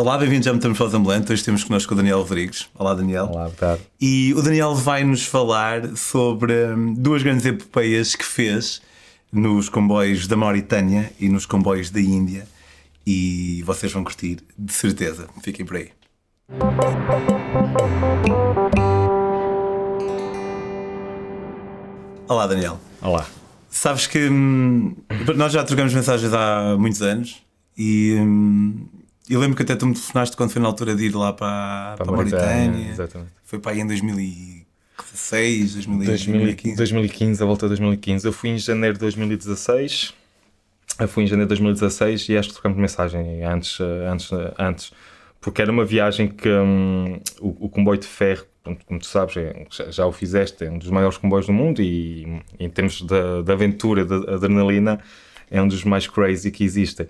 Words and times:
Olá, 0.00 0.16
bem-vindos 0.16 0.46
a 0.46 0.52
Metamorfose 0.52 0.94
Ambulante. 0.94 1.32
Hoje 1.32 1.42
temos 1.42 1.64
connosco 1.64 1.92
o 1.92 1.96
Daniel 1.96 2.20
Rodrigues. 2.20 2.68
Olá, 2.78 2.94
Daniel. 2.94 3.24
Olá, 3.24 3.46
boa 3.46 3.50
tarde. 3.50 3.82
E 4.00 4.32
o 4.34 4.40
Daniel 4.40 4.72
vai 4.72 5.02
nos 5.02 5.26
falar 5.26 5.96
sobre 5.96 6.52
hum, 6.66 6.94
duas 6.94 7.20
grandes 7.20 7.44
epopeias 7.44 8.14
que 8.14 8.24
fez 8.24 8.80
nos 9.32 9.68
comboios 9.68 10.28
da 10.28 10.36
Mauritânia 10.36 11.12
e 11.18 11.28
nos 11.28 11.46
comboios 11.46 11.90
da 11.90 12.00
Índia. 12.00 12.46
E 13.04 13.60
vocês 13.66 13.92
vão 13.92 14.04
curtir, 14.04 14.38
de 14.56 14.72
certeza. 14.72 15.28
Fiquem 15.42 15.66
por 15.66 15.78
aí. 15.78 15.90
Olá, 22.28 22.46
Daniel. 22.46 22.78
Olá. 23.02 23.26
Sabes 23.68 24.06
que 24.06 24.28
hum, 24.28 24.94
nós 25.34 25.52
já 25.52 25.64
trocamos 25.64 25.92
mensagens 25.92 26.32
há 26.32 26.76
muitos 26.78 27.02
anos 27.02 27.42
e 27.76 28.14
hum, 28.16 28.86
eu 29.30 29.40
lembro 29.40 29.56
que 29.56 29.62
até 29.62 29.74
tu 29.76 29.86
me 29.86 29.94
telefonaste 29.94 30.36
quando 30.36 30.50
foi 30.50 30.60
na 30.62 30.68
altura 30.68 30.94
de 30.94 31.06
ir 31.06 31.14
lá 31.14 31.32
para, 31.32 31.94
para, 31.96 32.04
Para 32.04 32.12
a 32.12 32.16
Mauritânia. 32.16 32.90
Exatamente. 32.90 33.30
Foi 33.44 33.58
para 33.58 33.72
aí 33.72 33.80
em 33.80 33.86
2016, 33.86 35.74
2015. 35.74 36.06
2015. 36.08 36.76
2015, 36.76 37.42
a 37.42 37.46
volta 37.46 37.66
de 37.66 37.70
2015. 37.70 38.26
Eu 38.26 38.32
fui 38.32 38.50
em 38.50 38.58
janeiro 38.58 38.94
de 38.94 39.00
2016. 39.00 40.14
Eu 41.00 41.08
fui 41.08 41.24
em 41.24 41.26
janeiro 41.26 41.46
de 41.46 41.50
2016 41.60 42.28
e 42.28 42.36
acho 42.36 42.48
que 42.48 42.54
trocamos 42.54 42.78
mensagem 42.78 43.42
antes, 43.44 43.78
eh, 43.80 44.08
antes, 44.08 44.32
eh, 44.32 44.54
antes 44.58 44.92
porque 45.40 45.62
era 45.62 45.70
uma 45.70 45.84
viagem 45.84 46.28
que 46.28 46.48
hum, 46.48 47.20
o, 47.40 47.66
o 47.66 47.68
comboio 47.68 47.98
de 47.98 48.06
ferro, 48.06 48.44
como 48.86 48.98
tu 48.98 49.06
sabes, 49.06 49.36
é- 49.36 49.66
já, 49.70 49.90
já 49.90 50.06
o 50.06 50.12
fizeste, 50.12 50.64
é 50.64 50.70
um 50.70 50.78
dos 50.78 50.90
maiores 50.90 51.16
comboios 51.16 51.46
do 51.46 51.52
mundo 51.52 51.80
e 51.80 52.42
em 52.58 52.68
termos 52.68 53.00
de, 53.00 53.42
de 53.44 53.52
aventura, 53.52 54.04
de 54.04 54.14
adrenalina, 54.30 54.98
é 55.50 55.62
um 55.62 55.68
dos 55.68 55.84
mais 55.84 56.06
crazy 56.06 56.50
que 56.50 56.64
existem. 56.64 57.08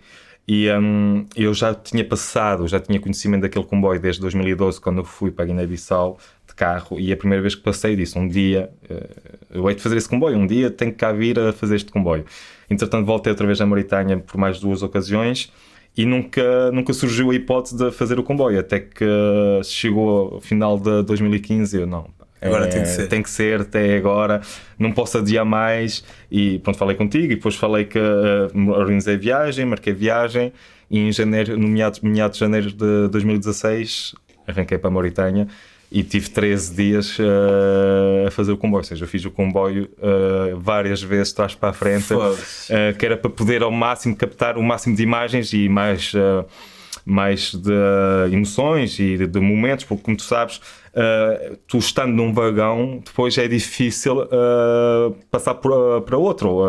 E 0.51 0.67
hum, 0.73 1.27
eu 1.37 1.53
já 1.53 1.75
tinha 1.75 2.03
passado, 2.03 2.67
já 2.67 2.81
tinha 2.81 2.99
conhecimento 2.99 3.43
daquele 3.43 3.67
comboio 3.67 4.01
desde 4.01 4.23
2012, 4.23 4.81
quando 4.81 4.99
eu 4.99 5.05
fui 5.05 5.31
para 5.31 5.45
Guiné-Bissau 5.45 6.19
de 6.47 6.55
carro, 6.55 6.99
e 6.99 7.13
a 7.13 7.17
primeira 7.19 7.43
vez 7.43 7.55
que 7.55 7.61
passei 7.61 7.95
disse, 7.95 8.19
um 8.19 8.27
dia 8.27 8.71
eh, 8.89 9.11
eu 9.51 9.69
hei 9.69 9.77
de 9.77 9.83
fazer 9.83 9.99
esse 9.99 10.09
comboio, 10.09 10.39
um 10.39 10.47
dia 10.47 10.71
tenho 10.71 10.91
que 10.91 10.97
cá 10.97 11.13
vir 11.13 11.39
a 11.39 11.53
fazer 11.53 11.77
este 11.77 11.93
comboio. 11.93 12.25
Entretanto 12.71 13.05
voltei 13.05 13.31
outra 13.31 13.47
vez 13.47 13.61
à 13.61 13.67
Mauritânia 13.67 14.17
por 14.17 14.39
mais 14.39 14.59
duas 14.59 14.83
ocasiões, 14.83 15.53
e 15.95 16.07
nunca, 16.07 16.73
nunca 16.73 16.95
surgiu 16.95 17.31
a 17.31 17.35
hipótese 17.35 17.77
de 17.77 17.91
fazer 17.91 18.19
o 18.19 18.23
comboio, 18.23 18.59
até 18.59 18.81
que 18.81 19.05
eh, 19.05 19.61
chegou 19.65 20.37
ao 20.37 20.41
final 20.41 20.79
de 20.79 21.03
2015 21.03 21.77
eu 21.77 21.87
não. 21.87 22.09
Agora 22.41 22.67
é, 22.67 22.69
tem 22.69 22.83
que 22.83 22.89
ser. 22.89 23.09
Tem 23.09 23.23
que 23.23 23.31
ser 23.31 23.61
até 23.63 23.97
agora, 23.97 24.41
não 24.79 24.93
posso 24.93 25.19
adiar 25.19 25.45
mais. 25.45 26.05
E 26.31 26.59
pronto, 26.61 26.79
falei 26.79 26.97
contigo 26.97 27.33
e 27.33 27.37
depois 27.37 27.55
falei 27.55 27.85
que 27.85 27.99
eh, 27.99 28.71
organizei 28.71 29.17
viagem, 29.17 29.65
marquei 29.65 29.93
viagem 29.93 30.53
e 30.91 30.99
em 30.99 31.13
janeiro, 31.13 31.59
no 31.59 31.69
meados, 31.69 32.01
meados 32.01 32.39
de 32.39 32.45
janeiro 32.45 32.73
de 32.73 33.09
2016, 33.09 34.15
arranquei 34.47 34.79
para 34.79 34.89
a 34.89 34.91
Mauritânia 34.91 35.47
e 35.91 36.03
tive 36.03 36.29
13 36.29 36.75
dias 36.75 37.17
eh, 37.19 38.27
a 38.27 38.31
fazer 38.31 38.53
o 38.53 38.57
comboio. 38.57 38.81
Ou 38.81 38.85
seja, 38.85 39.05
eu 39.05 39.09
fiz 39.09 39.25
o 39.25 39.31
comboio 39.31 39.89
eh, 40.01 40.55
várias 40.57 41.03
vezes, 41.03 41.33
trás 41.33 41.55
para 41.55 41.71
a 41.71 41.73
frente, 41.73 42.13
eh, 42.69 42.93
que 42.93 43.07
era 43.07 43.17
para 43.17 43.31
poder 43.31 43.63
ao 43.63 43.71
máximo 43.71 44.15
captar 44.15 44.59
o 44.59 44.63
máximo 44.63 44.95
de 44.95 45.03
imagens 45.03 45.53
e 45.53 45.69
mais. 45.69 46.13
mais 47.05 47.55
de 47.55 47.73
emoções 48.31 48.99
e 48.99 49.27
de 49.27 49.41
momentos, 49.41 49.87
porque 49.87 50.03
como 50.03 50.15
tu 50.15 50.25
sabes, 50.25 50.61
eh, 51.01 51.57
tu 51.69 51.79
estando 51.79 52.13
num 52.13 52.33
vagão, 52.33 53.01
depois 53.05 53.39
é 53.39 53.47
difícil 53.47 54.23
eh, 54.23 55.13
passar 55.31 55.55
por- 55.55 56.03
para 56.03 56.17
outro, 56.19 56.63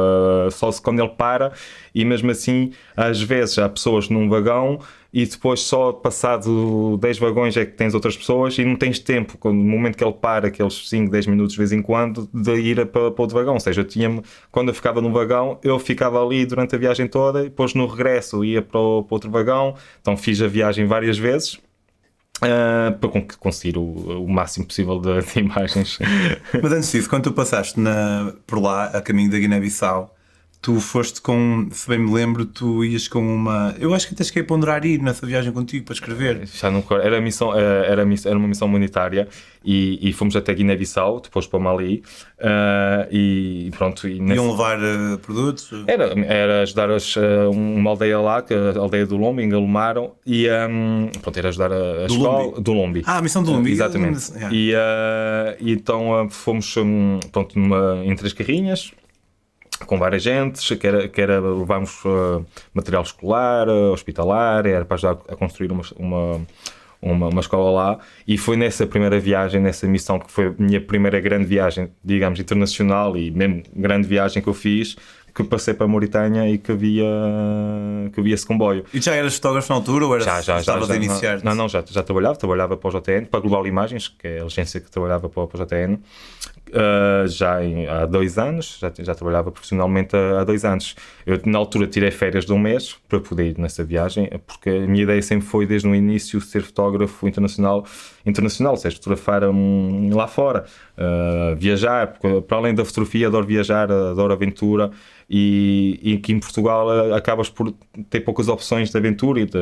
eh, 0.48 0.52
só 0.52 0.72
se 0.72 0.80
quando 0.82 1.00
ele 1.00 1.10
para, 1.10 1.52
e 1.96 2.06
mesmo 2.06 2.30
assim, 2.30 2.72
às 2.96 3.20
vezes 3.22 3.58
há 3.58 3.68
pessoas 3.68 4.08
num 4.10 4.30
vagão 4.30 4.80
e 5.12 5.26
depois 5.26 5.62
só 5.62 5.92
passado 5.92 6.96
10 7.02 7.18
vagões 7.18 7.58
é 7.58 7.66
que 7.66 7.72
tens 7.72 7.96
outras 7.96 8.16
pessoas 8.16 8.56
e 8.60 8.64
não 8.66 8.76
tens 8.76 9.00
tempo, 9.00 9.38
no 9.50 9.54
momento 9.56 9.98
que 9.98 10.04
ele 10.04 10.14
para, 10.14 10.50
aqueles 10.50 10.88
5, 10.88 11.10
10 11.12 11.26
minutos 11.26 11.54
de 11.54 11.58
vez 11.58 11.72
em 11.72 11.82
quando, 11.82 12.30
de 12.32 12.54
ir 12.60 12.86
para, 12.88 13.10
para 13.12 13.22
outro 13.24 13.36
vagão. 13.36 13.56
Ou 13.56 13.60
seja, 13.60 13.82
eu 13.82 13.86
tinha 13.86 14.22
quando 14.52 14.68
eu 14.70 14.74
ficava 14.76 15.02
num 15.02 15.12
vagão, 15.12 15.58
eu 15.64 15.80
ficava 15.80 16.24
ali 16.24 16.46
durante 16.46 16.76
a 16.76 16.78
viagem 16.78 17.08
toda 17.08 17.40
e 17.42 17.44
depois 17.46 17.74
no 17.74 17.88
regresso 17.88 18.44
ia 18.46 18.62
para, 18.62 18.80
o- 18.80 19.04
para 19.04 19.16
outro 19.16 19.32
vagão. 19.32 19.74
Então 20.02 20.16
fiz 20.16 20.40
a 20.44 20.48
viagem 20.48 20.86
várias 20.86 21.18
vezes. 21.18 21.60
Ah, 22.42 22.92
para 23.00 23.10
con- 23.10 23.28
conseguir 23.40 23.78
o, 23.78 23.84
o 24.24 24.28
máximo 24.30 24.66
possível 24.68 25.00
de, 25.00 25.22
de 25.22 25.40
imagens. 25.40 26.00
Mas 26.62 26.72
antes 26.74 26.92
disso, 26.92 27.10
quando 27.10 27.24
tu 27.24 27.34
passaste 27.34 27.80
na, 27.80 28.34
por 28.48 28.60
lá, 28.62 28.86
a 28.86 29.02
caminho 29.02 29.30
da 29.32 29.38
Guiné-Bissau, 29.40 30.16
tu 30.62 30.80
foste 30.82 31.22
com, 31.22 31.70
se 31.72 31.88
bem 31.88 31.98
me 32.00 32.12
lembro, 32.14 32.46
tu 32.46 32.84
ias 32.84 33.08
com 33.08 33.20
uma. 33.22 33.74
Eu 33.80 33.94
acho 33.94 34.08
que 34.08 34.14
até 34.14 34.24
cheguei 34.24 34.44
a 34.44 34.46
ponderar 34.46 34.86
ir 34.86 35.02
nessa 35.02 35.26
viagem 35.26 35.52
contigo 35.54 35.86
para 35.86 35.94
escrever. 35.94 36.46
Já 36.54 36.70
não, 36.70 36.82
recordo. 36.82 37.06
era, 37.06 37.22
missão, 37.22 37.58
eh, 37.58 37.86
era, 37.88 38.02
era 38.26 38.38
uma 38.38 38.48
missão 38.48 38.68
humanitária 38.68 39.28
e, 39.64 39.98
e 40.02 40.12
fomos 40.12 40.36
até 40.36 40.54
Guiné-Bissau, 40.54 41.22
depois 41.22 41.48
para 41.48 41.60
Mali. 41.60 42.04
ah, 42.42 43.08
e 43.10 43.72
pronto. 43.78 44.08
E 44.08 44.20
nesse- 44.20 44.36
Iam 44.36 44.52
levar 44.52 44.78
eh, 44.80 45.18
produtos. 45.22 45.70
Era, 45.88 46.08
era 46.26 46.62
ajudar 46.64 46.90
as, 46.92 47.16
eh, 47.16 47.48
uma 47.48 47.92
aldeia 47.92 48.20
lá, 48.20 48.42
que 48.42 48.54
a 48.54 48.78
aldeia 48.80 49.06
do 49.06 49.16
Lombi, 49.16 49.44
em 49.44 49.50
Galumaram, 49.50 50.12
e 50.26 50.46
um, 50.70 51.10
pronto, 51.22 51.38
era 51.40 51.48
ajudar 51.50 51.72
a, 51.72 52.04
a 52.04 52.08
Do 52.08 52.14
escola 52.16 52.44
Lombi? 52.44 52.62
do 52.62 52.74
Lombi. 52.74 53.04
Ah, 53.06 53.18
a 53.18 53.22
missão 53.22 53.44
do 53.44 53.52
Lombi. 53.54 53.72
Exatamente. 53.72 54.32
Yeah. 54.34 54.54
E, 54.56 54.74
eh, 54.76 55.58
e 55.62 55.72
então 55.72 56.28
fomos 56.30 56.76
um, 56.76 57.20
pronto, 57.32 57.58
numa, 57.58 58.02
em 58.04 58.14
três 58.16 58.34
carrinhas, 58.34 58.92
com 59.86 59.98
várias 59.98 60.24
gentes, 60.24 60.68
que 60.78 60.86
era, 60.88 61.08
que 61.08 61.22
era 61.22 61.40
levarmos 61.40 62.02
eh, 62.06 62.42
material 62.74 63.04
escolar, 63.04 63.68
eh, 63.68 63.72
hospitalar, 63.92 64.66
era 64.66 64.86
para 64.86 64.96
ajudar 64.96 65.18
a 65.28 65.36
construir 65.36 65.72
uma, 65.72 65.84
uma, 65.98 66.42
uma, 67.02 67.28
uma 67.28 67.42
escola 67.42 67.72
lá. 67.72 68.00
E 68.28 68.38
foi 68.38 68.58
nessa 68.58 68.86
primeira 68.86 69.20
viagem, 69.20 69.62
nessa 69.62 69.88
missão, 69.88 70.20
que 70.20 70.32
foi 70.32 70.48
a 70.48 70.54
minha 70.58 70.82
primeira 70.82 71.20
grande 71.20 71.46
viagem, 71.46 71.90
digamos, 72.04 72.40
internacional 72.40 73.16
e 73.18 73.32
mesmo 73.32 73.64
grande 73.76 74.08
viagem 74.08 74.42
que 74.42 74.50
eu 74.50 74.54
fiz, 74.54 74.96
que 75.34 75.44
passei 75.44 75.74
para 75.74 75.86
a 75.86 75.88
Mauritânia 75.88 76.50
e 76.50 76.58
que 76.58 76.72
havia, 76.72 77.06
que 78.12 78.20
havia 78.20 78.34
esse 78.34 78.46
comboio. 78.46 78.84
E 78.94 79.00
já 79.00 79.14
eras 79.16 79.36
fotógrafo 79.36 79.70
na 79.70 79.76
altura 79.76 80.06
ou 80.06 80.14
eras, 80.14 80.26
Já, 80.26 80.42
já, 80.42 80.54
já. 80.56 80.60
estavas 80.60 80.88
já 80.88 80.94
a 80.94 80.98
iniciar? 80.98 81.44
Não, 81.44 81.56
não, 81.56 81.70
já, 81.70 81.84
já 81.88 82.04
trabalhava. 82.04 82.36
Trabalhava 82.36 82.76
para 82.76 82.90
o 82.90 83.00
JTN, 83.00 83.26
para 83.26 83.40
a 83.40 83.42
Global 83.42 83.66
Imagens, 83.66 84.08
que 84.08 84.28
é 84.28 84.40
a 84.42 84.46
agência 84.46 84.80
que 84.80 84.90
trabalhava 84.92 85.30
para, 85.30 85.48
para 85.48 85.62
o 85.62 85.66
JTN, 85.66 86.00
uh, 86.74 87.28
já 87.28 87.64
em- 87.64 87.88
há 87.88 88.06
dois 88.06 88.38
anos. 88.38 88.78
Já, 88.80 88.92
já 89.00 89.16
trabalhava 89.16 89.52
profissionalmente 89.52 90.16
há, 90.16 90.42
há 90.42 90.44
dois 90.44 90.64
anos. 90.66 90.96
Eu, 91.26 91.40
na 91.46 91.58
altura, 91.58 91.88
tirei 91.88 92.12
férias 92.12 92.46
de 92.46 92.54
um 92.54 92.60
mês 92.60 92.96
para 93.08 93.20
poder 93.20 93.52
ir 93.52 93.58
nessa 93.60 93.84
viagem, 93.84 94.30
porque 94.48 94.70
a 94.70 94.88
minha 94.88 95.04
ideia 95.04 95.22
sempre 95.22 95.46
foi, 95.48 95.66
desde 95.66 95.88
o 95.88 95.96
início, 95.96 96.40
ser 96.42 96.62
fotógrafo 96.62 97.28
internacional, 97.28 97.86
internacional 98.26 98.74
ou 98.74 98.78
seja, 98.78 98.96
fotografar 98.98 99.44
hum, 99.44 100.10
lá 100.14 100.28
fora, 100.28 100.66
uh, 100.98 101.56
viajar, 101.56 102.08
porque 102.08 102.42
para 102.42 102.58
além 102.58 102.74
da 102.74 102.86
fotografia, 102.86 103.28
adoro 103.28 103.46
viajar, 103.46 103.92
adoro 103.92 104.34
aventura. 104.34 104.92
E, 105.32 106.00
e 106.02 106.18
que 106.18 106.34
em 106.34 106.40
Portugal 106.40 106.88
uh, 106.88 107.14
acabas 107.14 107.50
por 107.50 107.72
ter 108.10 108.22
poucas 108.22 108.48
opções 108.48 108.90
de 108.90 108.98
aventura 108.98 109.40
e 109.40 109.46
de, 109.46 109.58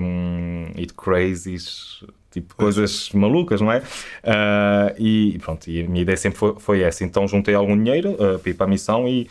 hum, 0.00 0.66
e 0.76 0.86
de 0.86 0.94
crazies, 0.94 2.04
tipo 2.30 2.54
coisas 2.54 3.10
malucas, 3.12 3.60
não 3.60 3.72
é? 3.72 3.82
Ah, 4.22 4.94
e 4.98 5.38
pronto, 5.42 5.68
e 5.70 5.82
a 5.84 5.88
minha 5.88 6.02
ideia 6.02 6.16
sempre 6.16 6.38
foi, 6.38 6.54
foi 6.58 6.80
essa. 6.82 7.04
Então 7.04 7.26
juntei 7.26 7.54
algum 7.54 7.76
dinheiro 7.76 8.16
ah, 8.20 8.38
para 8.38 8.50
ir 8.50 8.54
para 8.54 8.66
a 8.66 8.68
missão 8.68 9.08
e 9.08 9.28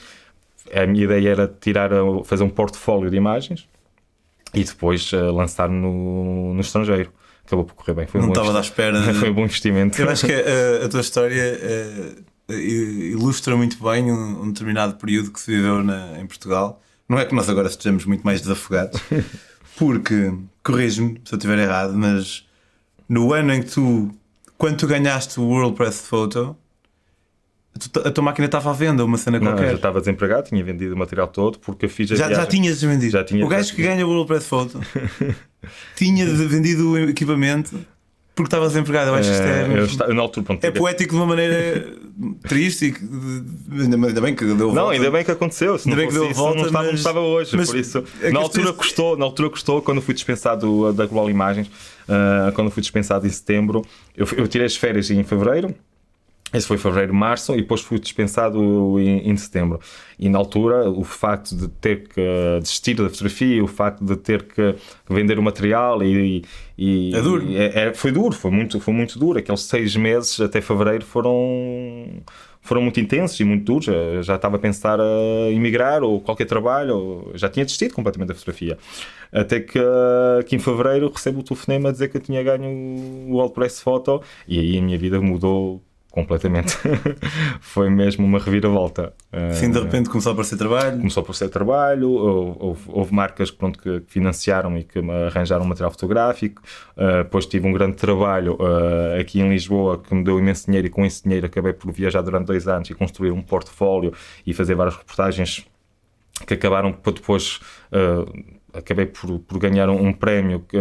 a 0.74 0.86
minha 0.86 1.04
ideia 1.06 1.30
era 1.30 1.48
tirar, 1.62 1.92
ah, 1.94 2.24
fazer 2.26 2.44
um 2.44 2.50
portfólio 2.50 3.10
de 3.10 3.16
imagens 3.18 3.68
e 4.54 4.64
depois 4.64 5.12
ah, 5.14 5.32
lançar 5.32 5.70
no, 5.70 6.54
no 6.54 6.62
estrangeiro. 6.62 7.12
Acabou 7.46 7.64
por 7.64 7.76
correr 7.76 7.94
bem. 7.94 8.08
Foi 8.08 8.20
um 8.20 8.26
Não 8.26 8.34
bom 8.34 8.42
estava 8.42 8.58
à 8.58 8.62
espera. 8.62 9.00
de- 9.02 9.14
Foi 9.14 9.30
um 9.30 9.34
bom 9.34 9.44
investimento. 9.44 10.02
Eu 10.02 10.10
acho 10.10 10.26
que 10.26 10.34
eh, 10.34 10.82
a 10.84 10.90
tua 10.90 11.00
história 11.00 11.58
ilustra 12.50 13.56
muito 13.56 13.82
bem 13.84 14.12
um, 14.12 14.42
um 14.44 14.52
determinado 14.52 14.96
período 14.96 15.32
que 15.32 15.40
se 15.40 15.52
viveu 15.56 15.84
na- 15.84 16.20
em 16.20 16.26
Portugal. 16.26 16.82
Não 17.08 17.18
é 17.18 17.26
que 17.26 17.34
nós 17.34 17.50
agora 17.50 17.68
estejamos 17.70 18.04
muito 18.06 18.24
mais 18.24 18.42
desafogados, 18.42 19.00
porque, 19.78 20.34
corrige-me 20.64 21.22
se 21.24 21.34
eu 21.34 21.38
estiver 21.38 21.58
errado, 21.60 21.94
mas 21.96 22.46
no 23.10 23.34
ano 23.34 23.54
em 23.54 23.62
que 23.62 23.72
tu, 23.72 24.12
quando 24.58 24.78
tu 24.78 24.88
ganhaste 24.88 25.40
o 25.40 25.44
World 25.44 25.76
Press 25.76 26.02
Photo, 26.08 26.56
a 28.04 28.10
tua 28.12 28.24
máquina 28.24 28.46
estava 28.48 28.72
à 28.72 28.74
venda, 28.74 29.06
uma 29.06 29.18
cena 29.18 29.40
Não, 29.40 29.48
qualquer. 29.52 29.70
já 29.70 29.76
estava 29.76 30.00
desempregado, 30.00 30.48
tinha 30.50 30.64
vendido 30.64 30.96
o 30.96 30.98
material 30.98 31.28
todo 31.28 31.60
porque 31.60 31.86
eu 31.86 31.90
fiz 31.90 32.12
a 32.12 32.16
Já, 32.16 32.24
já 32.24 32.30
viagem. 32.30 32.50
tinhas 32.50 32.82
vendido. 32.82 33.12
Já 33.12 33.24
tinha- 33.24 33.46
o 33.46 33.48
gajo 33.48 33.70
já 33.70 33.76
que 33.76 33.84
ganha 33.84 34.06
o 34.06 34.10
World 34.10 34.28
Press 34.28 34.48
Photo 34.48 34.80
tinha 35.96 36.26
vendido 36.26 36.92
o 36.92 36.98
equipamento 36.98 37.80
porque 38.38 38.48
estava 38.48 38.68
desempregado. 38.68 39.10
Eu 39.10 39.16
acho 39.16 39.28
que 39.30 39.36
isto 39.36 39.44
Eh, 39.46 39.68
é. 39.74 39.80
eu 39.80 39.84
esta- 39.84 40.08
na 40.14 40.22
altura, 40.22 40.46
pronto, 40.46 40.64
É 40.64 40.72
poético 40.72 41.12
de 41.12 41.16
uma 41.20 41.26
maneira 41.26 41.88
triste 42.48 42.94
e 42.96 43.82
ainda 43.82 44.22
bem 44.22 44.34
que 44.36 44.46
deu 44.46 44.56
Não, 44.68 44.74
volta. 44.76 44.92
ainda 44.94 45.12
bem 45.12 45.26
que 45.26 45.32
aconteceu. 45.32 45.78
Se 45.78 45.90
Ainda 45.90 46.02
não 46.02 46.08
bem 46.08 46.14
que 46.14 46.20
deu 46.20 46.32
isso, 46.32 46.40
volta, 46.40 46.60
não 46.60 46.66
estava 46.68 46.86
mas- 46.86 46.96
estava 46.96 47.20
hoje. 47.20 47.58
mas 47.58 47.70
por 47.70 47.78
isso, 47.78 48.04
é 48.22 48.32
na 48.32 48.40
altura 48.40 48.70
é- 48.70 48.74
custou, 48.74 49.18
na 49.18 49.26
altura 49.26 49.50
custou 49.50 49.82
quando 49.82 50.02
fui 50.02 50.14
dispensado 50.14 50.94
da 50.94 51.06
Global 51.06 51.30
Imagens, 51.30 51.70
ah, 52.08 52.52
quando 52.56 52.70
fui 52.72 52.82
dispensado 52.82 53.26
em 53.28 53.30
setembro, 53.30 53.84
eu, 54.16 54.26
eu 54.38 54.48
tirei 54.48 54.66
as 54.68 54.76
férias 54.76 55.10
em 55.12 55.24
fevereiro. 55.24 55.74
Esse 56.58 56.68
foi 56.68 56.78
fevereiro, 56.78 57.14
março, 57.14 57.54
e 57.54 57.58
depois 57.58 57.82
fui 57.82 58.00
dispensado 58.00 59.00
em, 59.00 59.30
em, 59.30 59.38
setembro. 59.38 59.80
E 60.18 60.28
na 60.28 60.40
altura, 60.40 60.90
o 60.90 61.04
facto 61.04 61.56
de 61.56 61.68
ter 61.68 62.08
que 62.08 62.22
desistir 62.60 62.96
da 62.96 63.08
fotografia, 63.10 63.64
o 63.64 63.68
facto 63.68 64.04
de 64.04 64.16
ter 64.16 64.42
que 64.42 64.76
vender 65.08 65.38
o 65.38 65.44
material 65.44 66.02
e. 66.04 66.44
e 66.76 67.16
é 67.16 67.22
duro. 67.22 67.44
E, 67.44 67.58
é, 67.58 67.80
é, 67.90 67.94
foi 67.94 68.12
duro, 68.12 68.34
foi 68.34 68.50
muito, 68.50 68.80
foi 68.80 68.94
muito 68.94 69.20
duro. 69.20 69.38
Aqueles 69.38 69.62
seis 69.62 69.96
meses 69.96 70.42
até 70.42 70.60
fevereiro 70.60 71.06
foram 71.06 72.24
foram 72.60 72.82
muito 72.82 73.00
intensos 73.00 73.40
e 73.40 73.44
muito 73.44 73.64
duros. 73.64 73.88
Eu 73.88 74.24
já 74.24 74.36
estava 74.36 74.56
a 74.56 74.60
pensar 74.60 75.00
a 75.00 75.50
emigrar 75.52 76.04
ou 76.04 76.20
qualquer 76.20 76.46
trabalho, 76.46 77.32
já 77.36 77.48
tinha 77.50 77.64
desistido 77.64 77.94
completamente 77.94 78.30
da 78.30 78.34
fotografia. 78.34 78.78
Até 79.32 79.60
que, 79.60 79.80
que 80.48 80.56
em 80.56 80.60
fevereiro 80.60 81.10
recebo 81.10 81.40
o 81.40 81.44
telefonema 81.44 81.90
a 81.90 81.92
dizer 81.92 82.10
que 82.10 82.18
eu 82.18 82.22
tinha 82.22 82.42
ganho 82.44 82.68
o 83.30 83.40
All 83.40 83.52
Press 83.52 83.80
Photo 83.80 84.22
e 84.48 84.60
aí 84.60 84.78
a 84.78 84.82
minha 84.82 84.98
vida 84.98 85.22
mudou 85.22 85.82
completamente. 86.12 86.78
foi 87.62 87.90
mesmo 87.90 88.26
uma 88.26 88.40
reviravolta. 88.40 89.14
Sim, 89.52 89.72
de 89.72 89.80
repente 89.80 90.10
começou 90.10 90.32
a 90.32 90.34
aparecer 90.34 90.58
trabalho. 90.58 90.98
Começou 90.98 91.22
a 91.22 91.24
aparecer 91.24 91.50
trabalho, 91.50 92.10
houve, 92.10 92.82
houve 92.88 93.14
marcas 93.14 93.52
pronto, 93.52 93.80
que 93.80 94.02
financiaram 94.08 94.78
e 94.78 94.84
que 94.84 95.00
arranjaram 95.00 95.66
material 95.66 95.92
fotográfico. 95.92 96.62
Uh, 96.96 97.24
depois 97.24 97.46
tive 97.46 97.68
um 97.68 97.72
grande 97.72 97.96
trabalho 97.96 98.54
uh, 98.56 99.20
aqui 99.20 99.40
em 99.40 99.50
Lisboa 99.50 100.02
que 100.02 100.14
me 100.16 100.24
deu 100.24 100.40
imenso 100.40 100.66
dinheiro 100.66 100.88
e 100.88 100.90
com 100.90 101.06
esse 101.06 101.24
dinheiro 101.24 101.46
acabei 101.46 101.74
por 101.74 101.92
viajar 101.92 102.22
durante 102.22 102.48
dois 102.48 102.68
anos 102.68 102.90
e 102.90 102.94
construir 102.94 103.32
um 103.32 103.42
portfólio 103.42 104.12
e 104.46 104.54
fazer 104.54 104.76
várias 104.76 104.96
reportagens 104.96 105.68
que 106.46 106.54
acabaram 106.54 106.94
por 106.94 107.14
depois. 107.14 107.60
Uh, 107.92 108.58
acabei 108.74 109.06
por, 109.06 109.40
por 109.40 109.60
ganhar 109.60 109.90
um, 109.90 110.08
um 110.08 110.14
prémio 110.14 110.60
que, 110.60 110.78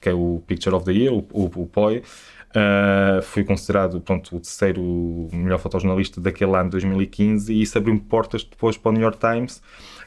que, 0.00 0.08
é 0.08 0.14
o 0.14 0.42
Picture 0.46 0.74
of 0.74 0.84
the 0.84 0.92
Year, 0.92 1.12
o, 1.12 1.26
o, 1.32 1.44
o 1.62 1.66
POI, 1.66 2.02
Uh, 2.50 3.22
fui 3.22 3.44
considerado 3.44 4.00
pronto, 4.00 4.34
o 4.34 4.40
terceiro 4.40 5.28
melhor 5.32 5.58
fotojornalista 5.58 6.20
daquele 6.20 6.56
ano, 6.56 6.70
2015, 6.70 7.52
e 7.52 7.62
isso 7.62 7.78
abriu-me 7.78 8.00
portas 8.00 8.42
depois 8.42 8.76
para 8.76 8.90
o 8.90 8.92
New 8.92 9.02
York 9.02 9.18
Times. 9.18 9.62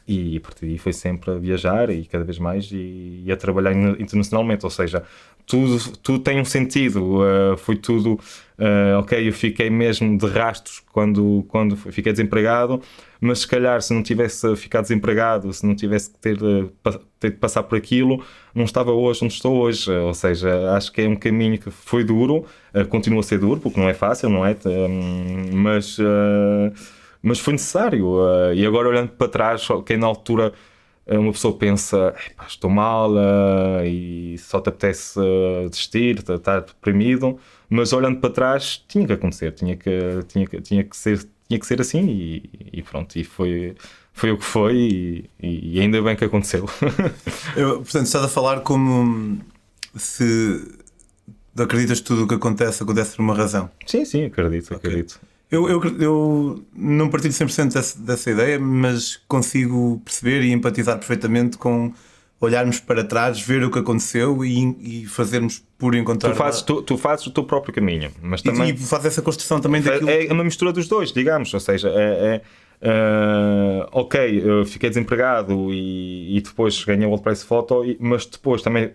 E 0.05 0.35
a 0.35 0.41
partir 0.41 0.65
daí 0.65 0.77
foi 0.77 0.91
sempre 0.91 1.31
a 1.31 1.35
viajar 1.35 1.89
e 1.89 2.03
cada 2.03 2.25
vez 2.25 2.37
mais 2.37 2.69
e, 2.69 3.23
e 3.25 3.31
a 3.31 3.37
trabalhar 3.37 3.73
internacionalmente. 3.73 4.65
Ou 4.65 4.69
seja, 4.69 5.03
tudo, 5.45 5.97
tudo 5.99 6.19
tem 6.19 6.41
um 6.41 6.45
sentido. 6.45 7.21
Uh, 7.21 7.57
foi 7.57 7.77
tudo, 7.77 8.19
uh, 8.59 8.99
ok, 8.99 9.27
eu 9.27 9.33
fiquei 9.33 9.69
mesmo 9.69 10.17
de 10.17 10.25
rastros 10.27 10.81
quando, 10.91 11.45
quando 11.47 11.75
fiquei 11.75 12.11
desempregado, 12.11 12.81
mas 13.19 13.39
se 13.39 13.47
calhar 13.47 13.81
se 13.81 13.93
não 13.93 14.03
tivesse 14.03 14.55
ficado 14.55 14.83
desempregado, 14.83 15.51
se 15.53 15.65
não 15.65 15.75
tivesse 15.75 16.11
que 16.11 16.19
ter, 16.19 16.37
ter 17.19 17.31
de 17.31 17.37
passar 17.37 17.63
por 17.63 17.77
aquilo, 17.77 18.23
não 18.53 18.65
estava 18.65 18.91
hoje 18.91 19.23
onde 19.23 19.33
estou 19.33 19.57
hoje. 19.57 19.91
Ou 19.91 20.13
seja, 20.13 20.71
acho 20.75 20.91
que 20.91 21.01
é 21.01 21.07
um 21.07 21.15
caminho 21.15 21.57
que 21.57 21.71
foi 21.71 22.03
duro, 22.03 22.45
uh, 22.73 22.85
continua 22.87 23.21
a 23.21 23.23
ser 23.23 23.39
duro, 23.39 23.59
porque 23.59 23.79
não 23.79 23.89
é 23.89 23.93
fácil, 23.93 24.29
não 24.29 24.45
é? 24.45 24.55
Um, 24.65 25.55
mas, 25.55 25.97
uh, 25.99 26.73
mas 27.21 27.39
foi 27.39 27.53
necessário. 27.53 28.17
E 28.53 28.65
agora, 28.65 28.89
olhando 28.89 29.09
para 29.09 29.27
trás, 29.27 29.67
quem 29.85 29.97
na 29.97 30.07
altura 30.07 30.53
uma 31.07 31.31
pessoa 31.31 31.57
pensa, 31.57 32.15
estou 32.47 32.69
mal 32.69 33.11
e 33.85 34.37
só 34.37 34.61
te 34.61 34.69
apetece 34.69 35.19
desistir, 35.69 36.19
estar 36.19 36.61
deprimido, 36.61 37.37
mas 37.69 37.91
olhando 37.91 38.19
para 38.19 38.29
trás, 38.29 38.83
tinha 38.87 39.05
que 39.05 39.13
acontecer, 39.13 39.51
tinha 39.51 39.75
que, 39.75 40.23
tinha 40.27 40.47
que, 40.47 40.61
tinha 40.61 40.83
que, 40.83 40.95
ser, 40.95 41.27
tinha 41.47 41.59
que 41.59 41.65
ser 41.65 41.81
assim 41.81 42.05
e, 42.07 42.69
e 42.71 42.81
pronto, 42.81 43.17
e 43.17 43.23
foi 43.23 43.75
foi 44.13 44.31
o 44.31 44.37
que 44.37 44.45
foi 44.45 45.29
e, 45.41 45.75
e 45.75 45.79
ainda 45.79 46.01
bem 46.01 46.15
que 46.15 46.23
aconteceu. 46.23 46.65
Eu, 47.57 47.77
portanto, 47.77 48.05
estás 48.05 48.23
a 48.23 48.27
falar 48.27 48.61
como 48.61 49.39
se 49.95 50.61
acreditas 51.57 51.99
que 51.99 52.05
tudo 52.05 52.23
o 52.23 52.27
que 52.27 52.35
acontece 52.35 52.83
acontece 52.83 53.15
por 53.15 53.23
uma 53.23 53.35
razão. 53.35 53.69
Sim, 53.85 54.05
sim, 54.05 54.25
acredito, 54.25 54.73
okay. 54.73 54.77
acredito. 54.77 55.19
Eu, 55.53 55.69
eu, 55.69 55.81
eu 55.99 56.65
não 56.75 57.09
partilho 57.09 57.31
100% 57.31 57.73
dessa, 57.73 57.99
dessa 57.99 58.31
ideia, 58.31 58.59
mas 58.59 59.21
consigo 59.27 60.01
perceber 60.03 60.41
e 60.41 60.51
empatizar 60.51 60.97
perfeitamente 60.97 61.59
com 61.59 61.93
olharmos 62.41 62.79
para 62.79 63.03
trás, 63.03 63.39
ver 63.39 63.63
o 63.63 63.69
que 63.69 63.77
aconteceu 63.77 64.43
e, 64.43 65.03
e 65.03 65.05
fazermos 65.05 65.63
por 65.77 65.93
encontrar. 65.93 66.31
Tu 66.31 66.35
fazes, 66.35 66.61
tu, 66.63 66.81
tu, 66.81 66.97
fazes 66.97 67.27
o 67.27 67.31
teu 67.31 67.43
próprio 67.43 67.71
caminho, 67.71 68.11
mas 68.21 68.41
também. 68.41 68.69
E, 68.69 68.73
e 68.73 68.77
fazes 68.77 69.05
essa 69.05 69.21
construção 69.21 69.61
também 69.61 69.79
daquilo. 69.79 70.09
É, 70.09 70.25
é 70.25 70.33
uma 70.33 70.43
mistura 70.43 70.73
dos 70.73 70.87
dois, 70.87 71.13
digamos, 71.13 71.53
ou 71.53 71.59
seja, 71.59 71.89
é, 71.89 72.35
é 72.35 72.41
Uh, 72.83 73.87
ok, 73.93 74.41
eu 74.43 74.65
fiquei 74.65 74.89
desempregado 74.89 75.71
e, 75.71 76.37
e 76.37 76.41
depois 76.41 76.83
ganhei 76.83 77.05
o 77.05 77.09
WordPress 77.11 77.45
Photo, 77.45 77.81
mas 77.97 78.25
depois 78.25 78.61
também 78.61 78.91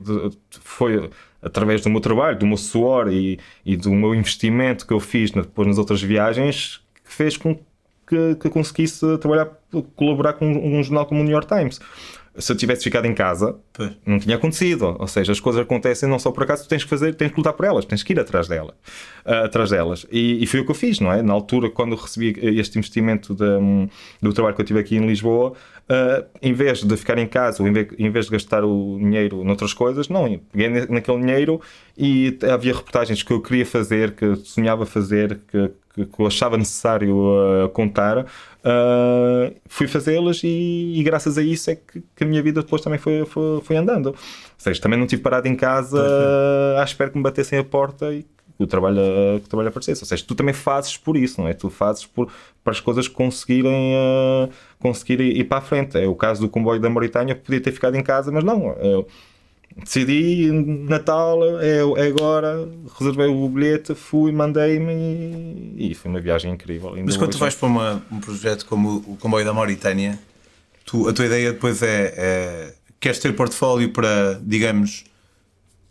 foi 0.60 1.08
através 1.43 1.81
do 1.81 1.90
meu 1.90 2.00
trabalho, 2.00 2.38
do 2.38 2.46
meu 2.46 2.56
suor 2.56 3.12
e, 3.12 3.38
e 3.64 3.76
do 3.76 3.90
meu 3.93 4.14
investimento 4.14 4.87
que 4.87 4.93
eu 4.93 5.00
fiz 5.00 5.31
depois 5.31 5.69
nas 5.69 5.79
outras 5.79 6.02
viagens 6.02 6.81
que 7.05 7.12
fez 7.12 7.37
com 7.37 7.58
que, 8.06 8.37
que 8.37 8.49
conseguisse 8.49 9.19
trabalhar, 9.19 9.50
colaborar 9.94 10.32
com 10.32 10.46
um 10.46 10.82
jornal 10.82 11.05
como 11.05 11.20
o 11.20 11.25
New 11.25 11.32
York 11.32 11.46
Times 11.46 11.79
se 12.38 12.52
eu 12.52 12.56
tivesse 12.56 12.85
ficado 12.85 13.06
em 13.06 13.14
casa, 13.14 13.56
pois. 13.73 13.90
não 14.06 14.19
tinha 14.19 14.37
acontecido. 14.37 14.96
Ou 14.99 15.06
seja, 15.08 15.32
as 15.32 15.40
coisas 15.40 15.61
acontecem 15.61 16.08
não 16.08 16.19
só 16.19 16.31
por 16.31 16.44
acaso, 16.44 16.64
tu 16.64 16.69
tens 16.69 16.85
que 16.85 16.90
fazer, 16.90 17.14
tens 17.14 17.32
que 17.32 17.37
lutar 17.37 17.52
por 17.52 17.67
elas, 17.67 17.84
tens 17.84 18.02
que 18.02 18.12
ir 18.12 18.20
atrás 18.20 18.46
delas. 18.46 18.75
Uh, 19.26 19.44
atrás 19.44 19.70
delas. 19.70 20.06
E, 20.11 20.43
e, 20.43 20.46
foi 20.46 20.61
o 20.61 20.64
que 20.64 20.70
eu 20.70 20.75
fiz, 20.75 21.00
não 21.00 21.12
é? 21.12 21.20
Na 21.20 21.32
altura, 21.32 21.69
quando 21.69 21.96
recebi 21.96 22.37
este 22.58 22.79
investimento 22.79 23.34
de, 23.34 23.44
um, 23.44 23.88
do 24.23 24.32
trabalho 24.32 24.55
que 24.55 24.62
eu 24.62 24.67
tive 24.67 24.79
aqui 24.79 24.96
em 24.96 25.06
Lisboa, 25.06 25.55
uh, 25.88 26.25
em 26.40 26.52
vez 26.52 26.82
de 26.82 26.96
ficar 26.96 27.19
em 27.19 27.26
casa, 27.26 27.62
ou 27.62 27.69
em 27.69 27.73
vez, 28.11 28.26
de 28.26 28.31
gastar 28.31 28.64
o 28.64 28.99
dinheiro 28.99 29.44
noutras 29.44 29.73
coisas, 29.73 30.08
não, 30.08 30.38
peguei 30.52 30.87
naquele 30.88 31.20
dinheiro 31.20 31.61
e 31.96 32.38
havia 32.52 32.75
reportagens 32.75 33.23
que 33.23 33.32
eu 33.32 33.40
queria 33.40 33.67
fazer, 33.67 34.12
que 34.12 34.37
sonhava 34.37 34.87
fazer, 34.87 35.40
que, 35.50 35.70
que, 35.94 36.06
que 36.06 36.20
eu 36.20 36.26
achava 36.26 36.56
necessário 36.56 37.17
uh, 37.17 37.69
contar 37.70 38.26
Uh, 38.58 39.55
fui 39.67 39.87
fazê-las 39.87 40.43
e, 40.43 40.93
e, 40.96 41.02
graças 41.05 41.38
a 41.38 41.43
isso 41.43 41.70
é 41.70 41.76
que, 41.76 42.02
que, 42.14 42.25
a 42.25 42.26
minha 42.26 42.43
vida 42.43 42.61
depois 42.61 42.82
também 42.82 42.99
foi, 42.99 43.25
foi, 43.25 43.61
foi 43.62 43.76
andando. 43.76 44.06
Ou 44.06 44.17
seja, 44.58 44.81
também 44.81 44.99
não 44.99 45.06
estive 45.06 45.23
parado 45.23 45.46
em 45.46 45.55
casa 45.55 46.05
à 46.79 46.82
espera 46.82 47.08
que 47.08 47.17
me 47.17 47.23
batessem 47.23 47.58
a 47.58 47.64
porta 47.64 48.12
e 48.12 48.26
o 48.58 48.66
trabalho, 48.66 49.00
que 49.40 49.46
o 49.46 49.49
trabalho 49.49 49.69
aparecesse. 49.69 50.02
Ou 50.02 50.06
seja, 50.06 50.25
tu 50.26 50.34
também 50.34 50.55
fazes 50.55 50.96
por 50.96 51.16
isso, 51.16 51.40
não 51.40 51.49
é? 51.49 51.55
Tu 51.55 51.70
fazes 51.70 52.05
por, 52.05 52.31
para 52.64 52.72
as 52.72 52.81
coisas 52.81 53.06
conseguirem 53.06 53.94
uh, 53.94 54.50
conseguir 54.78 55.20
ir, 55.20 55.44
para 55.44 55.58
a 55.58 55.60
frente. 55.60 55.96
É 55.96 56.06
o 56.06 56.14
caso 56.14 56.40
do 56.40 56.49
comboio 56.49 56.81
da 56.81 56.90
Mauritânia, 56.90 57.34
podia 57.34 57.60
ter 57.60 57.72
ficado 57.72 57.94
em 57.96 58.02
casa, 58.02 58.32
mas 58.32 58.43
não. 58.43 58.72
Eu, 58.72 59.06
decidi, 59.76 60.50
Natal, 60.50 61.40
é, 61.60 61.78
é, 61.78 62.06
agora, 62.08 62.69
reservei 62.99 63.26
o 63.26 63.49
bilhete, 63.49 63.94
fui, 63.94 64.32
mandei-me 64.32 65.75
e, 65.76 65.93
e, 65.93 65.94
foi 65.94 66.10
uma 66.10 66.20
viagem 66.20 66.52
incrível. 66.52 66.94
Mas 67.05 67.16
quando 67.16 67.32
tu 67.32 67.38
vais 67.38 67.55
para 67.55 67.69
uma, 67.69 68.02
um 68.10 68.19
projeto 68.20 68.66
como 68.66 69.05
o 69.06 69.16
Comboio 69.16 69.44
da 69.44 69.52
Mauritânia, 69.52 70.19
tu, 70.84 71.08
a 71.08 71.12
tua 71.12 71.26
ideia 71.26 71.52
depois 71.52 71.82
é, 71.82 72.14
é 72.16 72.75
queres 72.99 73.19
ter 73.19 73.32
portfólio 73.34 73.90
para, 73.93 74.40
digamos, 74.43 75.05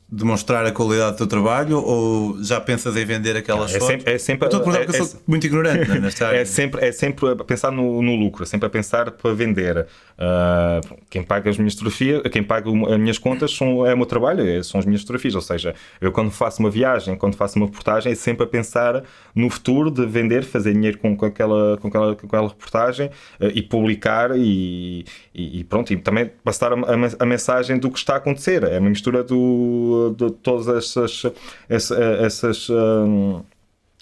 demonstrar 0.10 0.66
a 0.66 0.72
qualidade 0.72 1.12
do 1.14 1.18
teu 1.18 1.28
trabalho 1.28 1.80
ou 1.80 2.42
já 2.42 2.62
pensas 2.62 2.96
em 2.96 3.06
vender 3.06 3.36
aquelas 3.36 3.76
é 3.76 3.80
fotos? 3.80 3.88
Sempre, 3.88 4.14
é 4.14 4.18
sempre, 4.18 4.48
estou 4.48 4.62
a 4.62 4.74
é, 4.74 4.86
porque 4.86 5.02
eu 5.02 5.06
sou 5.06 5.20
é, 5.20 5.22
muito 5.28 5.46
ignorante 5.46 5.92
é? 5.92 6.00
nesta 6.00 6.28
área. 6.28 6.38
É 6.38 6.46
sempre, 6.46 6.86
é 6.86 6.92
sempre 6.94 7.30
a 7.30 7.36
pensar 7.44 7.72
no, 7.72 8.02
no 8.02 8.16
lucro, 8.16 8.44
é 8.44 8.46
sempre 8.46 8.68
a 8.68 8.70
pensar 8.70 9.12
para 9.12 9.34
vender. 9.34 9.86
Uh, 10.18 10.98
quem 11.10 11.22
paga 11.22 11.50
as 11.50 11.58
minhas 11.58 11.74
fotografias, 11.74 12.22
quem 12.32 12.42
paga 12.42 12.70
as 12.70 12.98
minhas 12.98 13.18
contas 13.18 13.52
são, 13.52 13.86
é 13.86 13.94
o 13.94 13.98
meu 13.98 14.06
trabalho, 14.06 14.48
é, 14.48 14.64
são 14.64 14.80
as 14.80 14.86
minhas 14.86 15.02
fotografias. 15.02 15.36
Ou 15.36 15.42
seja, 15.42 15.76
eu 16.00 16.12
quando 16.12 16.32
faço 16.32 16.62
uma 16.62 16.70
viagem, 16.70 17.18
quando 17.18 17.36
faço 17.36 17.60
uma 17.60 17.66
reportagem, 17.66 18.12
é 18.12 18.16
sempre 18.16 18.46
a 18.46 18.48
pensar 18.48 19.04
no 19.36 19.50
futuro 19.50 19.92
de 19.92 20.06
vender, 20.06 20.44
fazer 20.44 20.74
dinheiro 20.74 20.98
com, 21.00 21.18
com, 21.18 21.26
aquela, 21.26 21.78
com, 21.78 21.90
aquela, 21.90 22.16
com 22.16 22.28
aquela 22.28 22.48
reportagem 22.48 23.08
uh, 23.08 23.52
e 23.54 23.62
publicar 23.62 24.32
e, 24.38 25.06
e, 25.36 25.60
e, 25.60 25.64
pronto, 25.66 25.92
e 25.92 25.98
também 25.98 26.32
passar 26.44 26.72
a, 26.72 26.76
a, 26.76 26.96
a, 27.20 27.26
mensagem 27.26 27.78
do 27.78 27.92
que 27.92 28.00
está 28.00 28.14
a 28.14 28.18
acontecer. 28.18 28.64
É 28.64 28.80
uma 28.80 28.90
mistura 28.90 29.22
do, 29.22 29.97
de 30.16 30.32
todas 30.32 30.68
essas, 30.68 31.24
essas, 31.70 31.98
essas, 32.00 32.70
um, 32.70 33.42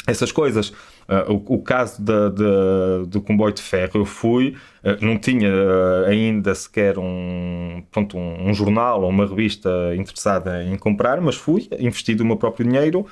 essas 0.07 0.31
coisas. 0.31 0.73
Uh, 1.07 1.33
o, 1.33 1.55
o, 1.55 1.61
caso 1.61 2.01
de, 2.01 2.29
de, 2.31 3.05
do 3.09 3.21
comboio 3.21 3.53
de 3.53 3.61
ferro, 3.61 3.91
eu 3.93 4.05
fui, 4.05 4.55
uh, 4.83 5.05
não 5.05 5.19
tinha 5.19 5.51
uh, 5.51 6.05
ainda 6.07 6.55
sequer 6.55 6.97
um, 6.97 7.83
pronto, 7.91 8.17
um, 8.17 8.49
um, 8.49 8.53
jornal 8.55 9.03
ou 9.03 9.09
uma 9.09 9.27
revista 9.27 9.69
interessada 9.95 10.63
em 10.63 10.75
comprar, 10.75 11.21
mas 11.21 11.35
fui, 11.35 11.67
investi 11.77 12.15
do 12.15 12.25
meu 12.25 12.37
próprio 12.37 12.65
dinheiro 12.65 13.05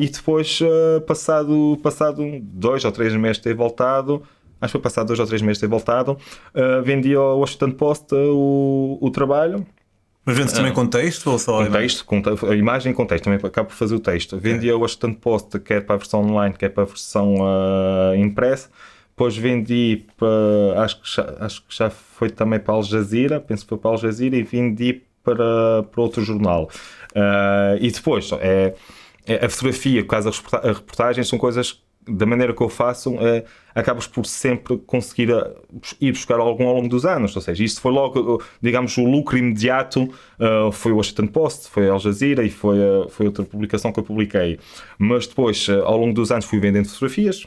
e 0.00 0.08
depois, 0.08 0.58
passado, 1.06 1.78
passado 1.80 2.24
dois 2.42 2.84
ou 2.84 2.90
três 2.90 3.14
meses 3.14 3.36
de 3.36 3.44
ter 3.44 3.54
voltado, 3.54 4.20
acho 4.60 4.72
que 4.72 4.72
foi 4.72 4.80
passado 4.80 5.06
dois 5.06 5.20
ou 5.20 5.26
três 5.26 5.40
meses 5.40 5.58
de 5.58 5.60
ter 5.60 5.70
voltado, 5.70 6.18
vendi 6.82 7.14
ao 7.14 7.38
Washington 7.38 7.70
Post 7.70 8.12
o, 8.12 8.98
o 9.00 9.10
trabalho 9.12 9.64
mas 10.24 10.36
vende-se 10.36 10.56
também 10.56 10.72
com 10.72 10.86
texto 10.86 11.30
ou 11.30 11.38
só 11.38 11.64
com 11.64 11.70
texto? 11.70 12.04
Com 12.04 12.22
a 12.48 12.56
imagem 12.56 12.92
com 12.92 13.04
texto, 13.04 13.24
também 13.24 13.38
acabo 13.42 13.68
por 13.68 13.74
fazer 13.74 13.94
o 13.94 14.00
texto. 14.00 14.38
Vendia 14.38 14.72
é. 14.72 14.74
o 14.74 14.80
Washington 14.80 15.14
Post, 15.14 15.58
quer 15.60 15.84
para 15.84 15.96
a 15.96 15.98
versão 15.98 16.22
online, 16.22 16.54
quer 16.58 16.70
para 16.70 16.84
a 16.84 16.86
versão 16.86 17.34
uh, 17.34 18.16
impressa. 18.16 18.70
Depois 19.10 19.36
vendi 19.36 20.04
para, 20.16 20.82
acho 20.82 21.00
que, 21.00 21.14
já, 21.14 21.36
acho 21.40 21.62
que 21.62 21.76
já 21.76 21.90
foi 21.90 22.30
também 22.30 22.58
para 22.58 22.74
Al 22.74 22.82
Jazeera, 22.82 23.38
penso 23.38 23.64
que 23.64 23.68
foi 23.68 23.78
para 23.78 23.90
Al 23.90 23.98
Jazeera, 23.98 24.34
e 24.34 24.42
vendi 24.42 25.02
para, 25.22 25.82
para 25.84 26.00
outro 26.00 26.22
jornal. 26.24 26.70
Uh, 27.12 27.78
e 27.80 27.90
depois, 27.90 28.30
é, 28.40 28.74
é, 29.26 29.44
a 29.44 29.48
fotografia, 29.48 30.04
caso 30.04 30.30
a 30.52 30.68
reportagem, 30.68 31.22
são 31.22 31.38
coisas 31.38 31.83
da 32.06 32.26
maneira 32.26 32.52
que 32.52 32.60
eu 32.60 32.68
faço, 32.68 33.16
é, 33.20 33.44
acabas 33.74 34.06
por 34.06 34.26
sempre 34.26 34.76
conseguir 34.78 35.32
a, 35.32 35.50
ir 36.00 36.12
buscar 36.12 36.38
algum 36.38 36.66
ao 36.66 36.74
longo 36.74 36.88
dos 36.88 37.04
anos. 37.04 37.34
Ou 37.34 37.42
seja, 37.42 37.64
isto 37.64 37.80
foi 37.80 37.92
logo, 37.92 38.42
digamos, 38.60 38.96
o 38.96 39.04
lucro 39.04 39.36
imediato 39.36 40.02
uh, 40.04 40.70
foi 40.72 40.92
o 40.92 40.96
Washington 40.96 41.26
Post, 41.26 41.68
foi 41.68 41.88
a 41.88 41.92
Al 41.92 41.98
Jazeera 41.98 42.44
e 42.44 42.50
foi, 42.50 42.78
uh, 42.78 43.08
foi 43.08 43.26
outra 43.26 43.44
publicação 43.44 43.92
que 43.92 43.98
eu 43.98 44.04
publiquei. 44.04 44.58
Mas 44.98 45.26
depois, 45.26 45.66
uh, 45.68 45.82
ao 45.84 45.96
longo 45.98 46.12
dos 46.12 46.30
anos, 46.30 46.44
fui 46.44 46.60
vendendo 46.60 46.88
fotografias 46.88 47.46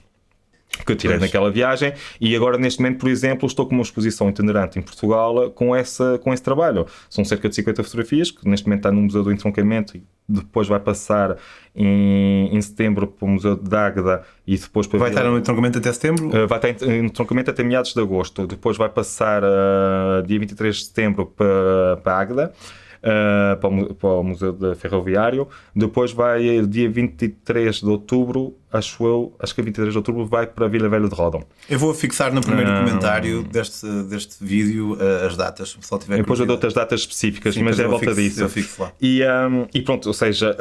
que 0.85 0.91
eu 0.91 0.95
tirei 0.95 1.17
pois. 1.17 1.29
naquela 1.29 1.49
viagem 1.49 1.93
e 2.19 2.35
agora 2.35 2.57
neste 2.57 2.81
momento, 2.81 2.99
por 2.99 3.09
exemplo, 3.09 3.47
estou 3.47 3.65
com 3.65 3.73
uma 3.73 3.81
exposição 3.81 4.29
itinerante 4.29 4.77
em 4.77 4.81
Portugal 4.81 5.49
com, 5.51 5.75
essa, 5.75 6.19
com 6.19 6.33
esse 6.33 6.43
trabalho. 6.43 6.85
São 7.09 7.23
cerca 7.23 7.47
de 7.49 7.55
50 7.55 7.83
fotografias 7.83 8.31
que 8.31 8.47
neste 8.47 8.67
momento 8.67 8.79
está 8.79 8.91
no 8.91 9.01
Museu 9.01 9.23
do 9.23 9.31
Entroncamento 9.31 9.97
e 9.97 10.03
depois 10.27 10.67
vai 10.67 10.79
passar 10.79 11.37
em, 11.75 12.55
em 12.55 12.61
setembro 12.61 13.07
para 13.07 13.25
o 13.25 13.29
Museu 13.29 13.55
de 13.55 13.75
Águeda 13.75 14.23
e 14.45 14.57
depois 14.57 14.87
para 14.87 14.99
Vai 14.99 15.09
estar 15.09 15.23
no 15.23 15.37
entroncamento 15.37 15.77
até 15.77 15.91
setembro? 15.93 16.27
Uh, 16.27 16.47
vai 16.47 16.59
estar 16.59 16.87
em 16.87 17.05
entroncamento 17.05 17.49
até 17.49 17.63
meados 17.63 17.93
de 17.93 18.01
agosto. 18.01 18.45
Depois 18.45 18.75
vai 18.77 18.89
passar 18.89 19.43
uh, 19.43 20.25
dia 20.25 20.39
23 20.39 20.75
de 20.75 20.85
setembro 20.85 21.25
para, 21.27 21.97
para 22.03 22.17
Águeda 22.17 22.53
uh, 22.97 23.57
para, 23.57 23.69
o, 23.69 23.95
para, 23.95 24.09
o, 24.09 24.23
Museu 24.23 24.53
da 24.53 24.75
Ferroviário. 24.75 25.47
Depois 25.75 26.11
vai, 26.11 26.65
dia 26.65 26.89
23 26.89 27.77
de 27.81 27.85
outubro, 27.85 28.55
acho 28.71 29.05
eu, 29.05 29.35
acho 29.39 29.53
que 29.53 29.61
é 29.61 29.63
23 29.63 29.91
de 29.91 29.97
outubro, 29.97 30.25
vai 30.25 30.47
para 30.47 30.67
Vila 30.67 30.89
Velha 30.89 31.07
de 31.07 31.15
Rodão. 31.15 31.43
Eu 31.69 31.79
vou 31.79 31.93
fixar 31.93 32.33
no 32.33 32.41
primeiro 32.41 32.71
uh, 32.71 32.79
comentário 32.79 33.43
deste, 33.43 33.85
deste 34.03 34.43
vídeo 34.43 34.93
uh, 34.93 35.25
as 35.27 35.37
datas, 35.37 35.69
se 35.69 35.75
o 35.77 35.79
pessoal 35.79 35.99
tiver 35.99 36.17
Depois 36.17 36.39
eu 36.39 36.45
dou-te 36.45 36.65
as 36.65 36.73
datas 36.73 37.01
específicas, 37.01 37.55
Sim, 37.55 37.63
mas 37.63 37.79
é 37.79 37.85
a 37.85 37.87
volta 37.87 38.05
fixo, 38.05 38.21
disso. 38.21 38.41
Eu 38.41 38.49
fixo 38.49 38.81
lá. 38.81 38.91
E, 39.01 39.21
um, 39.23 39.67
e 39.73 39.81
pronto, 39.81 40.07
ou 40.07 40.13
seja, 40.13 40.55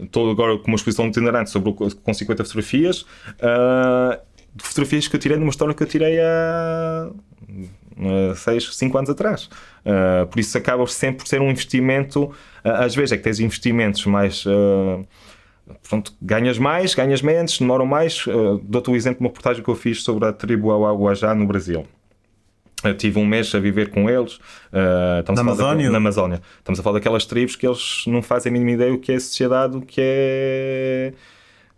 estou 0.00 0.30
agora 0.30 0.58
com 0.58 0.68
uma 0.68 0.76
exposição 0.76 1.06
itinerante 1.06 1.50
sobre, 1.50 1.72
com 1.72 2.14
50 2.14 2.44
fotografias. 2.44 3.04
fotografias 4.58 5.08
que 5.08 5.16
eu 5.16 5.20
tirei 5.20 5.36
numa 5.36 5.50
história 5.50 5.74
que 5.74 5.82
eu 5.82 5.86
tirei 5.86 6.20
há 6.20 7.10
6, 8.36 8.76
5 8.76 8.98
anos 8.98 9.10
atrás. 9.10 9.48
Uh, 9.84 10.26
por 10.26 10.38
isso 10.40 10.56
acaba 10.56 10.86
sempre 10.86 11.18
por 11.18 11.28
ser 11.28 11.40
um 11.40 11.50
investimento. 11.50 12.24
Uh, 12.24 12.32
às 12.64 12.94
vezes 12.94 13.12
é 13.12 13.16
que 13.16 13.22
tens 13.22 13.40
investimentos 13.40 14.04
mais. 14.06 14.44
Uh, 14.46 15.06
pronto, 15.88 16.12
ganhas 16.20 16.58
mais, 16.58 16.94
ganhas 16.94 17.22
menos, 17.22 17.58
demoram 17.58 17.86
mais. 17.86 18.26
Uh, 18.26 18.60
Dou-te 18.64 18.90
o 18.90 18.96
exemplo 18.96 19.18
de 19.18 19.24
uma 19.24 19.28
reportagem 19.28 19.62
que 19.62 19.68
eu 19.68 19.76
fiz 19.76 20.02
sobre 20.02 20.26
a 20.28 20.32
tribo 20.32 20.72
Aguajá 20.72 21.34
no 21.34 21.46
Brasil. 21.46 21.86
Eu 22.82 22.94
tive 22.94 23.18
um 23.18 23.24
mês 23.24 23.54
a 23.54 23.58
viver 23.58 23.90
com 23.90 24.10
eles. 24.10 24.34
Uh, 24.70 25.32
na 25.34 25.40
Amazónia? 25.40 25.90
na 25.90 25.96
Amazónia. 25.96 26.42
Estamos 26.58 26.78
a 26.78 26.82
falar 26.82 26.98
daquelas 26.98 27.24
tribos 27.24 27.56
que 27.56 27.66
eles 27.66 28.04
não 28.06 28.20
fazem 28.20 28.50
a 28.50 28.52
mínima 28.52 28.72
ideia 28.72 28.92
o 28.92 28.98
que 28.98 29.12
é 29.12 29.18
sociedade, 29.18 29.76
o 29.76 29.80
que 29.80 30.00
é 30.02 31.12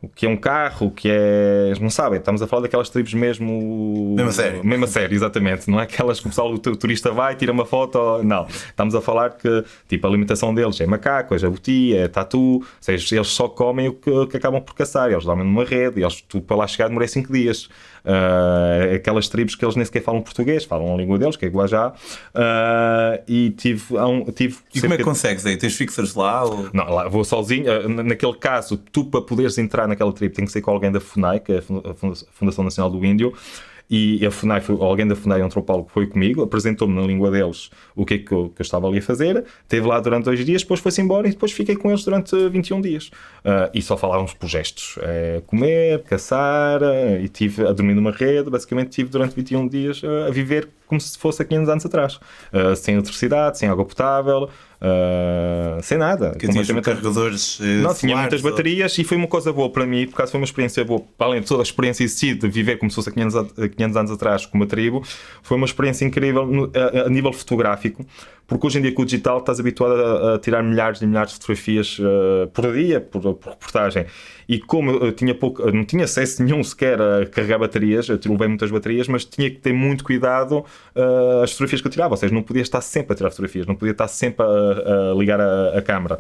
o 0.07 0.09
que 0.15 0.25
é 0.25 0.29
um 0.29 0.37
carro, 0.37 0.87
o 0.87 0.91
que 0.91 1.09
é. 1.11 1.73
Não 1.81 1.91
sabem, 1.91 2.19
estamos 2.19 2.41
a 2.41 2.47
falar 2.47 2.63
daquelas 2.63 2.89
tribos 2.89 3.13
mesmo. 3.13 4.15
Mesmo 4.17 4.31
a 4.31 4.33
sério. 4.33 4.65
Mesmo 4.65 4.85
a 4.85 4.89
sério, 4.89 5.15
exatamente. 5.15 5.69
Não 5.69 5.81
é 5.81 5.83
aquelas 5.83 6.21
que 6.21 6.27
o 6.27 6.31
pessoal, 6.31 6.53
o 6.53 6.59
turista 6.59 7.11
vai, 7.11 7.35
tira 7.35 7.53
uma 7.53 7.67
foto. 7.67 8.23
Não. 8.23 8.47
Estamos 8.47 8.95
a 8.95 9.01
falar 9.01 9.31
que, 9.31 9.65
tipo, 9.89 10.07
a 10.07 10.11
alimentação 10.11 10.55
deles 10.55 10.81
é 10.81 10.87
macaco, 10.87 11.35
é 11.35 11.39
jabuti, 11.39 11.97
é 11.97 12.09
tatu. 12.09 12.39
Ou 12.39 12.65
seja, 12.81 13.17
eles 13.17 13.29
só 13.29 13.49
comem 13.49 13.89
o 13.89 13.95
que, 13.95 14.27
que 14.29 14.37
acabam 14.37 14.61
por 14.61 14.75
caçar. 14.75 15.11
Eles 15.11 15.25
dormem 15.25 15.45
numa 15.45 15.65
rede, 15.65 16.03
eles, 16.03 16.21
tu 16.23 16.41
para 16.41 16.57
lá 16.57 16.67
chegar 16.67 16.89
demorei 16.89 17.09
5 17.09 17.33
dias. 17.33 17.69
Uh, 18.07 18.95
aquelas 18.95 19.29
tribos 19.29 19.57
que 19.57 19.65
eles 19.65 19.75
nem 19.75 19.85
sequer 19.85 20.01
falam 20.01 20.23
português, 20.23 20.65
falam 20.65 20.95
a 20.95 20.97
língua 20.97 21.19
deles, 21.19 21.37
que 21.37 21.45
é 21.45 21.49
Guajá. 21.49 21.89
Uh, 21.89 23.23
e 23.27 23.51
tive, 23.51 23.97
um, 23.99 24.25
tive. 24.27 24.59
E 24.73 24.81
como 24.81 24.95
é 24.95 24.97
que 24.97 25.03
consegues 25.03 25.45
aí? 25.45 25.57
Tens 25.57 25.75
fixers 25.75 26.15
lá? 26.15 26.45
Ou... 26.45 26.71
Não, 26.73 26.89
lá 26.89 27.09
vou 27.09 27.25
sozinho. 27.25 27.67
Uh, 27.67 27.89
naquele 27.89 28.35
caso, 28.35 28.77
tu 28.77 29.07
para 29.07 29.21
poderes 29.23 29.59
entrar 29.59 29.89
naquela 29.97 30.13
tribo 30.13 30.35
tem 30.35 30.45
que 30.45 30.53
ser 30.53 30.61
com 30.61 30.71
alguém 30.71 30.93
da 30.93 31.01
FUNAI, 31.01 31.41
que 31.41 31.53
é 31.53 31.59
a 31.59 31.95
Fundação 32.33 32.63
Nacional 32.63 32.91
do 32.91 33.05
Índio 33.05 33.33
e 33.89 34.25
a 34.27 34.31
FUNAI, 34.31 34.63
alguém 34.81 35.07
da 35.07 35.15
FUNAI, 35.15 35.43
um 35.43 35.47
antropólogo, 35.47 35.89
foi 35.93 36.07
comigo, 36.07 36.43
apresentou-me 36.43 36.95
na 36.95 37.07
língua 37.07 37.31
deles 37.31 37.71
o 37.95 38.05
que 38.05 38.15
é 38.15 38.19
que 38.19 38.33
eu, 38.33 38.51
que 38.55 38.61
eu, 38.61 38.65
estava 38.65 38.89
ali 38.89 38.99
a 38.99 39.03
fazer, 39.03 39.45
esteve 39.63 39.87
lá 39.87 40.01
durante 40.01 40.25
dois 40.25 40.45
dias, 40.45 40.63
depois 40.63 40.81
foi-se 40.81 41.01
embora 41.01 41.29
e 41.29 41.31
depois 41.31 41.53
fiquei 41.53 41.77
com 41.77 41.89
eles 41.89 42.05
durante 42.05 42.49
21 42.49 42.81
dias. 42.81 43.07
Uh, 43.45 43.71
e 43.73 43.81
só 43.81 43.97
falávamos 43.97 44.35
por 44.35 44.49
gestos. 44.49 44.99
É, 45.03 45.41
comer, 45.47 46.03
caçar, 46.03 46.83
uh, 46.83 47.21
e 47.23 47.29
tive 47.29 47.65
a 47.65 47.73
dormir 47.73 47.95
numa 47.95 48.11
rede, 48.11 48.51
basicamente 48.51 48.91
tive 48.91 49.09
durante 49.09 49.37
21 49.37 49.69
dias 49.69 50.03
uh, 50.03 50.27
a 50.29 50.31
viver 50.31 50.69
como 50.87 51.01
se 51.01 51.19
fosse 51.19 51.43
há 51.43 51.45
500 51.45 51.69
anos 51.69 51.87
atrás. 51.87 52.21
sem 52.77 52.95
eletricidade, 52.95 53.59
sem 53.59 53.69
água 53.69 53.85
potável, 53.85 54.49
Uh, 54.77 55.83
sem 55.83 55.97
nada. 55.97 56.33
Que 56.39 56.47
completamente... 56.47 56.85
carregadores. 56.85 57.59
Uh, 57.59 57.65
não, 57.83 57.95
tinha 57.95 58.17
muitas 58.17 58.45
ou... 58.45 58.51
baterias 58.51 58.97
e 58.99 59.05
foi 59.05 59.17
uma 59.17 59.27
coisa 59.27 59.53
boa 59.53 59.71
para 59.71 59.87
mim, 59.87 60.07
por 60.07 60.17
causa 60.17 60.31
foi 60.31 60.41
uma 60.41 60.45
experiência 60.45 60.85
boa. 60.85 61.01
Para 61.17 61.29
além 61.29 61.41
de 61.41 61.47
toda 61.47 61.63
a 61.63 61.65
experiência 61.65 62.05
em 62.05 62.09
si, 62.09 62.35
de 62.35 62.49
viver 62.49 62.79
como 62.79 62.91
se 62.91 62.97
fosse 62.97 63.09
há 63.09 63.13
500, 63.13 63.53
500 63.75 63.97
anos 63.97 64.11
atrás 64.11 64.45
com 64.45 64.59
uma 64.59 64.67
tribo, 64.67 65.03
foi 65.43 65.57
uma 65.57 65.67
experiência 65.67 66.05
incrível 66.05 66.47
no, 66.47 66.71
a, 66.75 67.07
a, 67.07 67.09
nível 67.09 67.33
fotográfico, 67.33 68.05
porque 68.47 68.67
hoje 68.67 68.79
em 68.79 68.83
dia 68.83 68.93
com 68.93 69.03
o 69.03 69.05
digital 69.05 69.39
estás 69.39 69.59
habituado 69.59 69.95
a, 69.95 70.35
a 70.35 70.39
tirar 70.39 70.63
milhares 70.63 71.01
e 71.03 71.07
milhares 71.07 71.31
de 71.31 71.37
fotografias 71.37 71.99
uh, 71.99 72.47
por 72.53 72.73
dia, 72.73 73.01
por, 73.01 73.21
por, 73.35 73.51
reportagem. 73.51 74.07
E 74.49 74.61
como 74.61 74.91
eu 74.91 75.13
tinha 75.13 75.35
pouco, 75.35 75.71
não 75.73 75.85
tinha 75.85 76.05
acesso 76.05 76.43
nenhum 76.43 76.63
sequer 76.63 77.01
a 77.01 77.27
carregar 77.27 77.59
baterias, 77.59 78.09
eu 78.09 78.19
levei 78.25 78.49
muitas 78.49 78.71
baterias, 78.71 79.09
mas 79.09 79.25
tinha 79.25 79.51
que 79.51 79.59
ter 79.59 79.73
muito 79.73 80.05
cuidado 80.05 80.65
uh, 80.95 81.43
as 81.43 81.53
fotografias 81.53 81.81
que 81.81 81.87
eu 81.87 81.93
tirava, 81.93 82.15
ou 82.15 82.17
seja, 82.17 82.35
não 82.35 82.43
podia 82.43 82.63
estar 82.63 82.81
sempre 82.81 83.13
a 83.13 83.17
tirar 83.17 83.31
fotografias, 83.31 83.67
não 83.67 83.75
podia 83.75 83.93
estar 83.93 84.09
sempre 84.09 84.45
a 84.45 84.77
a, 84.87 85.15
ligar 85.15 85.41
a, 85.41 85.79
a 85.79 85.83
câmera. 85.83 86.19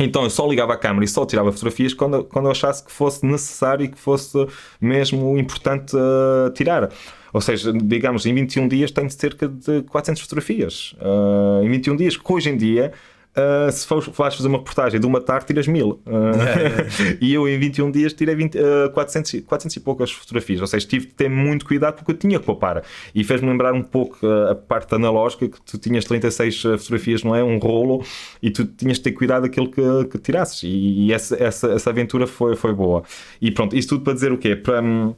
Então 0.00 0.22
eu 0.22 0.30
só 0.30 0.46
ligava 0.46 0.74
a 0.74 0.76
câmera 0.76 1.04
e 1.04 1.08
só 1.08 1.26
tirava 1.26 1.50
fotografias 1.50 1.92
quando, 1.92 2.22
quando 2.24 2.44
eu 2.44 2.52
achasse 2.52 2.84
que 2.84 2.92
fosse 2.92 3.26
necessário 3.26 3.84
e 3.84 3.88
que 3.88 3.98
fosse 3.98 4.46
mesmo 4.80 5.36
importante 5.36 5.96
uh, 5.96 6.50
tirar. 6.50 6.90
Ou 7.32 7.40
seja, 7.40 7.72
digamos, 7.72 8.26
em 8.26 8.34
21 8.34 8.68
dias 8.68 8.90
tenho 8.90 9.10
cerca 9.10 9.48
de 9.48 9.82
400 9.82 10.22
fotografias. 10.22 10.94
Uh, 11.00 11.64
em 11.64 11.70
21 11.70 11.96
dias, 11.96 12.16
que 12.16 12.32
hoje 12.32 12.50
em 12.50 12.56
dia 12.56 12.92
Uh, 13.38 13.70
se 13.70 13.86
fores, 13.86 14.06
fores 14.06 14.34
fazer 14.34 14.48
uma 14.48 14.58
reportagem 14.58 14.98
de 14.98 15.06
uma 15.06 15.20
tarde, 15.20 15.46
tiras 15.46 15.68
mil. 15.68 16.00
Uh, 16.04 17.18
e 17.20 17.32
eu, 17.32 17.48
em 17.48 17.56
21 17.56 17.90
dias, 17.90 18.12
tirei 18.12 18.34
20, 18.34 18.58
uh, 18.58 18.90
400, 18.92 19.42
400 19.42 19.76
e 19.76 19.80
poucas 19.80 20.10
fotografias. 20.10 20.60
Ou 20.60 20.66
seja, 20.66 20.86
tive 20.86 21.06
de 21.06 21.14
ter 21.14 21.28
muito 21.28 21.64
cuidado 21.64 21.94
porque 21.96 22.10
eu 22.10 22.16
tinha 22.16 22.40
que 22.40 22.44
poupar. 22.44 22.82
E 23.14 23.22
fez-me 23.22 23.48
lembrar 23.48 23.72
um 23.74 23.82
pouco 23.82 24.18
a 24.26 24.54
parte 24.56 24.92
analógica, 24.94 25.48
que 25.48 25.60
tu 25.60 25.78
tinhas 25.78 26.04
36 26.04 26.64
uh, 26.64 26.78
fotografias, 26.78 27.22
não 27.22 27.34
é? 27.34 27.44
Um 27.44 27.58
rolo, 27.58 28.04
e 28.42 28.50
tu 28.50 28.64
tinhas 28.64 28.96
de 28.96 29.04
ter 29.04 29.12
cuidado 29.12 29.42
daquilo 29.42 29.70
que, 29.70 29.82
que 30.10 30.18
tirasses. 30.18 30.64
E, 30.64 31.06
e 31.06 31.12
essa, 31.12 31.36
essa, 31.40 31.68
essa 31.68 31.90
aventura 31.90 32.26
foi, 32.26 32.56
foi 32.56 32.74
boa. 32.74 33.04
E 33.40 33.52
pronto, 33.52 33.76
isto 33.76 33.90
tudo 33.90 34.04
para 34.04 34.14
dizer 34.14 34.32
o 34.32 34.38
quê? 34.38 34.56
Para. 34.56 34.82
Um, 34.82 35.14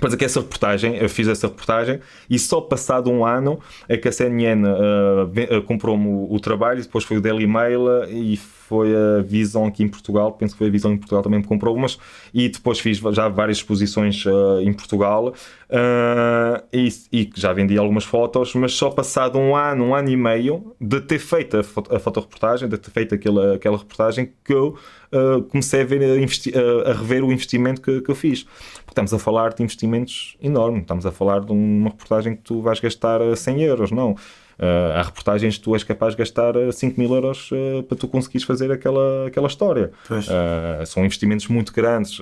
Pois 0.00 0.12
é 0.12 0.16
que 0.16 0.24
essa 0.24 0.40
reportagem, 0.40 0.96
eu 0.96 1.08
fiz 1.08 1.28
essa 1.28 1.46
reportagem 1.46 2.00
e 2.28 2.38
só 2.38 2.60
passado 2.60 3.10
um 3.10 3.24
ano 3.24 3.60
é 3.88 3.96
que 3.96 4.08
a 4.08 4.12
CNN 4.12 4.64
uh, 4.66 5.58
uh, 5.58 5.62
comprou-me 5.62 6.08
o, 6.08 6.34
o, 6.34 6.40
trabalho, 6.40 6.82
depois 6.82 7.04
foi 7.04 7.18
o 7.18 7.20
Daily 7.20 7.46
Mail 7.46 7.82
uh, 7.82 8.10
e 8.10 8.36
foi 8.68 8.94
a 8.94 9.22
Visão 9.22 9.66
aqui 9.66 9.82
em 9.82 9.88
Portugal, 9.88 10.32
penso 10.32 10.54
que 10.54 10.58
foi 10.58 10.68
a 10.68 10.70
Visão 10.70 10.92
em 10.92 10.96
Portugal 10.96 11.22
também 11.22 11.40
me 11.40 11.46
comprou 11.46 11.76
umas, 11.76 11.98
e 12.32 12.48
depois 12.48 12.78
fiz 12.80 12.98
já 12.98 13.28
várias 13.28 13.58
exposições 13.58 14.24
uh, 14.24 14.60
em 14.60 14.72
Portugal 14.72 15.28
uh, 15.28 16.64
e, 16.72 16.88
e, 17.12 17.30
já 17.34 17.52
vendi 17.52 17.76
algumas 17.76 18.04
fotos, 18.04 18.54
mas 18.54 18.72
só 18.72 18.90
passado 18.90 19.38
um 19.38 19.54
ano, 19.54 19.84
um 19.84 19.94
ano 19.94 20.08
e 20.08 20.16
meio 20.16 20.74
de 20.80 21.00
ter 21.00 21.18
feito 21.18 21.58
a, 21.58 21.62
foto, 21.62 21.94
a 21.94 21.98
fotoreportagem, 21.98 22.68
de 22.68 22.78
ter 22.78 22.90
feito 22.90 23.14
aquela, 23.14 23.54
aquela 23.54 23.76
reportagem 23.76 24.32
que 24.44 24.52
eu 24.52 24.76
uh, 25.12 25.42
comecei 25.44 25.82
a, 25.82 25.84
ver, 25.84 26.00
a, 26.02 26.90
a, 26.90 26.92
rever 26.94 27.24
o 27.24 27.32
investimento 27.32 27.80
que, 27.80 28.00
que 28.00 28.10
eu 28.10 28.14
fiz. 28.14 28.44
Porque 28.44 28.90
estamos 28.90 29.12
a 29.12 29.18
falar 29.18 29.52
de 29.52 29.62
investimentos 29.62 30.36
enormes, 30.40 30.82
estamos 30.82 31.04
a 31.04 31.12
falar 31.12 31.40
de 31.40 31.52
uma 31.52 31.90
reportagem 31.90 32.34
que 32.36 32.42
tu 32.42 32.62
vais 32.62 32.80
gastar 32.80 33.20
100 33.36 33.62
euros, 33.62 33.90
não. 33.90 34.16
Uh, 34.58 34.92
há 34.98 35.02
reportagens 35.02 35.58
que 35.58 35.64
tu 35.64 35.74
és 35.74 35.82
capaz 35.82 36.14
de 36.14 36.18
gastar 36.18 36.54
5 36.72 36.98
mil 37.00 37.12
euros 37.12 37.50
uh, 37.50 37.82
para 37.82 37.98
tu 37.98 38.06
conseguires 38.06 38.44
fazer 38.44 38.70
aquela, 38.70 39.26
aquela 39.26 39.48
história. 39.48 39.90
Uh, 40.10 40.86
são 40.86 41.04
investimentos 41.04 41.48
muito 41.48 41.72
grandes. 41.72 42.20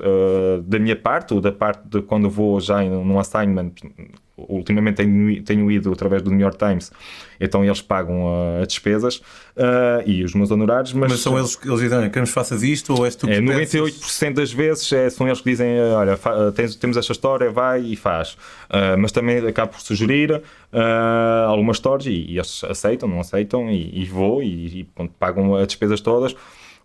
da 0.65 0.79
minha 0.79 0.97
parte, 0.97 1.35
ou 1.35 1.41
da 1.41 1.53
parte 1.53 1.83
de 1.87 2.03
quando 2.03 2.29
vou 2.31 2.61
já 2.61 2.83
num 2.83 3.19
assignment, 3.19 3.73
ultimamente 4.49 4.97
tenho, 4.97 5.43
tenho 5.43 5.71
ido 5.71 5.93
através 5.93 6.23
do 6.23 6.31
New 6.31 6.41
York 6.41 6.59
Times, 6.59 6.91
então 7.41 7.65
eles 7.65 7.83
pagam 7.83 8.25
uh, 8.25 8.63
as 8.63 8.69
despesas 8.69 9.17
uh, 9.17 10.03
e 10.07 10.23
os 10.23 10.35
meus 10.35 10.51
honorários. 10.51 10.93
Mas, 10.93 11.11
mas 11.11 11.21
são 11.21 11.39
eles 11.39 11.57
que 11.57 11.69
eles 11.69 11.81
dizem, 11.81 12.09
queremos 12.09 12.31
faças 12.31 12.63
isto 12.63 12.95
ou 12.95 13.05
és 13.05 13.17
tu 13.17 13.27
que 13.27 13.33
é, 13.33 13.41
98% 13.41 13.93
pensas? 13.93 14.35
das 14.35 14.53
vezes 14.53 14.93
é, 14.93 15.11
são 15.11 15.27
eles 15.27 15.41
que 15.41 15.51
dizem, 15.51 15.81
olha, 15.81 16.19
tens, 16.55 16.77
temos 16.77 16.97
esta 16.97 17.13
história, 17.13 17.51
vai 17.51 17.81
e 17.81 17.97
faz. 17.97 18.33
Uh, 18.71 18.97
mas 18.99 19.13
também 19.13 19.39
acabo 19.47 19.73
por 19.73 19.81
sugerir 19.81 20.43
algumas 21.47 21.77
histórias 21.77 22.07
e, 22.07 22.33
e, 22.33 22.39
eles 22.39 22.65
aceitam, 22.65 23.07
não 23.07 23.21
aceitam 23.21 23.71
e, 23.71 24.03
e 24.03 24.07
vou 24.07 24.43
e, 24.43 24.81
e 24.81 24.85
pronto, 24.85 25.13
pagam 25.19 25.55
as 25.57 25.67
despesas 25.67 26.01
todas. 26.01 26.35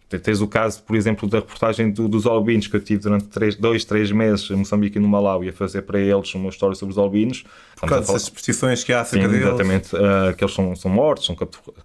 Tens 0.09 0.39
o 0.39 0.47
caso, 0.47 0.81
por 0.83 0.95
exemplo, 0.95 1.27
da 1.27 1.39
reportagem 1.39 1.91
do, 1.91 2.07
dos 2.07 2.25
albinos 2.25 2.67
que 2.67 2.75
eu 2.77 2.79
tive 2.79 3.01
durante 3.01 3.25
três, 3.25 3.55
dois, 3.55 3.83
três 3.83 4.09
meses 4.09 4.49
em 4.49 4.55
Moçambique 4.55 4.97
e 4.97 5.01
no 5.01 5.07
Malawi 5.07 5.49
a 5.49 5.53
fazer 5.53 5.81
para 5.81 5.99
eles 5.99 6.33
uma 6.33 6.49
história 6.49 6.75
sobre 6.75 6.93
os 6.93 6.97
albinos. 6.97 7.43
Por 7.75 7.89
causa 7.89 8.05
dessas 8.05 8.21
superstições 8.21 8.85
que 8.85 8.93
há 8.93 9.01
acerca 9.01 9.25
Sim, 9.25 9.33
deles. 9.33 9.47
Exatamente, 9.47 9.95
uh, 9.95 10.33
que 10.37 10.43
eles 10.43 10.53
são, 10.53 10.73
são 10.77 10.89
mortos, 10.89 11.25
são 11.25 11.35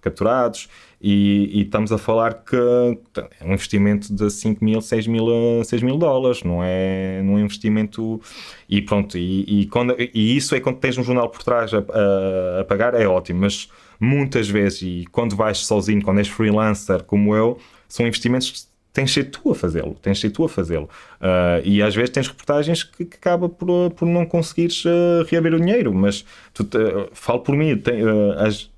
capturados 0.00 0.69
E, 1.00 1.50
e, 1.52 1.62
estamos 1.62 1.91
a 1.91 1.99
falar 1.99 2.45
que 2.45 2.57
é 2.57 3.45
um 3.45 3.55
investimento 3.55 4.14
de 4.14 4.31
5 4.31 4.64
mil, 4.64 4.81
6 4.81 5.09
mil, 5.09 5.26
6 5.64 5.83
mil 5.83 5.99
dólares, 5.99 6.45
não 6.45 6.62
é, 6.62 7.21
não 7.25 7.33
é 7.33 7.37
um 7.37 7.45
investimento. 7.45 8.21
E 8.69 8.81
pronto, 8.81 9.19
e, 9.19 9.62
e, 9.62 9.67
quando, 9.67 9.97
e 9.99 10.37
isso 10.37 10.55
é 10.55 10.61
quando 10.61 10.79
tens 10.79 10.97
um 10.97 11.02
jornal 11.02 11.29
por 11.29 11.43
trás 11.43 11.75
a, 11.75 11.79
a, 11.79 12.61
a, 12.61 12.64
pagar, 12.64 12.95
é 12.95 13.05
ótimo, 13.05 13.41
mas 13.41 13.69
muitas 13.99 14.49
vezes, 14.49 14.83
e 14.83 15.05
quando 15.11 15.35
vais 15.35 15.59
sozinho, 15.59 16.02
quando 16.02 16.19
és 16.19 16.29
freelancer 16.29 17.02
como 17.02 17.35
eu, 17.35 17.59
são 17.93 18.07
investimentos 18.07 18.51
que 18.51 18.61
tens 18.91 19.11
de 19.11 19.13
ser 19.13 19.25
tu 19.25 19.51
a 19.51 19.55
fazê-lo, 19.55 19.97
tens 20.01 20.15
de 20.15 20.23
ser 20.23 20.31
tu 20.31 20.45
a 20.45 20.49
fazê-lo. 20.49 20.89
Uh, 21.21 21.61
e 21.63 21.83
às 21.83 21.95
vezes 21.95 22.09
tens 22.09 22.27
reportagens 22.27 22.83
que, 22.83 23.05
que 23.05 23.17
acaba 23.17 23.49
por, 23.51 23.91
por 23.91 24.07
não 24.07 24.25
conseguires 24.25 24.83
uh, 24.87 25.25
reaver 25.29 25.55
o 25.55 25.61
dinheiro, 25.61 25.93
mas 25.93 26.25
tu, 26.55 26.63
uh, 26.63 27.11
falo 27.13 27.41
por 27.41 27.55
mim, 27.55 27.77
tem, 27.77 28.03
as, 28.39 28.71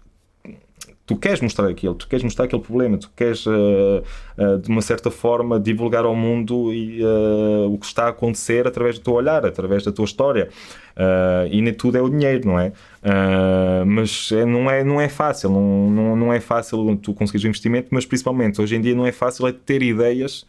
tu 1.07 1.17
queres 1.17 1.41
mostrar 1.41 1.69
aquilo, 1.69 1.95
tu 1.95 2.09
queres 2.09 2.23
mostrar 2.23 2.47
aquele 2.47 2.63
problema, 2.63 2.97
tu 2.97 3.11
queres, 3.15 3.45
uh, 3.47 3.53
uh, 4.39 4.59
de 4.59 4.69
uma 4.69 4.81
certa 4.81 5.11
forma, 5.11 5.61
divulgar 5.61 6.05
ao 6.05 6.15
mundo 6.15 6.73
e, 6.73 7.03
uh, 7.05 7.73
o 7.73 7.79
que 7.79 7.87
está 7.87 8.07
a 8.07 8.09
acontecer 8.09 8.67
através 8.67 8.99
do 8.99 9.05
teu 9.05 9.13
olhar, 9.13 9.45
através 9.45 9.85
da 9.85 9.93
tua 9.93 10.05
história. 10.05 10.49
e 11.51 11.61
nem 11.61 11.75
tudo 11.75 11.99
é 11.99 12.03
o 12.03 12.09
dinheiro, 12.09 12.47
não 12.49 12.59
é? 12.59 12.73
mas 13.87 14.31
é, 14.33 14.45
não, 14.45 14.71
é, 14.71 14.85
não 14.85 15.01
é 15.01 15.09
fácil, 15.09 15.51
não, 15.51 15.91
não, 15.91 16.17
não 16.17 16.33
é 16.33 16.41
fácil 16.41 16.97
tu 16.97 17.13
conseguires 17.13 17.45
o 17.45 17.49
investimento, 17.49 17.89
mas 17.91 18.07
principalmente 18.07 18.61
hoje 18.61 18.77
em 18.77 18.81
dia 18.81 18.95
não 18.95 19.07
é 19.07 19.13
fácil 19.13 19.47
é 19.47 19.53
ter 19.53 19.83
ideias 19.83 20.47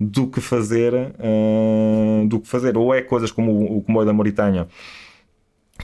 do 0.00 0.28
que 0.28 0.40
fazer, 0.40 0.92
do 2.28 2.38
que 2.40 2.46
fazer. 2.48 2.78
Ou 2.78 2.94
é 2.94 3.02
coisas 3.02 3.32
como 3.32 3.50
o, 3.52 3.78
o 3.78 3.82
comboio 3.82 4.06
da 4.06 4.12
Mauritânia 4.12 4.68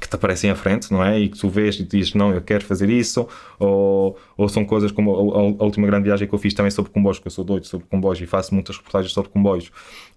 que 0.00 0.08
te 0.08 0.14
aparecem 0.16 0.50
à 0.50 0.54
frente, 0.54 0.92
não 0.92 1.02
é? 1.02 1.18
E 1.20 1.28
que 1.28 1.38
tu 1.38 1.48
vês 1.48 1.78
e 1.78 1.84
dizes, 1.84 2.14
não, 2.14 2.32
eu 2.32 2.40
quero 2.42 2.64
fazer 2.64 2.90
isso, 2.90 3.28
ou, 3.58 4.18
ou 4.36 4.48
são 4.48 4.64
coisas 4.64 4.90
como 4.90 5.32
a, 5.32 5.38
a, 5.38 5.64
última 5.64 5.86
grande 5.86 6.04
viagem 6.04 6.26
que 6.26 6.34
eu 6.34 6.38
fiz 6.38 6.52
também 6.52 6.70
sobre 6.70 6.90
comboios, 6.90 7.18
que 7.18 7.26
eu 7.26 7.30
sou 7.30 7.44
doido 7.44 7.66
sobre 7.66 7.86
comboios 7.86 8.20
e 8.20 8.26
faço 8.26 8.52
muitas 8.54 8.76
reportagens 8.76 9.12
sobre 9.12 9.30
comboios, 9.30 9.70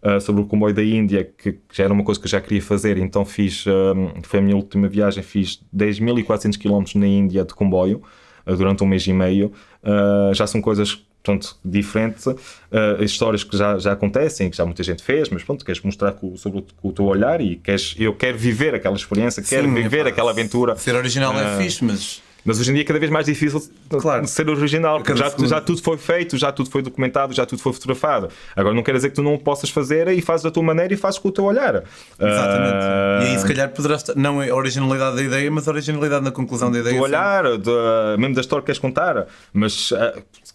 uh, 0.04 0.20
sobre 0.20 0.42
o 0.42 0.46
comboio 0.46 0.74
da 0.74 0.84
Índia, 0.84 1.24
que, 1.38 1.60
já 1.72 1.84
era 1.84 1.94
uma 1.94 2.04
coisa 2.04 2.20
que 2.20 2.26
eu 2.26 2.32
já 2.32 2.42
queria 2.42 2.62
fazer, 2.62 2.98
então 2.98 3.24
fiz, 3.24 3.66
um, 3.68 4.22
foi 4.24 4.40
a 4.40 4.42
minha 4.42 4.56
última 4.56 4.88
viagem, 4.88 5.22
fiz 5.24 5.62
10.400 5.76 6.58
km 6.58 7.00
na 7.00 7.08
Índia 7.08 7.46
de 7.46 7.54
comboio, 7.54 8.02
uh, 8.46 8.56
durante 8.56 8.84
um 8.84 8.88
mês 8.88 9.06
e 9.06 9.14
meio, 9.14 9.52
uh, 9.84 10.34
já 10.34 10.48
são 10.48 10.60
coisas 10.60 11.07
portanto, 11.24 11.58
diferente, 11.64 12.30
uh, 12.30 13.04
histórias 13.04 13.44
que 13.44 13.58
já, 13.58 13.78
já 13.78 13.92
acontecem, 13.92 14.50
que 14.50 14.58
já 14.58 14.66
muita 14.66 14.84
gente 14.84 15.04
fez, 15.04 15.30
mas 15.30 15.44
pronto, 15.44 15.66
queres 15.66 15.82
mostrar 15.82 16.14
com, 16.14 16.38
sobre 16.38 16.60
o, 16.60 16.66
com 16.82 16.90
o 16.90 16.92
teu 16.94 17.06
olhar 17.06 17.42
e 17.42 17.58
queres, 17.58 17.96
eu 17.98 18.14
quero 18.14 18.38
viver 18.38 18.74
aquela 18.74 18.96
experiência, 18.96 19.44
Sim, 19.44 19.50
quero 19.56 19.74
viver 19.74 20.08
aquela 20.08 20.32
aventura. 20.32 20.76
Ser 20.78 20.96
original 20.96 21.34
uh, 21.34 21.40
é 21.40 21.44
ah, 21.44 21.58
fixe, 21.58 21.84
mas 21.84 22.22
mas 22.48 22.62
hoje 22.62 22.72
em 22.72 22.76
dia 22.76 22.84
é 22.84 22.86
cada 22.86 22.98
vez 22.98 23.12
mais 23.12 23.26
difícil 23.26 23.62
claro. 23.90 24.26
ser 24.26 24.50
original, 24.50 25.02
porque 25.02 25.18
já, 25.18 25.30
já, 25.38 25.60
tudo 25.60 25.82
foi 25.82 25.98
feito, 25.98 26.38
já 26.38 26.50
tudo 26.50 26.70
foi 26.70 26.82
documentado, 26.82 27.34
já 27.34 27.46
tudo 27.46 27.62
foi 27.62 27.74
fotografado. 27.74 28.30
Agora 28.56 28.74
não 28.74 28.82
quer 28.84 28.94
dizer 28.94 29.10
que 29.10 29.16
tu 29.16 29.22
não 29.22 29.34
o 29.34 29.38
possas 29.38 29.70
fazer 29.70 30.08
e 30.08 30.22
fazes 30.22 30.46
da 30.46 30.50
tua 30.50 30.64
maneira 30.64 30.94
e 30.94 30.98
fazes 30.98 31.20
com 31.20 31.28
o 31.28 31.32
teu 31.32 31.44
olhar. 31.44 31.84
Exatamente. 32.18 32.86
Uh... 32.86 33.24
E 33.24 33.28
aí 33.28 33.38
se 33.38 33.46
calhar 33.46 33.70
poderá 33.70 33.96
estar, 33.96 34.16
não 34.16 34.40
a 34.40 34.56
originalidade 34.56 35.18
da 35.18 35.24
ideia, 35.24 35.52
mas 35.52 35.68
a 35.68 35.72
originalidade 35.72 36.24
na 36.24 36.32
conclusão 36.32 36.72
da 36.72 36.80
ideia. 36.80 36.96
Do 36.96 37.04
olhar, 37.04 37.44
de, 37.58 38.18
mesmo 38.18 38.34
da 38.34 38.40
história 38.40 38.62
que 38.62 38.68
queres 38.68 38.80
contar. 38.80 39.28
Mas 39.52 39.92
uh, 39.92 39.98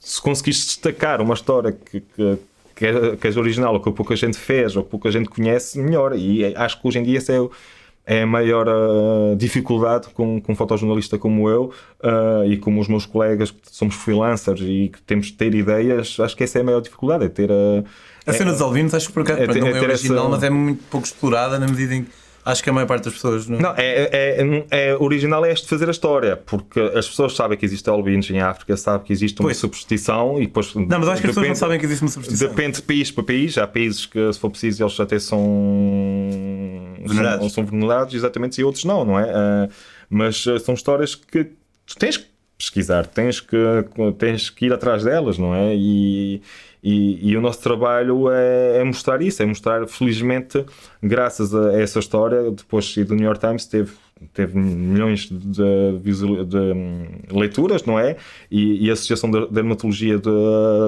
se 0.01 0.19
conseguiste 0.23 0.65
destacar 0.69 1.21
uma 1.21 1.35
história 1.35 1.73
que, 1.73 2.01
que 2.01 2.39
que 2.75 3.27
és 3.27 3.37
original, 3.37 3.75
ou 3.75 3.81
que 3.81 3.93
pouca 3.93 4.17
gente 4.17 4.37
fez, 4.37 4.75
ou 4.75 4.83
que 4.83 4.91
pouca 4.91 5.09
gente 5.11 5.29
conhece, 5.29 5.79
melhor. 5.79 6.17
E 6.17 6.55
acho 6.57 6.81
que 6.81 6.89
hoje 6.89 6.99
em 6.99 7.03
dia 7.03 7.19
esse 7.19 7.33
é 7.33 7.39
o, 7.39 7.51
é 8.07 8.23
a 8.23 8.27
maior 8.27 8.67
uh, 8.69 9.37
dificuldade 9.37 10.09
com, 10.13 10.41
com 10.41 10.53
um 10.53 10.57
fotojornalista 10.57 11.19
como 11.19 11.49
eu 11.49 11.73
uh, 12.03 12.45
e 12.45 12.57
como 12.57 12.81
os 12.81 12.89
meus 12.89 13.07
colegas 13.07 13.51
que 13.51 13.59
somos 13.71 13.95
freelancers 13.95 14.61
e 14.63 14.91
que 14.93 15.01
temos 15.03 15.27
de 15.27 15.35
ter 15.35 15.55
ideias, 15.55 16.19
acho 16.19 16.37
que 16.37 16.43
essa 16.43 16.59
é 16.59 16.63
a 16.63 16.65
maior 16.65 16.81
dificuldade, 16.81 17.25
é 17.25 17.29
ter 17.29 17.51
a... 17.51 17.85
A 18.25 18.33
cena 18.33 18.51
é, 18.51 18.53
dos 18.53 18.63
albinos 18.63 18.95
acho 18.95 19.09
que 19.09 19.13
por 19.13 19.23
acaso 19.23 19.41
é, 19.41 19.47
não 19.47 19.67
é, 19.67 19.71
é 19.71 19.81
original, 19.81 20.19
essa... 20.19 20.29
mas 20.29 20.43
é 20.43 20.51
muito 20.51 20.83
pouco 20.91 21.07
explorada 21.07 21.59
na 21.59 21.67
medida 21.67 21.95
em 21.95 22.05
que 22.05 22.11
Acho 22.45 22.63
que 22.63 22.71
a 22.71 22.73
maior 22.73 22.87
parte 22.87 23.05
das 23.05 23.15
pessoas 23.15 23.49
não. 23.49 23.59
Não, 23.59 23.75
é, 23.77 24.09
é, 24.13 24.67
é, 24.73 24.89
é 24.89 24.97
original 24.97 25.45
é 25.45 25.53
este 25.53 25.69
fazer 25.69 25.87
a 25.87 25.93
história, 25.93 26.37
porque 26.37 26.81
as 26.81 27.09
pessoas 27.09 27.37
sabem 27.37 27.57
que 27.57 27.65
existe 27.65 27.89
albinos 27.89 28.29
em 28.31 28.41
África, 28.41 28.77
sabem 28.77 29.07
que 29.07 29.13
existe 29.13 29.41
uma 29.41 29.47
pois. 29.47 29.59
superstição 29.59 30.43
e 30.43 30.47
depois. 30.47 30.75
Não, 30.75 30.99
mas 30.99 31.09
acho 31.09 31.21
que 31.21 31.29
as 31.29 31.35
pessoas 31.35 31.49
não 31.49 31.55
sabem 31.55 31.79
que 31.79 31.85
existe 31.85 32.03
uma 32.03 32.11
superstição. 32.11 32.49
Depende 32.49 32.77
de 32.79 32.83
país 32.83 33.13
para 33.13 33.23
país. 33.23 33.57
Há 33.57 33.67
países 33.69 34.07
que, 34.07 34.33
se 34.33 34.41
for 34.41 34.51
preciso, 34.51 34.83
eles 34.83 34.99
até 34.99 35.21
são. 35.21 35.41
Venerados. 37.05 37.53
São, 37.53 37.65
são 37.65 37.67
venerados, 37.67 38.15
exatamente, 38.15 38.61
e 38.61 38.65
outros 38.65 38.85
não, 38.85 39.05
não 39.05 39.19
é? 39.19 39.25
Uh, 39.25 39.73
mas 40.09 40.45
uh, 40.47 40.59
são 40.59 40.75
histórias 40.75 41.15
que 41.15 41.45
tu 41.87 41.97
tens 41.99 42.17
que 42.17 42.27
pesquisar, 42.57 43.07
tens 43.07 43.41
que, 43.41 43.57
tens 44.19 44.49
que 44.49 44.67
ir 44.67 44.73
atrás 44.73 45.03
delas, 45.03 45.37
não 45.37 45.55
é? 45.55 45.75
E 45.75 46.43
e, 46.83 47.31
e, 47.31 47.37
o 47.37 47.41
nosso 47.41 47.63
trabalho 47.63 48.29
é, 48.29 48.79
é, 48.79 48.85
mostrar 48.85 49.23
isso, 49.23 49.41
é 49.41 49.47
mostrar, 49.47 49.87
felizmente, 49.87 50.67
graças 51.01 51.55
a 51.55 51.81
essa 51.81 52.01
história, 52.01 52.51
depois 52.51 52.93
do 52.97 53.15
New 53.15 53.25
York 53.25 53.39
Times, 53.39 53.67
teve 53.67 53.93
teve 54.33 54.59
milhões 54.59 55.29
de, 55.29 55.39
de, 55.39 56.45
de, 56.45 56.57
hum, 56.57 57.07
leituras, 57.31 57.85
não 57.85 57.99
é? 57.99 58.17
E, 58.51 58.87
e 58.87 58.91
a 58.91 58.93
Associação 58.93 59.31
de 59.31 59.47
Dermatologia 59.49 60.17
de, 60.17 60.31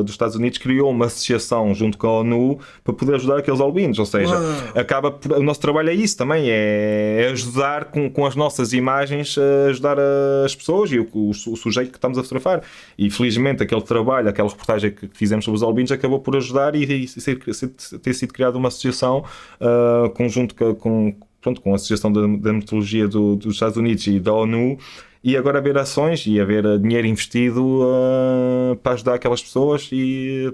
dos 0.02 0.10
Estados 0.10 0.36
Unidos 0.36 0.58
criou 0.58 0.90
uma 0.90 1.06
associação 1.06 1.74
junto 1.74 1.98
com 1.98 2.06
a 2.06 2.20
ONU 2.20 2.58
para 2.82 2.94
poder 2.94 3.14
ajudar 3.16 3.38
aqueles 3.38 3.60
albinos, 3.60 3.98
ou 3.98 4.06
seja, 4.06 4.34
Uau. 4.34 4.72
acaba 4.74 5.10
por, 5.10 5.32
o 5.32 5.42
nosso 5.42 5.60
trabalho 5.60 5.90
é 5.90 5.94
isso 5.94 6.16
também, 6.16 6.48
é, 6.48 7.22
é, 7.22 7.30
ajudar 7.32 7.86
com, 7.86 8.10
com 8.10 8.26
as 8.26 8.36
nossas 8.36 8.72
imagens 8.72 9.36
a 9.38 9.70
ajudar 9.70 9.96
as 10.44 10.54
pessoas 10.54 10.90
e 10.92 10.98
o, 10.98 11.08
o, 11.12 11.30
o, 11.30 11.56
sujeito 11.56 11.90
que 11.90 11.98
estamos 11.98 12.18
a 12.18 12.22
fotografar. 12.22 12.62
E 12.98 13.10
felizmente 13.10 13.62
aquele 13.62 13.82
trabalho, 13.82 14.28
aquela 14.28 14.48
reportagem 14.48 14.90
que 14.90 15.08
fizemos 15.12 15.44
sobre 15.44 15.56
os 15.56 15.62
albinos 15.62 15.92
acabou 15.92 16.20
por 16.20 16.36
ajudar 16.36 16.74
e, 16.74 16.84
e 16.84 17.98
ter 17.98 18.14
sido 18.14 18.32
criada 18.32 18.56
uma 18.56 18.68
associação 18.68 19.24
uh, 19.60 20.10
conjunto 20.10 20.54
com, 20.54 20.74
com 20.74 21.16
pronto, 21.44 21.60
com 21.60 21.72
a 21.72 21.74
Associação 21.74 22.10
da 22.10 22.22
Dermatologia 22.22 23.06
do, 23.06 23.36
dos 23.36 23.54
Estados 23.54 23.76
Unidos 23.76 24.06
e 24.06 24.18
da 24.18 24.32
ONU, 24.32 24.78
e 25.22 25.36
agora 25.36 25.58
haver 25.58 25.76
ações 25.76 26.26
e 26.26 26.40
haver 26.40 26.78
dinheiro 26.78 27.06
investido 27.06 27.82
uh, 27.82 28.76
para 28.76 28.94
ajudar 28.94 29.14
aquelas 29.14 29.42
pessoas 29.42 29.88
e 29.92 30.52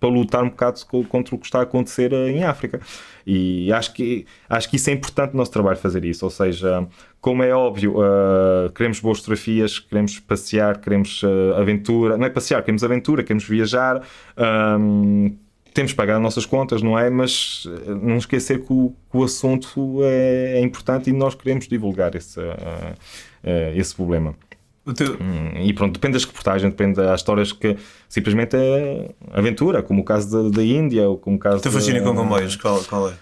para 0.00 0.08
lutar 0.08 0.42
um 0.42 0.48
bocado 0.48 0.80
contra 1.08 1.34
o 1.34 1.38
que 1.38 1.46
está 1.46 1.60
a 1.60 1.62
acontecer 1.62 2.12
eh, 2.12 2.30
em 2.30 2.42
África. 2.42 2.80
E 3.24 3.72
acho 3.72 3.94
que, 3.94 4.26
acho 4.48 4.68
que 4.68 4.74
isso 4.74 4.90
é 4.90 4.92
importante 4.92 5.30
no 5.30 5.38
nosso 5.38 5.52
trabalho 5.52 5.76
fazer 5.76 6.04
isso. 6.04 6.24
Ou 6.24 6.30
seja, 6.30 6.88
como 7.20 7.40
é 7.44 7.54
óbvio, 7.54 7.98
uh, 7.98 8.72
queremos 8.74 8.98
boas 8.98 9.18
fotografias, 9.18 9.78
queremos 9.78 10.18
passear, 10.18 10.80
queremos 10.80 11.22
aventura. 11.56 12.16
Não 12.16 12.26
é 12.26 12.30
passear, 12.30 12.60
queremos 12.62 12.82
aventura, 12.82 13.22
queremos 13.22 13.44
viajar. 13.44 14.02
Um, 14.36 15.36
temos 15.72 15.92
que 15.92 15.96
pagar 15.96 16.16
as 16.16 16.22
nossas 16.22 16.46
contas, 16.46 16.82
não 16.82 16.98
é? 16.98 17.08
Mas 17.10 17.66
eh, 17.66 17.94
não 17.94 18.16
esquecer 18.16 18.60
que 18.60 18.72
o, 18.72 18.94
que 19.10 19.16
o 19.16 19.24
assunto 19.24 19.98
é, 20.02 20.58
é, 20.58 20.60
importante 20.60 21.10
e 21.10 21.12
nós 21.12 21.34
queremos 21.34 21.66
divulgar 21.66 22.14
esse, 22.14 22.38
uh, 22.40 22.42
uh, 22.42 23.78
esse 23.78 23.94
problema. 23.94 24.34
Teu... 24.96 25.14
Hum, 25.14 25.62
e 25.62 25.72
pronto, 25.72 25.92
depende 25.92 26.14
das 26.14 26.24
reportagens, 26.24 26.72
depende 26.72 26.96
das 26.96 27.20
histórias 27.20 27.52
que 27.52 27.76
simplesmente 28.08 28.56
é 28.56 29.10
aventura, 29.32 29.82
como 29.82 30.02
o 30.02 30.04
caso 30.04 30.50
da, 30.50 30.56
da 30.56 30.64
Índia, 30.64 31.08
ou 31.08 31.16
como 31.16 31.36
o 31.36 31.38
caso. 31.38 31.58
O 31.58 31.60
teu 31.60 31.72
fascínio 31.72 32.02
com 32.02 32.14
comboios, 32.14 32.56
qual, 32.56 32.82
qual 32.84 33.08
é? 33.10 33.14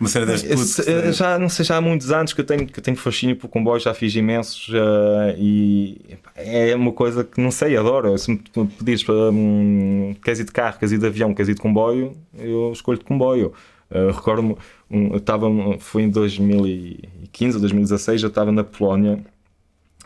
Uma 0.00 0.08
cena 0.08 0.26
deste 0.26 0.48
puto, 0.48 1.12
já 1.12 1.38
não 1.38 1.48
sei, 1.48 1.64
já 1.64 1.76
há 1.76 1.80
muitos 1.80 2.12
anos 2.12 2.32
que 2.32 2.40
eu 2.40 2.44
tenho, 2.44 2.66
que 2.66 2.80
tenho 2.80 2.96
fascínio 2.96 3.34
por 3.34 3.48
comboios, 3.48 3.82
já 3.82 3.92
fiz 3.92 4.14
imensos 4.14 4.68
uh, 4.68 5.34
e 5.36 6.00
é 6.36 6.74
uma 6.76 6.92
coisa 6.92 7.24
que 7.24 7.40
não 7.40 7.50
sei, 7.50 7.76
adoro. 7.76 8.16
Se 8.16 8.30
me 8.30 8.38
pedires 8.78 9.02
para 9.02 9.30
um, 9.30 10.14
queres 10.22 10.38
ir 10.38 10.44
de 10.44 10.52
carro, 10.52 10.78
queres 10.78 10.92
ir 10.92 10.98
de 10.98 11.06
avião, 11.06 11.34
queres 11.34 11.48
ir 11.48 11.54
de 11.54 11.60
comboio, 11.60 12.16
eu 12.38 12.70
escolho 12.72 12.98
de 12.98 13.04
comboio. 13.04 13.52
Uh, 13.90 14.12
Recordo-me, 14.12 14.56
um, 14.88 15.16
estava, 15.16 15.48
foi 15.80 16.02
em 16.02 16.10
2015 16.10 17.56
ou 17.56 17.60
2016, 17.60 18.22
eu 18.22 18.28
estava 18.28 18.52
na 18.52 18.62
Polónia, 18.62 19.18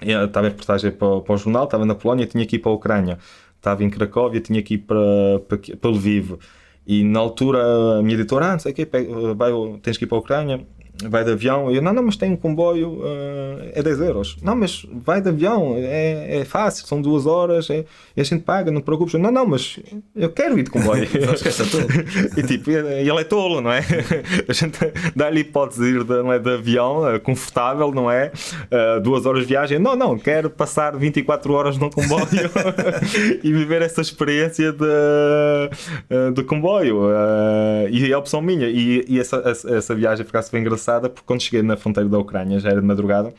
estava 0.00 0.46
em 0.46 0.50
reportagem 0.50 0.90
para, 0.90 1.20
para 1.20 1.34
o 1.34 1.36
jornal, 1.36 1.64
estava 1.64 1.84
na 1.84 1.94
Polónia, 1.94 2.26
tinha 2.26 2.46
que 2.46 2.56
ir 2.56 2.58
para 2.60 2.72
a 2.72 2.74
Ucrânia, 2.74 3.18
estava 3.56 3.84
em 3.84 3.90
Cracóvia, 3.90 4.40
tinha 4.40 4.62
que 4.62 4.74
ir 4.74 4.78
para, 4.78 4.98
para, 5.46 5.58
para 5.76 5.90
Lviv. 5.90 6.38
E 6.86 7.04
na 7.04 7.20
altura 7.20 7.58
a 7.98 8.02
minha 8.02 8.14
editora, 8.14 8.46
ah, 8.46 8.52
não 8.52 8.58
sei 8.58 8.72
o 8.72 8.74
quê, 8.74 8.88
vai, 9.36 9.52
tens 9.82 9.96
que 9.96 10.04
ir 10.04 10.08
para 10.08 10.18
a 10.18 10.20
Ucrânia, 10.20 10.66
vai 11.08 11.24
de 11.24 11.32
avião. 11.32 11.70
E 11.70 11.76
eu, 11.76 11.82
não, 11.82 11.92
não, 11.92 12.02
mas 12.02 12.16
tem 12.16 12.30
um 12.30 12.36
comboio, 12.36 13.00
uh, 13.00 13.70
é 13.72 13.82
10 13.82 14.00
euros. 14.00 14.36
Não, 14.42 14.54
mas 14.54 14.86
vai 14.92 15.20
de 15.20 15.28
avião, 15.28 15.74
é, 15.76 16.40
é 16.40 16.44
fácil, 16.44 16.86
são 16.86 17.00
duas 17.00 17.26
horas, 17.26 17.70
é, 17.70 17.84
e 18.16 18.20
a 18.20 18.24
gente 18.24 18.42
paga, 18.42 18.70
não 18.70 18.80
te 18.80 18.84
preocupes. 18.84 19.14
Não, 19.14 19.30
não, 19.30 19.46
mas 19.46 19.78
eu 20.14 20.30
quero 20.30 20.58
ir 20.58 20.64
de 20.64 20.70
comboio. 20.70 21.08
e 22.36 22.42
tipo, 22.42 22.70
ele 22.70 23.10
é 23.10 23.24
tolo, 23.24 23.60
não 23.60 23.72
é? 23.72 23.82
A 24.48 24.52
gente 24.52 24.78
dá-lhe 25.14 25.40
hipótese 25.40 25.80
de 25.80 25.98
ir 25.98 26.04
de, 26.04 26.22
não 26.22 26.32
é, 26.32 26.38
de 26.38 26.50
avião, 26.50 27.02
uh, 27.02 27.20
confortável, 27.20 27.90
não 27.92 28.10
é? 28.10 28.30
Uh, 28.70 29.00
duas 29.00 29.26
horas 29.26 29.42
de 29.42 29.48
viagem. 29.48 29.78
Não, 29.78 29.96
não, 29.96 30.18
quero 30.18 30.50
passar 30.50 30.96
24 30.96 31.52
horas 31.52 31.78
no 31.78 31.90
comboio 31.90 32.26
e 33.42 33.52
viver 33.52 33.82
essa 33.82 34.00
experiência 34.00 34.72
de, 34.72 36.34
de 36.34 36.42
comboio. 36.44 37.08
e 37.90 38.10
é 38.10 38.12
a 38.12 38.18
opção 38.18 38.40
minha. 38.40 38.68
E, 38.68 39.04
e 39.08 39.18
essa, 39.18 39.42
essa, 39.44 39.76
essa 39.76 39.94
viagem 39.94 40.24
ficasse 40.24 40.50
bem 40.50 40.60
engraçada 40.60 40.81
engraçada 40.82 41.08
porque 41.08 41.26
quando 41.26 41.40
cheguei 41.40 41.62
na 41.62 41.76
fronteira 41.76 42.08
da 42.08 42.18
Ucrânia, 42.18 42.58
já 42.58 42.70
era 42.70 42.80
de 42.80 42.86
madrugada, 42.86 43.32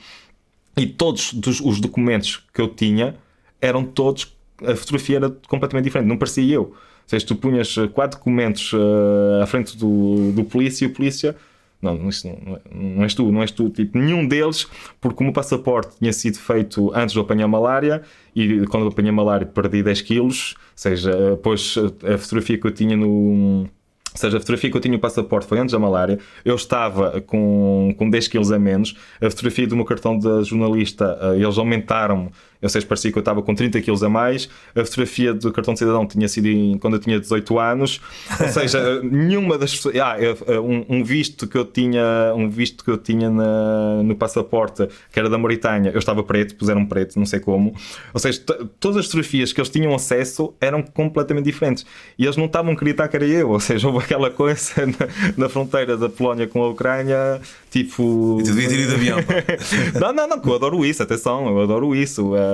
e 0.75 0.87
todos 0.87 1.33
os 1.63 1.79
documentos 1.79 2.43
que 2.53 2.61
eu 2.61 2.67
tinha 2.67 3.15
eram 3.61 3.83
todos 3.83 4.35
a 4.65 4.75
fotografia 4.75 5.17
era 5.17 5.29
completamente 5.47 5.85
diferente, 5.85 6.07
não 6.07 6.17
parecia 6.17 6.43
eu. 6.55 6.61
Ou 6.61 6.75
seja, 7.07 7.25
tu 7.25 7.35
punhas 7.35 7.75
quatro 7.93 8.17
documentos 8.17 8.71
uh, 8.71 9.41
à 9.41 9.45
frente 9.45 9.75
do, 9.77 10.31
do 10.31 10.45
polícia 10.45 10.85
e 10.85 10.87
o 10.87 10.93
polícia 10.93 11.35
não, 11.81 12.07
isso 12.07 12.25
não, 12.25 12.59
não 12.71 13.03
és 13.03 13.13
tu, 13.13 13.29
não 13.29 13.41
és 13.41 13.51
tu, 13.51 13.69
tipo, 13.69 13.97
nenhum 13.97 14.25
deles, 14.25 14.65
porque 15.01 15.21
o 15.21 15.23
meu 15.25 15.33
passaporte 15.33 15.97
tinha 15.97 16.13
sido 16.13 16.37
feito 16.37 16.89
antes 16.95 17.11
de 17.11 17.19
eu 17.19 17.23
apanhar 17.23 17.45
malária 17.49 18.01
e 18.33 18.65
quando 18.67 18.83
eu 18.83 18.87
apanhei 18.87 19.11
malária 19.11 19.45
perdi 19.45 19.83
10 19.83 20.01
quilos, 20.01 20.55
ou 20.57 20.61
seja, 20.77 21.31
depois 21.31 21.75
a 21.77 22.17
fotografia 22.17 22.57
que 22.57 22.65
eu 22.65 22.71
tinha 22.71 22.95
no 22.95 23.67
ou 24.13 24.19
seja, 24.19 24.37
a 24.37 24.39
fotografia 24.39 24.69
que 24.69 24.77
eu 24.77 24.81
tinha 24.81 24.95
o 24.95 24.99
passaporte 24.99 25.47
foi 25.47 25.59
antes 25.59 25.71
da 25.71 25.79
malária, 25.79 26.19
eu 26.45 26.55
estava 26.55 27.19
com, 27.21 27.95
com 27.97 28.09
10 28.09 28.27
quilos 28.27 28.51
a 28.51 28.59
menos, 28.59 28.95
a 29.19 29.29
fotografia 29.29 29.67
do 29.67 29.75
meu 29.75 29.85
cartão 29.85 30.17
de 30.17 30.43
jornalista, 30.43 31.17
eh, 31.19 31.37
eles 31.37 31.57
aumentaram-me 31.57 32.29
ou 32.63 32.69
seja, 32.69 32.85
parecia 32.85 33.11
que 33.11 33.17
eu 33.17 33.21
estava 33.21 33.41
com 33.41 33.53
30 33.53 33.81
quilos 33.81 34.03
a 34.03 34.09
mais. 34.09 34.49
A 34.75 34.83
fotografia 34.85 35.33
do 35.33 35.51
cartão 35.51 35.73
de 35.73 35.79
cidadão 35.79 36.07
tinha 36.07 36.27
sido 36.27 36.47
em, 36.47 36.77
quando 36.77 36.95
eu 36.95 36.99
tinha 36.99 37.19
18 37.19 37.59
anos. 37.59 38.01
Ou 38.39 38.47
seja, 38.49 39.01
nenhuma 39.03 39.57
das 39.57 39.75
pessoas. 39.75 39.95
Ah, 39.97 40.15
um, 40.63 40.97
um, 40.97 41.03
visto 41.03 41.47
que 41.47 41.57
eu 41.57 41.65
tinha, 41.65 42.33
um 42.35 42.49
visto 42.49 42.83
que 42.83 42.89
eu 42.89 42.97
tinha 42.97 43.29
na, 43.29 44.01
no 44.03 44.15
passaporte, 44.15 44.87
que 45.11 45.19
era 45.19 45.29
da 45.29 45.37
Mauritânia, 45.37 45.91
eu 45.91 45.99
estava 45.99 46.23
preto, 46.23 46.55
puseram 46.55 46.85
preto, 46.85 47.19
não 47.19 47.25
sei 47.25 47.39
como. 47.39 47.75
Ou 48.13 48.19
seja, 48.19 48.39
todas 48.79 48.97
as 48.97 49.05
fotografias 49.05 49.51
que 49.51 49.59
eles 49.59 49.69
tinham 49.69 49.93
acesso 49.93 50.53
eram 50.61 50.81
completamente 50.81 51.45
diferentes. 51.45 51.85
E 52.17 52.23
eles 52.23 52.37
não 52.37 52.45
estavam 52.45 52.71
a 52.71 52.73
acreditar 52.73 53.07
que 53.07 53.15
era 53.15 53.25
eu. 53.25 53.49
Ou 53.49 53.59
seja, 53.59 53.87
houve 53.87 54.03
aquela 54.03 54.29
coisa 54.29 54.85
na, 54.87 55.43
na 55.43 55.49
fronteira 55.49 55.97
da 55.97 56.07
Polónia 56.09 56.47
com 56.47 56.63
a 56.63 56.69
Ucrânia, 56.69 57.41
tipo. 57.69 58.37
E 58.39 58.43
tu 58.43 58.53
devia 58.53 58.69
ter 58.69 58.79
ido 58.79 58.89
de 58.89 58.95
avião. 58.95 59.17
não, 59.99 60.13
não, 60.13 60.27
não, 60.27 60.39
que 60.39 60.47
eu 60.47 60.55
adoro 60.55 60.85
isso, 60.85 61.03
atenção, 61.03 61.47
eu 61.47 61.61
adoro 61.61 61.95
isso. 61.95 62.33
Uh, 62.33 62.52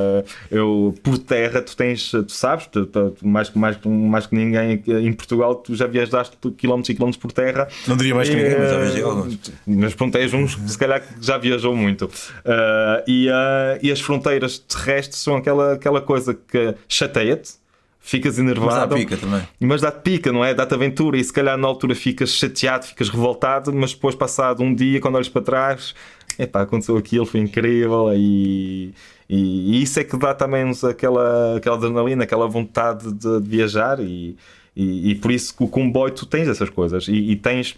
eu, 0.52 0.94
por 1.04 1.18
terra, 1.18 1.62
tu 1.62 1.76
tens, 1.76 2.12
tu 2.12 2.32
sabes, 2.32 2.68
tu, 2.68 2.86
tu, 2.86 3.16
mais, 3.22 3.52
mais, 3.52 3.78
mais 3.86 4.28
que 4.28 4.36
ninguém 4.36 4.82
em 4.88 5.14
Portugal, 5.14 5.56
tu 5.56 5.76
já 5.76 5.88
viajaste 5.88 6.38
quilómetros 6.58 6.90
e 6.90 6.96
quilómetros 6.96 7.22
por 7.22 7.32
terra. 7.32 7.68
Não 7.88 7.98
diria 7.98 8.16
mais 8.16 8.30
que 8.30 8.36
ninguém, 8.36 8.58
mas 8.58 8.70
já 8.70 8.78
viajei 8.78 9.04
alguns. 9.04 9.40
Mas 9.68 9.94
pronto, 9.94 10.18
és 10.18 10.34
uns 10.34 10.56
que 10.56 10.70
se 10.70 10.78
calhar 10.78 11.04
já 11.22 11.38
viajou 11.38 11.76
muito. 11.76 12.06
Uh, 12.06 13.04
e, 13.08 13.30
uh, 13.30 13.80
e 13.82 13.92
as 13.92 14.00
fronteiras 14.00 14.58
terrestres 14.60 15.20
são 15.20 15.36
aquela, 15.36 15.74
aquela 15.74 16.02
coisa 16.02 16.34
que 16.34 16.76
chateia-te 16.88 17.60
ficas 18.00 18.40
enervado. 18.40 18.72
Mas 18.72 18.90
dá 18.90 18.96
pica 18.96 19.18
também. 19.18 19.48
Mas 19.60 19.82
dá-te 19.82 20.02
pica, 20.02 20.32
não 20.32 20.44
é? 20.44 20.54
Dá-te 20.54 20.74
aventura 20.74 21.18
e 21.18 21.24
se 21.24 21.32
calhar 21.32 21.58
na 21.58 21.68
altura 21.68 21.94
ficas 21.94 22.32
chateado, 22.32 22.86
ficas 22.86 23.10
revoltado, 23.10 23.72
mas 23.74 23.94
depois, 23.94 24.16
passado 24.16 24.64
um 24.64 24.74
dia, 24.74 25.00
quando 25.00 25.16
olhas 25.16 25.30
para 25.30 25.42
trás, 25.42 25.94
epá, 26.38 26.62
aconteceu 26.62 26.98
aquilo, 26.98 27.26
foi 27.26 27.40
incrível 27.40 28.12
e, 28.16 28.94
e, 29.30 29.78
e, 29.78 29.84
isso 29.84 30.00
é 30.00 30.04
que 30.04 30.18
dá 30.18 30.34
também 30.34 30.66
aquela, 30.90 31.58
aquela 31.58 31.76
adrenalina, 31.78 32.24
aquela 32.24 32.48
vontade 32.48 33.14
de, 33.14 33.40
de 33.40 33.48
viajar 33.48 34.00
e, 34.00 34.36
e, 34.76 35.12
e, 35.12 35.16
por 35.16 35.32
isso 35.32 35.56
que 35.56 35.64
o 35.64 35.68
comboio 35.68 36.12
tu 36.12 36.26
tens 36.26 36.48
essas 36.48 36.70
coisas 36.70 37.08
e, 37.08 37.14
e, 37.14 37.36
tens 37.36 37.78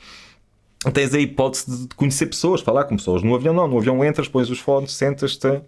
tens 0.94 1.14
a 1.14 1.20
hipótese 1.20 1.88
de 1.88 1.96
conhecer 1.96 2.28
pessoas, 2.28 2.62
falar 2.62 2.86
com 2.86 2.96
pessoas. 2.96 3.22
No 3.22 3.36
avião 3.36 3.54
não, 3.54 3.68
no 3.68 3.78
avião 3.78 4.04
entras, 4.04 4.30
pões 4.30 4.50
os 4.50 4.60
fones, 4.60 4.94
sentas-te, 4.94 5.62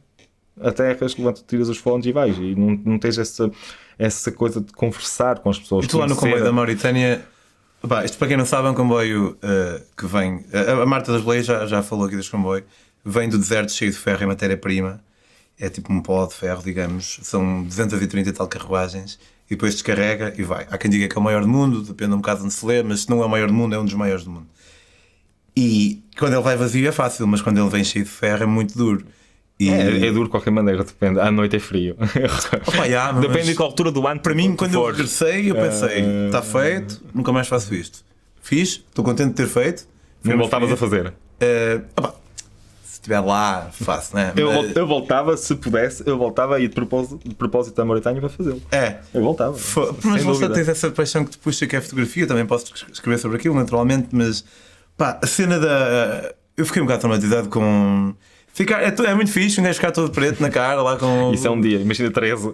aterras, 0.59 1.15
levantas, 1.17 1.43
tiras 1.45 1.67
os 1.67 1.77
fones 1.77 2.05
e 2.05 2.11
vais. 2.13 2.37
E 2.37 2.55
não, 2.55 2.79
não 2.83 2.97
tens 2.97 3.17
essa, 3.17 3.51
essa 3.99 4.31
coisa 4.31 4.61
de 4.61 4.71
conversar 4.71 5.39
com 5.39 5.49
as 5.49 5.59
pessoas. 5.59 5.85
E 5.85 5.87
tu 5.87 5.99
lá 5.99 6.07
no 6.07 6.15
comboio 6.15 6.43
da 6.43 6.51
Mauritânia, 6.51 7.23
pá, 7.87 8.05
isto 8.05 8.17
para 8.17 8.29
quem 8.29 8.37
não 8.37 8.45
sabe 8.45 8.69
é 8.69 8.71
um 8.71 8.73
comboio 8.73 9.37
uh, 9.43 9.83
que 9.95 10.07
vem. 10.07 10.45
A, 10.51 10.81
a 10.81 10.85
Marta 10.85 11.11
das 11.11 11.23
Leis 11.23 11.45
já, 11.45 11.67
já 11.67 11.83
falou 11.83 12.05
aqui 12.05 12.15
deste 12.15 12.31
comboio, 12.31 12.63
vem 13.05 13.29
do 13.29 13.37
deserto 13.37 13.71
cheio 13.71 13.91
de 13.91 13.97
ferro 13.97 14.23
e 14.23 14.25
matéria-prima 14.25 14.99
é 15.59 15.69
tipo 15.69 15.91
um 15.91 16.01
pó 16.01 16.25
de 16.25 16.33
ferro, 16.33 16.61
digamos, 16.63 17.19
são 17.23 17.63
230 17.63 18.29
e 18.29 18.33
tal 18.33 18.47
carruagens, 18.47 19.19
e 19.47 19.51
depois 19.51 19.73
descarrega 19.73 20.33
e 20.37 20.43
vai. 20.43 20.67
Há 20.69 20.77
quem 20.77 20.89
diga 20.89 21.07
que 21.07 21.17
é 21.17 21.19
o 21.19 21.23
maior 21.23 21.41
do 21.41 21.47
mundo, 21.47 21.81
depende 21.81 22.13
um 22.13 22.17
bocado 22.17 22.43
onde 22.43 22.53
se 22.53 22.65
lê, 22.65 22.81
mas 22.81 23.01
se 23.01 23.09
não 23.09 23.21
é 23.21 23.25
o 23.25 23.29
maior 23.29 23.47
do 23.47 23.53
mundo, 23.53 23.75
é 23.75 23.79
um 23.79 23.85
dos 23.85 23.93
maiores 23.93 24.23
do 24.23 24.31
mundo. 24.31 24.47
E 25.55 26.03
quando 26.17 26.33
ele 26.33 26.41
vai 26.41 26.55
vazio 26.55 26.87
é 26.87 26.91
fácil, 26.91 27.27
mas 27.27 27.41
quando 27.41 27.59
ele 27.59 27.69
vem 27.69 27.83
cheio 27.83 28.03
de 28.03 28.11
ferro 28.11 28.43
é 28.43 28.45
muito 28.45 28.77
duro. 28.77 29.05
E... 29.59 29.69
É, 29.69 30.07
é, 30.07 30.11
duro 30.11 30.25
de 30.25 30.29
qualquer 30.31 30.51
maneira, 30.51 30.83
depende. 30.83 31.19
À 31.19 31.31
noite 31.31 31.55
é 31.55 31.59
frio. 31.59 31.95
Opa, 32.67 32.85
yeah, 32.85 33.17
depende 33.19 33.47
de 33.47 33.55
qual 33.55 33.69
altura 33.69 33.91
do 33.91 34.07
ano. 34.07 34.19
Para 34.19 34.33
mim, 34.33 34.55
quando 34.55 34.73
eu 34.73 34.85
regressei, 34.85 35.51
eu 35.51 35.55
pensei: 35.55 36.03
está 36.25 36.39
uh... 36.39 36.43
feito, 36.43 37.01
nunca 37.13 37.31
mais 37.31 37.47
faço 37.47 37.73
isto. 37.75 38.03
Fiz, 38.41 38.83
estou 38.87 39.05
contente 39.05 39.29
de 39.29 39.35
ter 39.35 39.47
feito. 39.47 39.87
Não 40.23 40.37
voltavas 40.37 40.71
a 40.71 40.77
fazer? 40.77 41.07
Uh, 41.07 41.85
opa, 41.95 42.15
estiver 42.93 43.19
lá, 43.19 43.69
faço, 43.71 44.15
né? 44.15 44.33
Eu, 44.35 44.51
Mas... 44.51 44.75
eu 44.75 44.87
voltava, 44.87 45.35
se 45.37 45.55
pudesse, 45.55 46.03
eu 46.05 46.17
voltava 46.17 46.59
e 46.59 46.67
de 46.67 46.75
propósito, 46.75 47.19
de 47.23 47.35
propósito 47.35 47.75
da 47.75 47.85
Mauritânia 47.85 48.19
para 48.19 48.29
fazê-lo. 48.29 48.61
É. 48.71 48.97
Eu 49.13 49.21
voltava. 49.21 49.57
Mas 50.03 50.23
você 50.23 50.49
tens 50.49 50.67
essa 50.67 50.89
paixão 50.91 51.25
que 51.25 51.31
te 51.31 51.37
puxa 51.37 51.67
que 51.67 51.75
é 51.75 51.79
a 51.79 51.81
fotografia, 51.81 52.27
também 52.27 52.45
posso 52.45 52.73
escrever 52.91 53.17
sobre 53.17 53.37
aquilo, 53.37 53.55
naturalmente, 53.55 54.09
mas 54.11 54.43
pá, 54.97 55.19
a 55.21 55.27
cena 55.27 55.59
da. 55.59 56.33
Eu 56.55 56.65
fiquei 56.65 56.81
um 56.81 56.85
bocado 56.85 57.01
traumatizado 57.01 57.49
com 57.49 58.13
Ficar, 58.53 58.83
é, 58.83 58.93
é, 59.07 59.15
muito 59.15 59.31
fixe 59.31 59.59
um 59.59 59.63
gajo 59.63 59.75
ficar 59.75 59.91
todo 59.91 60.11
preto 60.11 60.39
na 60.39 60.47
cara 60.47 60.79
lá 60.83 60.95
com. 60.95 61.31
Isso 61.33 61.47
é 61.47 61.49
um 61.49 61.59
dia, 61.59 61.79
imagina 61.79 62.11
13. 62.11 62.53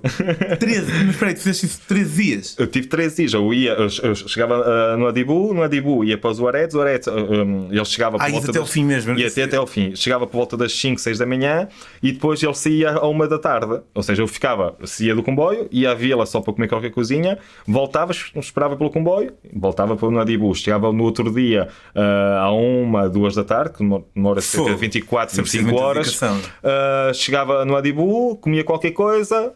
13, 0.58 1.04
mas 1.06 1.16
peraí, 1.18 1.34
tu 1.34 1.42
fizeste 1.42 1.66
isso 1.66 1.82
13 1.90 2.24
dias? 2.24 2.56
Eu 2.58 2.68
tive 2.68 2.88
13 2.88 3.16
dias, 3.18 3.34
eu 3.34 3.54
ia, 3.54 3.72
eu, 3.72 3.88
eu 4.04 4.16
chegava 4.16 4.62
uh, 4.62 4.98
no 4.98 5.08
Adibu, 5.08 5.54
no 5.54 5.62
Adibu 5.62 6.06
ia 6.06 6.18
para 6.18 6.30
os 6.30 6.40
Uaredes, 6.40 6.74
o 6.74 6.78
Uaredes, 6.78 7.08
uh, 7.08 7.12
um, 7.12 7.68
ele 7.70 7.84
chegava 7.84 8.18
por 8.18 8.24
ah, 8.24 8.30
volta. 8.30 8.50
até 8.50 8.60
das, 8.60 8.70
o 8.70 8.72
fim 8.72 8.86
mesmo. 8.86 9.20
Ia 9.20 9.28
até, 9.28 9.44
até 9.44 9.60
o 9.60 9.68
fim, 9.68 9.94
chegava 9.94 10.26
por 10.26 10.38
volta 10.38 10.56
das 10.56 10.72
5, 10.72 11.02
6 11.02 11.18
da 11.18 11.26
manhã 11.26 11.68
e 12.02 12.14
depois 12.14 12.42
ele 12.42 12.54
saía 12.54 12.92
a 12.92 13.06
uma 13.06 13.28
da 13.28 13.38
tarde. 13.38 13.82
Ou 13.94 14.02
seja, 14.02 14.22
eu 14.22 14.28
ficava, 14.28 14.78
saía 14.86 15.14
do 15.14 15.22
comboio, 15.22 15.68
ia 15.70 15.92
à 15.92 15.94
vila 15.94 16.26
só 16.26 16.40
para 16.40 16.54
comer 16.54 16.70
qualquer 16.70 16.92
coisinha, 16.92 17.38
voltava, 17.68 18.14
esperava 18.38 18.78
pelo 18.78 18.90
comboio, 18.90 19.34
voltava 19.54 19.98
para 19.98 20.08
o 20.08 20.18
Adibu, 20.18 20.56
chegava 20.56 20.94
no 20.94 21.04
outro 21.04 21.30
dia 21.34 21.68
uh, 21.94 22.40
a 22.40 22.52
uma, 22.54 23.10
duas 23.10 23.36
da 23.36 23.44
tarde, 23.44 23.74
que 23.74 24.02
demora 24.16 24.40
cerca 24.40 24.70
de 24.70 24.78
24, 24.78 25.36
25 25.36 25.76
horas. 25.76 25.88
Uh, 26.38 27.13
chegava 27.13 27.65
no 27.65 27.75
Adibu, 27.75 28.38
comia 28.38 28.63
qualquer 28.63 28.91
coisa, 28.91 29.54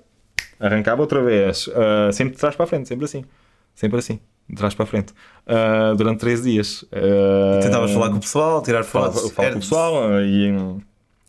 arrancava 0.60 1.02
outra 1.02 1.22
vez. 1.22 1.68
Uh, 1.68 2.12
sempre 2.12 2.34
de 2.34 2.40
trás 2.40 2.56
para 2.56 2.66
a 2.66 2.68
frente, 2.68 2.88
sempre 2.88 3.06
assim. 3.06 3.24
Sempre 3.76 4.00
assim, 4.00 4.20
de 4.48 4.56
trás 4.56 4.74
para 4.74 4.84
a 4.84 4.88
frente. 4.88 5.14
Uh, 5.48 5.96
durante 5.96 6.20
três 6.20 6.44
dias. 6.44 6.86
Tentavas 7.62 7.92
falar 7.92 8.10
com 8.10 8.18
o 8.18 8.20
pessoal, 8.20 8.62
tirar 8.62 8.84
fotos. 8.84 9.22
Falar, 9.22 9.34
falar 9.34 9.52
com 9.52 9.58
o 9.58 9.62
pessoal 9.62 10.22
e, 10.22 10.54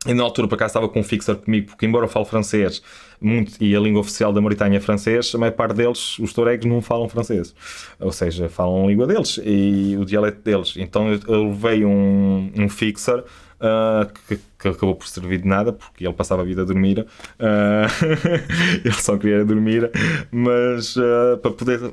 e 0.07 0.15
na 0.15 0.23
altura 0.23 0.47
para 0.47 0.59
cá 0.59 0.67
estava 0.67 0.89
com 0.89 1.01
um 1.01 1.05
fixer 1.05 1.35
comigo, 1.37 1.69
porque 1.69 1.87
embora 1.87 2.05
eu 2.05 2.09
fale 2.09 2.27
francês 2.27 2.83
muito, 3.21 3.57
e 3.59 3.75
a 3.75 3.81
língua 3.81 4.01
oficial 4.01 4.33
da 4.33 4.41
Mauritânia 4.41 4.77
é 4.77 4.81
francês, 4.81 5.35
a 5.35 5.39
maior 5.39 5.53
parte 5.53 5.77
deles, 5.77 6.19
os 6.19 6.33
touregs, 6.35 6.69
não 6.69 6.83
falam 6.83 7.09
francês. 7.09 7.55
Ou 7.99 8.13
seja, 8.13 8.51
falam 8.51 8.85
a 8.85 8.89
língua 8.89 9.07
deles 9.07 9.41
e 9.43 9.97
o 9.99 10.05
dialeto 10.05 10.43
deles. 10.43 10.75
Então 10.77 11.11
eu, 11.11 11.21
eu 11.27 11.45
levei 11.45 11.85
um, 11.87 12.53
um 12.55 12.69
fixer 12.69 13.25
uh, 13.65 14.13
que, 14.29 14.39
que, 14.59 14.69
acabou 14.69 14.95
por 14.95 15.09
servir 15.09 15.41
de 15.41 15.49
nada, 15.49 15.73
porque 15.73 16.07
ele 16.07 16.15
passava 16.15 16.43
a 16.43 16.45
vida 16.45 16.63
a 16.63 16.65
dormir. 16.65 17.01
Uh, 17.01 17.87
ele 18.85 18.95
só 18.95 19.17
queria 19.17 19.45
dormir, 19.45 19.91
mas 20.31 20.97
uh, 20.97 21.39
para 21.41 21.51
poder 21.53 21.93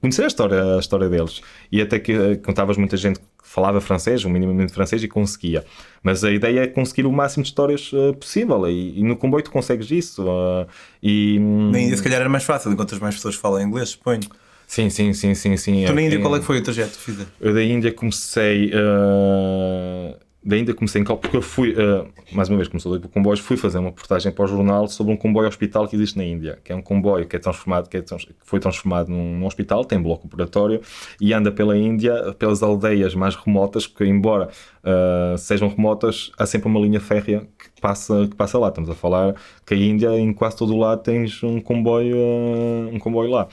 conhecer 0.00 0.24
a 0.24 0.26
história, 0.26 0.76
a 0.76 0.78
história 0.78 1.08
deles. 1.08 1.40
E 1.70 1.80
até 1.80 1.98
que 1.98 2.36
contavas 2.36 2.76
muita 2.76 2.96
gente 2.96 3.18
que 3.18 3.26
falava 3.42 3.80
francês, 3.80 4.24
um 4.24 4.30
minimamente 4.30 4.72
francês, 4.72 5.02
e 5.02 5.08
conseguia. 5.08 5.64
Mas 6.02 6.22
a 6.24 6.30
ideia 6.30 6.60
é 6.60 6.66
conseguir 6.66 7.06
o 7.06 7.12
máximo 7.12 7.42
de 7.42 7.48
histórias 7.48 7.92
uh, 7.92 8.14
possível. 8.14 8.68
E, 8.68 8.98
e, 8.98 9.02
no 9.02 9.16
comboio 9.16 9.42
tu 9.42 9.50
consegues 9.50 9.90
isso. 9.90 10.24
Uh, 10.24 10.66
e, 11.02 11.38
na 11.38 11.80
Índia, 11.80 11.96
se 11.96 12.02
calhar, 12.02 12.20
era 12.20 12.28
mais 12.28 12.44
fácil, 12.44 12.72
enquanto 12.72 12.94
as 12.94 13.00
mais 13.00 13.14
pessoas 13.14 13.34
falam 13.34 13.60
inglês, 13.60 13.90
suponho. 13.90 14.20
Sim, 14.66 14.90
sim, 14.90 15.12
sim, 15.12 15.34
sim, 15.34 15.56
sim. 15.56 15.84
Tu 15.86 15.94
na 15.94 16.02
Índia, 16.02 16.20
qual 16.20 16.34
é 16.36 16.40
que 16.40 16.44
foi 16.44 16.58
o 16.58 16.62
trajeto 16.62 16.98
que 16.98 17.04
fizeste? 17.04 17.32
Eu 17.40 17.54
da 17.54 17.62
Índia 17.62 17.92
comecei. 17.92 18.70
Uh, 18.70 20.25
ainda 20.54 20.74
comecei 20.74 21.02
em 21.02 21.04
porque 21.04 21.36
eu 21.36 21.42
fui, 21.42 21.72
uh, 21.72 22.06
mais 22.32 22.48
uma 22.48 22.56
vez, 22.56 22.68
começou 22.68 22.98
por 23.00 23.08
comboios, 23.08 23.40
fui 23.40 23.56
fazer 23.56 23.78
uma 23.78 23.88
reportagem 23.88 24.30
para 24.30 24.44
o 24.44 24.48
jornal 24.48 24.86
sobre 24.86 25.12
um 25.12 25.16
comboio 25.16 25.48
hospital 25.48 25.88
que 25.88 25.96
existe 25.96 26.16
na 26.16 26.24
Índia, 26.24 26.58
que 26.62 26.72
é 26.72 26.74
um 26.74 26.82
comboio 26.82 27.26
que 27.26 27.36
é 27.36 27.38
transformado, 27.38 27.88
que, 27.88 27.96
é 27.96 28.02
trans, 28.02 28.24
que 28.24 28.34
foi 28.44 28.60
transformado 28.60 29.08
num, 29.08 29.38
num, 29.38 29.46
hospital, 29.46 29.84
tem 29.84 30.00
bloco 30.00 30.26
operatório 30.26 30.80
e 31.20 31.32
anda 31.32 31.50
pela 31.50 31.76
Índia, 31.76 32.34
pelas 32.38 32.62
aldeias 32.62 33.14
mais 33.14 33.34
remotas, 33.34 33.86
que 33.86 34.04
embora 34.04 34.48
uh, 34.84 35.36
sejam 35.36 35.68
remotas, 35.68 36.30
há 36.38 36.46
sempre 36.46 36.68
uma 36.68 36.78
linha 36.78 37.00
férrea 37.00 37.40
que 37.58 37.80
passa, 37.80 38.26
que 38.28 38.36
passa 38.36 38.58
lá. 38.58 38.68
Estamos 38.68 38.88
a 38.88 38.94
falar 38.94 39.34
que 39.64 39.74
a 39.74 39.76
Índia, 39.76 40.16
em 40.18 40.32
quase 40.32 40.56
todo 40.56 40.74
o 40.74 40.78
lado, 40.78 41.02
tens 41.02 41.42
um 41.42 41.60
comboio, 41.60 42.16
uh, 42.16 42.90
um 42.92 42.98
comboio 42.98 43.30
lá. 43.30 43.48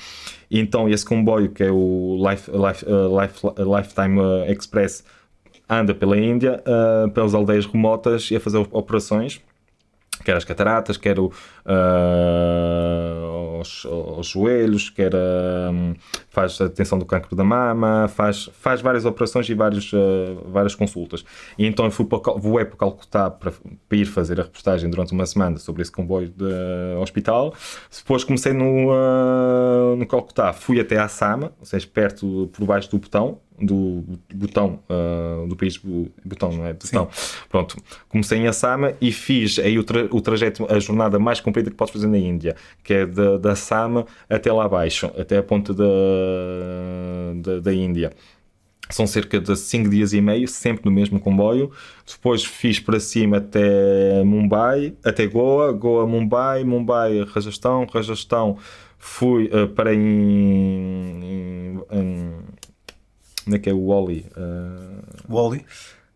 E 0.49 0.59
então, 0.59 0.87
esse 0.87 1.03
comboio, 1.03 1.49
que 1.49 1.63
é 1.63 1.71
o 1.71 2.17
Life, 2.29 2.51
Life, 2.51 2.85
Life, 2.85 3.39
Lifetime 3.57 4.19
Express, 4.51 5.03
anda 5.79 5.93
pela 5.93 6.17
Índia, 6.17 6.63
uh, 6.67 7.09
pelas 7.11 7.33
aldeias 7.33 7.65
remotas 7.65 8.29
e 8.31 8.35
a 8.35 8.39
fazer 8.39 8.57
operações, 8.71 9.41
quer 10.23 10.35
as 10.35 10.43
cataratas, 10.43 10.97
quer 10.97 11.19
o, 11.19 11.27
uh, 11.27 11.33
aos, 13.57 13.85
aos 13.85 14.27
joelhos, 14.27 14.89
quer 14.89 15.11
um, 15.15 15.93
faz 16.29 16.59
a 16.61 16.65
detenção 16.65 16.97
do 16.97 17.05
cancro 17.05 17.35
da 17.35 17.43
mama, 17.43 18.07
faz, 18.07 18.49
faz 18.53 18.81
várias 18.81 19.05
operações 19.05 19.47
e 19.49 19.53
vários, 19.53 19.91
uh, 19.93 19.97
várias 20.47 20.75
consultas. 20.75 21.25
E 21.57 21.65
então 21.65 21.85
eu 21.85 21.91
fui 21.91 22.05
para, 22.05 22.19
voei 22.33 22.65
para 22.65 22.77
Calcutá 22.77 23.29
para, 23.29 23.51
para, 23.51 23.97
ir 23.97 24.05
fazer 24.05 24.39
a 24.39 24.43
reportagem 24.43 24.89
durante 24.89 25.13
uma 25.13 25.25
semana 25.25 25.57
sobre 25.57 25.81
esse 25.81 25.91
comboio 25.91 26.29
de 26.29 26.43
uh, 26.43 27.01
hospital. 27.01 27.53
Depois 27.95 28.23
comecei 28.23 28.53
no, 28.53 29.95
no 29.95 30.05
Calcutá, 30.07 30.53
fui 30.53 30.79
até 30.79 30.97
à 30.97 31.07
Sama, 31.07 31.51
ou 31.59 31.65
seja, 31.65 31.87
perto, 31.91 32.49
por 32.53 32.65
baixo 32.65 32.89
do 32.89 32.97
botão, 32.97 33.39
do 33.59 34.03
botão 34.33 34.79
uh, 34.89 35.47
do 35.47 35.55
país 35.55 35.79
botão 36.25 36.51
não 36.51 36.65
é? 36.65 36.73
Botão. 36.73 37.09
Pronto. 37.49 37.77
Comecei 38.09 38.39
em 38.39 38.47
Assama 38.47 38.93
e 38.99 39.11
fiz 39.11 39.59
aí 39.59 39.77
o, 39.77 39.83
tra 39.83 40.07
o, 40.11 40.21
trajeto 40.21 40.65
a 40.69 40.79
jornada 40.79 41.19
mais 41.19 41.39
comprida 41.39 41.69
que 41.69 41.75
podes 41.75 41.93
fazer 41.93 42.07
na 42.07 42.17
Índia 42.17 42.55
que 42.83 42.93
é 42.93 43.05
da, 43.05 43.37
da 43.37 43.51
Assama 43.51 44.05
até 44.29 44.51
lá 44.51 44.65
abaixo 44.65 45.11
até 45.17 45.37
a 45.37 45.43
ponta 45.43 45.73
da, 45.73 45.85
da, 47.35 47.59
da 47.59 47.73
Índia. 47.73 48.11
São 48.89 49.07
cerca 49.07 49.39
de 49.39 49.55
5 49.55 49.89
dias 49.89 50.13
e 50.13 50.21
meio, 50.21 50.47
sempre 50.47 50.85
no 50.85 50.91
mesmo 50.91 51.19
comboio. 51.19 51.71
Depois 52.05 52.43
fiz 52.43 52.79
para 52.79 52.99
cima 52.99 53.37
até 53.37 54.23
Mumbai, 54.23 54.93
até 55.03 55.25
Goa, 55.25 55.71
Goa, 55.71 56.05
Mumbai, 56.05 56.63
Mumbai, 56.63 57.23
Rajastão, 57.23 57.87
Rajastão, 57.91 58.57
fui 58.99 59.45
uh, 59.45 59.67
para 59.69 59.93
em, 59.93 59.99
em, 59.99 61.81
em 61.91 62.31
Onde 63.47 63.57
é 63.57 63.59
que 63.59 63.69
é 63.69 63.73
o 63.73 63.87
Wally? 63.87 64.25
Uh... 64.37 65.33
Wally? 65.33 65.65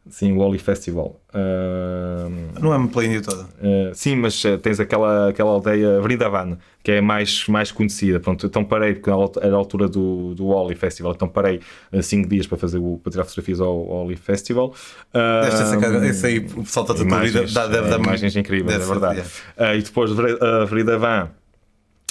Sim, 0.09 0.33
o 0.33 0.39
Wally 0.39 0.57
Festival. 0.57 1.19
Uh... 1.33 2.59
Não 2.61 2.73
é 2.73 2.87
pela 2.87 3.05
Índia 3.05 3.21
toda? 3.21 3.43
Uh, 3.43 3.93
sim, 3.93 4.15
mas 4.15 4.41
tens 4.61 4.79
aquela, 4.79 5.29
aquela 5.29 5.51
aldeia 5.51 5.99
Vrindavan, 5.99 6.57
que 6.81 6.91
é 6.91 7.01
mais, 7.01 7.47
mais 7.47 7.71
conhecida. 7.71 8.19
Pronto, 8.19 8.45
então 8.45 8.63
parei, 8.63 8.93
porque 8.93 9.09
era 9.09 9.55
a 9.55 9.57
altura 9.57 9.87
do, 9.87 10.33
do 10.33 10.47
Wally 10.47 10.75
Festival, 10.75 11.13
então 11.13 11.27
parei 11.27 11.59
5 12.01 12.27
dias 12.29 12.47
para, 12.47 12.57
fazer 12.57 12.77
o, 12.77 12.99
para 13.03 13.11
tirar 13.11 13.25
fotografias 13.25 13.59
ao, 13.59 13.67
ao 13.67 14.03
Wally 14.03 14.15
Festival. 14.15 14.73
Uh, 15.13 16.05
esse 16.05 16.25
aí, 16.25 16.39
o 16.39 16.63
pessoal 16.63 16.85
está 16.89 17.17
a 17.17 17.19
vida, 17.19 17.45
dá, 17.47 17.67
deve 17.67 17.89
dar 17.89 17.99
imagens 17.99 18.35
incríveis, 18.35 18.81
é 18.81 18.85
verdade. 18.85 19.23
e 19.77 19.81
depois 19.81 20.11
Vrindavan, 20.69 21.29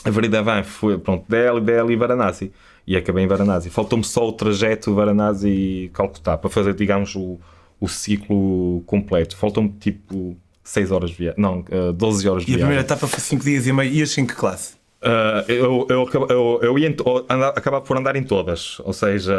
Vrindavan 0.04 0.62
foi, 0.62 0.98
pronto, 0.98 1.24
Delhi, 1.28 1.60
Delhi 1.60 1.92
e 1.94 1.96
Varanasi 1.96 2.52
e 2.86 2.96
acabei 2.96 3.24
em 3.24 3.26
Varanasi. 3.26 3.68
Faltou-me 3.68 4.04
só 4.04 4.28
o 4.28 4.32
trajeto 4.32 4.94
Varanasi-Calcutá 4.94 6.38
para 6.38 6.48
fazer, 6.48 6.74
digamos, 6.74 7.16
o, 7.16 7.38
o 7.80 7.88
ciclo 7.88 8.82
completo. 8.86 9.36
Faltou-me 9.36 9.70
tipo 9.70 10.36
6 10.62 10.92
horas 10.92 11.10
de 11.10 11.16
viagem, 11.16 11.40
não, 11.40 11.60
uh, 11.60 11.92
12 11.92 12.28
horas 12.28 12.44
de 12.44 12.52
viagem. 12.52 12.52
E 12.52 12.54
a 12.54 12.58
primeira 12.58 12.82
etapa 12.82 13.06
foi 13.06 13.20
5 13.20 13.44
dias 13.44 13.66
e 13.66 13.72
meio. 13.72 13.92
Ias 13.92 14.16
em 14.16 14.26
que 14.26 14.34
classe? 14.34 14.74
Uh, 15.06 15.52
eu, 15.52 15.86
eu, 15.88 16.26
eu, 16.28 16.58
eu 16.62 16.78
ia 16.80 16.88
andar, 17.30 17.50
acabava 17.50 17.84
por 17.84 17.96
andar 17.96 18.16
em 18.16 18.24
todas, 18.24 18.80
ou 18.80 18.92
seja, 18.92 19.32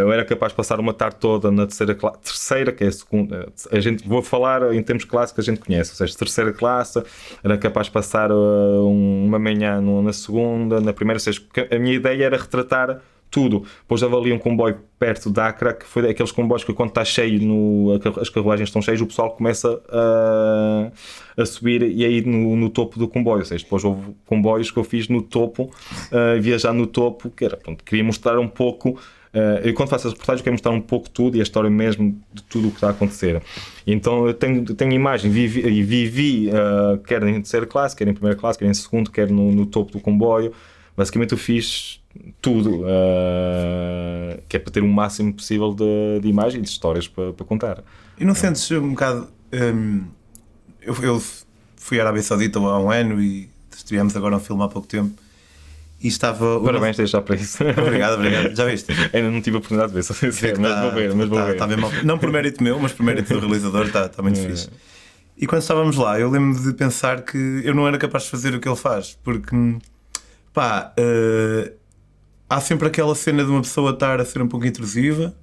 eu 0.00 0.10
era 0.10 0.24
capaz 0.24 0.50
de 0.50 0.56
passar 0.56 0.80
uma 0.80 0.92
tarde 0.92 1.16
toda 1.20 1.48
na 1.48 1.64
terceira 1.64 1.94
classe, 1.94 2.18
terceira, 2.22 2.72
que 2.72 2.82
é 2.82 2.88
a 2.88 2.92
segunda, 2.92 3.48
a 3.70 3.78
gente, 3.78 4.08
vou 4.08 4.20
falar 4.20 4.74
em 4.74 4.82
termos 4.82 5.04
clássicos 5.04 5.44
que 5.44 5.50
a 5.50 5.54
gente 5.54 5.64
conhece, 5.64 5.92
ou 5.92 5.96
seja, 5.96 6.18
terceira 6.18 6.52
classe, 6.52 7.00
era 7.44 7.56
capaz 7.56 7.86
de 7.86 7.92
passar 7.92 8.32
uh, 8.32 8.84
uma 8.84 9.38
manhã 9.38 9.80
na 9.80 10.12
segunda, 10.12 10.80
na 10.80 10.92
primeira, 10.92 11.18
ou 11.18 11.20
seja, 11.20 11.40
a 11.70 11.78
minha 11.78 11.94
ideia 11.94 12.24
era 12.24 12.36
retratar 12.36 13.00
tudo. 13.32 13.64
Depois 13.80 14.02
havia 14.02 14.34
um 14.34 14.38
comboio 14.38 14.78
perto 14.98 15.30
de 15.30 15.40
Acre, 15.40 15.72
que 15.72 15.86
foi 15.86 16.08
aqueles 16.08 16.30
comboios 16.30 16.62
que 16.62 16.72
quando 16.72 16.90
está 16.90 17.04
cheio, 17.04 17.40
no, 17.40 17.98
as 18.20 18.28
carruagens 18.28 18.68
estão 18.68 18.80
cheias, 18.80 19.00
o 19.00 19.06
pessoal 19.06 19.30
começa 19.30 19.82
a, 19.88 20.92
a 21.36 21.46
subir 21.46 21.82
e 21.82 22.04
aí 22.04 22.20
no, 22.20 22.54
no, 22.54 22.68
topo 22.68 22.98
do 22.98 23.08
comboio. 23.08 23.40
Ou 23.40 23.44
seja, 23.44 23.64
depois 23.64 23.82
houve 23.82 24.14
comboios 24.26 24.70
que 24.70 24.76
eu 24.78 24.84
fiz 24.84 25.08
no 25.08 25.22
topo, 25.22 25.64
uh, 25.64 26.40
viajar 26.40 26.72
no 26.74 26.86
topo, 26.86 27.30
que 27.30 27.44
era, 27.44 27.56
pronto, 27.56 27.82
queria 27.82 28.04
mostrar 28.04 28.38
um 28.38 28.46
pouco. 28.46 28.90
Uh, 29.34 29.66
eu 29.66 29.72
quando 29.72 29.88
faço 29.88 30.08
as 30.08 30.12
reportagens 30.12 30.42
quero 30.42 30.52
mostrar 30.52 30.72
um 30.72 30.80
pouco 30.80 31.08
tudo 31.08 31.38
e 31.38 31.40
a 31.40 31.42
história 31.42 31.70
mesmo 31.70 32.14
de 32.34 32.42
tudo 32.42 32.68
o 32.68 32.70
que 32.70 32.76
está 32.76 32.88
a 32.88 32.90
acontecer. 32.90 33.42
Então 33.86 34.26
eu 34.26 34.34
tenho, 34.34 34.62
tenho 34.62 34.92
imagem, 34.92 35.30
vivi, 35.30 35.82
vivi 35.82 36.50
uh, 36.50 36.98
quer 36.98 37.22
em 37.22 37.34
terceira 37.36 37.64
classe, 37.64 37.96
quer 37.96 38.06
em 38.06 38.12
primeira 38.12 38.38
classe, 38.38 38.58
quer 38.58 38.66
em 38.66 38.74
segundo, 38.74 39.10
quer 39.10 39.30
no, 39.30 39.50
no 39.50 39.64
topo 39.64 39.90
do 39.90 40.00
comboio. 40.00 40.52
Basicamente 40.96 41.32
eu 41.32 41.38
fiz 41.38 42.00
tudo, 42.40 42.82
uh, 42.82 44.42
que 44.48 44.56
é 44.56 44.60
para 44.60 44.72
ter 44.72 44.82
o 44.82 44.88
máximo 44.88 45.32
possível 45.32 45.72
de, 45.72 46.20
de 46.20 46.28
imagens 46.28 46.58
e 46.58 46.62
de 46.62 46.68
histórias 46.68 47.08
para, 47.08 47.32
para 47.32 47.46
contar. 47.46 47.82
E 48.18 48.24
não 48.24 48.34
sentes 48.34 48.70
um 48.70 48.90
bocado. 48.90 49.28
Um, 49.52 50.04
eu, 50.80 50.94
eu, 51.02 51.22
fui 51.76 51.98
à 51.98 52.02
Arábia 52.02 52.22
Saudita 52.22 52.58
há 52.58 52.78
um 52.78 52.90
ano 52.90 53.20
e 53.20 53.48
estivemos 53.74 54.16
agora 54.16 54.36
um 54.36 54.40
filme 54.40 54.62
há 54.62 54.68
pouco 54.68 54.86
tempo. 54.86 55.12
E 56.02 56.08
estava. 56.08 56.60
Parabéns, 56.60 56.98
uma... 56.98 57.06
já 57.06 57.22
para 57.22 57.36
isso. 57.36 57.62
Obrigado, 57.62 58.14
obrigado. 58.14 58.54
Já 58.54 58.66
viste? 58.66 58.92
Ainda 59.12 59.30
não 59.30 59.40
tive 59.40 59.56
a 59.56 59.58
oportunidade 59.58 59.92
de 59.92 59.94
ver, 59.96 60.02
só 60.02 60.14
sei 60.14 60.30
mas 60.58 60.72
tá, 60.72 60.82
vou 60.82 60.92
ver, 60.92 61.14
mas 61.14 61.28
vou 61.28 61.38
tá, 61.38 61.44
ver. 61.46 61.56
Tá 61.56 61.76
mal. 61.76 61.90
Não 62.04 62.18
por 62.18 62.30
mérito 62.30 62.62
meu, 62.62 62.78
mas 62.78 62.92
por 62.92 63.04
mérito 63.04 63.32
do 63.32 63.40
realizador, 63.40 63.86
está 63.86 64.08
tá 64.08 64.22
muito 64.22 64.38
é. 64.40 64.48
fixe. 64.48 64.68
E 65.38 65.46
quando 65.46 65.62
estávamos 65.62 65.96
lá, 65.96 66.20
eu 66.20 66.28
lembro 66.28 66.60
de 66.60 66.72
pensar 66.74 67.22
que 67.22 67.62
eu 67.64 67.74
não 67.74 67.88
era 67.88 67.96
capaz 67.98 68.24
de 68.24 68.30
fazer 68.30 68.54
o 68.54 68.60
que 68.60 68.68
ele 68.68 68.76
faz, 68.76 69.18
porque 69.24 69.56
pá, 70.52 70.94
uh, 70.98 71.72
há 72.48 72.60
sempre 72.60 72.88
aquela 72.88 73.14
cena 73.14 73.44
de 73.44 73.50
uma 73.50 73.62
pessoa 73.62 73.92
estar 73.92 74.20
a 74.20 74.24
ser 74.24 74.42
um 74.42 74.48
pouco 74.48 74.66
intrusiva, 74.66 75.34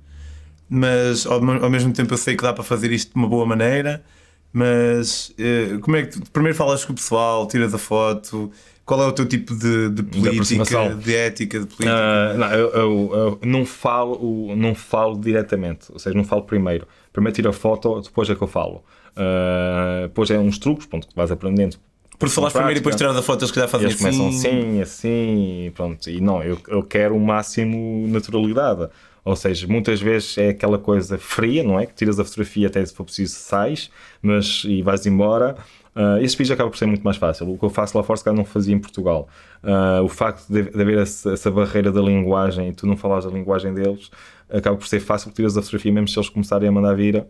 mas 0.70 1.26
ao, 1.26 1.44
ao, 1.64 1.70
mesmo 1.70 1.92
tempo 1.92 2.14
eu 2.14 2.18
sei 2.18 2.36
que 2.36 2.44
dá 2.44 2.54
para 2.54 2.64
fazer 2.64 2.92
isto 2.92 3.14
de 3.14 3.16
uma 3.16 3.28
boa 3.28 3.46
maneira. 3.46 4.04
Mas 4.52 5.30
uh, 5.30 5.80
como 5.80 5.98
é 5.98 6.04
que 6.04 6.20
tu 6.20 6.32
primeiro 6.32 6.58
falas 6.58 6.84
com 6.84 6.94
o 6.94 6.96
pessoal, 6.96 7.48
tiras 7.48 7.74
a 7.74 7.78
foto? 7.78 8.52
Qual 8.84 9.04
é 9.04 9.06
o 9.06 9.12
teu 9.12 9.28
tipo 9.28 9.56
de, 9.56 9.90
de 9.90 10.02
política, 10.02 10.96
de 10.96 11.16
ética, 11.16 11.60
de 11.60 11.68
política? 11.68 12.34
Uh, 12.34 12.38
não, 12.38 12.52
eu, 12.52 12.70
eu, 12.70 13.12
eu, 13.14 13.40
não 13.48 13.64
falo, 13.64 14.56
não 14.56 14.74
falo 14.74 15.20
diretamente, 15.20 15.92
ou 15.92 16.00
seja, 16.00 16.18
não 16.18 16.24
falo 16.24 16.42
primeiro. 16.42 16.88
Primeiro 17.14 17.36
tiro 17.36 17.50
a 17.50 17.54
foto, 17.54 18.02
depois 18.02 18.28
é 18.28 18.34
que 18.34 18.42
eu 18.42 18.48
falo. 18.48 18.84
Uh, 19.12 20.08
depois 20.08 20.32
é 20.32 20.40
uns 20.40 20.58
truques, 20.58 20.88
pronto, 20.88 21.08
que 21.08 21.16
vais 21.16 21.30
aprendendo 21.32 21.78
por 22.20 22.30
falares 22.30 22.54
primeiro 22.54 22.78
e 22.78 22.82
depois 22.82 22.96
tirar 22.98 23.14
da 23.14 23.22
foto, 23.22 23.42
eles 23.44 23.52
calhar 23.52 23.70
fazem 23.70 23.88
eles 23.88 23.96
assim. 23.96 24.18
começam 24.18 24.28
assim, 24.28 24.82
assim, 24.82 25.66
e 25.66 25.72
pronto. 25.72 26.10
E 26.10 26.20
não, 26.20 26.44
eu, 26.44 26.60
eu 26.68 26.84
quero 26.84 27.16
o 27.16 27.20
máximo 27.20 28.08
naturalidade. 28.10 28.90
Ou 29.24 29.36
seja, 29.36 29.68
muitas 29.68 30.02
vezes 30.02 30.38
é 30.38 30.50
aquela 30.50 30.78
coisa 30.78 31.18
fria, 31.18 31.64
não 31.64 31.80
é? 31.80 31.86
Que 31.86 31.94
tiras 31.94 32.20
a 32.20 32.26
fotografia 32.26 32.68
até 32.68 32.86
se 32.86 32.94
for 32.94 33.04
preciso 33.04 33.36
sais, 33.36 33.90
mas 34.22 34.64
e 34.66 34.82
vais 34.82 35.06
embora. 35.06 35.56
Uh, 35.96 36.22
esse 36.22 36.38
vídeo 36.38 36.54
acaba 36.54 36.70
por 36.70 36.78
ser 36.78 36.86
muito 36.86 37.04
mais 37.04 37.18
fácil. 37.18 37.52
O 37.52 37.58
que 37.58 37.64
eu 37.64 37.70
faço 37.70 37.98
lá 37.98 38.04
fora, 38.04 38.18
se 38.18 38.24
calhar 38.24 38.38
não 38.38 38.46
fazia 38.46 38.76
em 38.76 38.80
Portugal. 38.80 39.28
Uh, 39.64 40.04
o 40.04 40.10
facto 40.10 40.48
de, 40.48 40.64
de 40.64 40.82
haver 40.82 41.00
essa, 41.00 41.32
essa, 41.34 41.52
barreira 41.52 41.92
da 41.92 42.02
linguagem 42.02 42.70
e 42.70 42.74
tu 42.74 42.88
não 42.88 42.96
falares 42.96 43.26
a 43.26 43.30
linguagem 43.30 43.74
deles, 43.74 44.10
acaba 44.50 44.78
por 44.78 44.88
ser 44.88 45.00
fácil, 45.00 45.32
tiras 45.32 45.58
a 45.58 45.62
fotografia, 45.62 45.92
mesmo 45.92 46.08
se 46.08 46.18
eles 46.18 46.30
começarem 46.30 46.70
a 46.70 46.72
mandar 46.72 46.96
vir, 46.96 47.26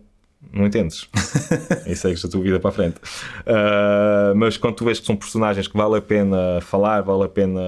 não 0.52 0.66
entendes. 0.66 1.08
e 1.86 1.94
segues 1.94 2.24
a 2.24 2.28
tua 2.28 2.40
vida 2.40 2.58
para 2.58 2.70
a 2.70 2.72
frente. 2.72 2.96
Uh, 2.96 4.34
mas 4.36 4.56
quando 4.56 4.76
tu 4.76 4.84
vês 4.84 4.98
que 4.98 5.06
são 5.06 5.16
personagens 5.16 5.68
que 5.68 5.76
vale 5.76 5.96
a 5.96 6.02
pena 6.02 6.60
falar, 6.62 7.02
vale 7.02 7.24
a 7.24 7.28
pena 7.28 7.60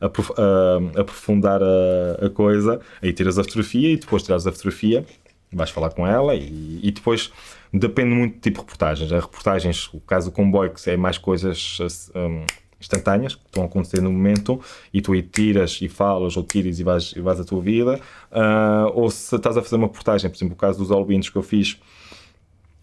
aprof 0.00 0.30
uh, 0.30 1.00
aprofundar 1.00 1.60
a, 1.62 2.26
a, 2.26 2.30
coisa, 2.30 2.80
aí 3.00 3.12
tiras 3.12 3.38
a 3.38 3.44
fotografia 3.44 3.92
e 3.92 3.96
depois 3.96 4.22
tiras 4.22 4.46
a 4.46 4.52
fotografia, 4.52 5.04
vais 5.52 5.70
falar 5.70 5.90
com 5.90 6.06
ela 6.06 6.34
e, 6.34 6.80
e 6.82 6.90
depois 6.90 7.32
depende 7.72 8.14
muito 8.14 8.34
do 8.34 8.40
tipo 8.40 8.56
de 8.56 8.62
reportagens. 8.62 9.12
Há 9.12 9.20
reportagens, 9.20 9.88
o 9.92 10.00
caso 10.00 10.30
do 10.30 10.34
comboio, 10.34 10.72
que 10.72 10.90
é 10.90 10.96
mais 10.96 11.18
coisas. 11.18 11.78
Um, 12.14 12.44
instantâneas 12.84 13.34
que 13.34 13.42
estão 13.46 13.62
a 13.62 13.66
acontecer 13.66 14.00
no 14.00 14.12
momento 14.12 14.60
e 14.92 15.00
tu 15.00 15.12
aí 15.12 15.22
tiras 15.22 15.78
e 15.80 15.88
falas 15.88 16.36
ou 16.36 16.42
tiras 16.42 16.78
e 16.78 16.84
vais, 16.84 17.12
e 17.16 17.20
vais 17.20 17.40
a 17.40 17.44
tua 17.44 17.60
vida, 17.60 18.00
uh, 18.30 18.92
ou 18.94 19.10
se 19.10 19.34
estás 19.34 19.56
a 19.56 19.62
fazer 19.62 19.76
uma 19.76 19.88
portagem, 19.88 20.30
por 20.30 20.36
exemplo, 20.36 20.54
o 20.54 20.58
caso 20.58 20.78
dos 20.78 20.90
albinos 20.90 21.28
que 21.28 21.36
eu 21.36 21.42
fiz, 21.42 21.78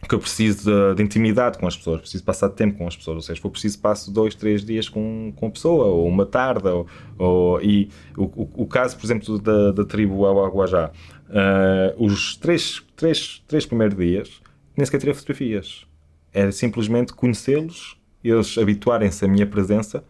que 0.07 0.15
eu 0.15 0.19
preciso 0.19 0.65
de, 0.65 0.95
de, 0.95 1.03
intimidade 1.03 1.59
com 1.59 1.67
as 1.67 1.77
pessoas, 1.77 2.01
preciso 2.01 2.23
passar 2.23 2.49
tempo 2.49 2.77
com 2.77 2.87
as 2.87 2.97
pessoas, 2.97 3.15
ou 3.17 3.21
seja, 3.21 3.35
se 3.35 3.41
for 3.41 3.51
preciso 3.51 3.79
passo 3.79 4.11
dois, 4.11 4.33
três 4.33 4.65
dias 4.65 4.89
com, 4.89 5.31
com 5.35 5.47
a 5.47 5.51
pessoa, 5.51 5.85
ou 5.85 6.07
uma 6.07 6.25
tarde, 6.25 6.67
ou, 6.67 6.87
ou 7.17 7.61
e 7.61 7.89
o, 8.17 8.23
o, 8.23 8.49
o, 8.63 8.65
caso, 8.65 8.97
por 8.97 9.05
exemplo, 9.05 9.39
da, 9.39 9.71
da 9.71 9.85
tribo 9.85 10.25
Aguajá, 10.25 10.91
uh, 11.29 12.03
os 12.03 12.35
três, 12.35 12.81
três, 12.95 13.43
três 13.47 13.65
primeiros 13.65 13.97
dias 13.97 14.41
nem 14.75 14.85
sequer 14.85 14.99
tirei 14.99 15.13
fotografias, 15.13 15.85
era 16.33 16.51
simplesmente 16.51 17.13
conhecê-los 17.13 18.00
eles 18.23 18.57
habituarem-se 18.57 19.23
à 19.25 19.27
minha 19.27 19.47
presença 19.47 20.03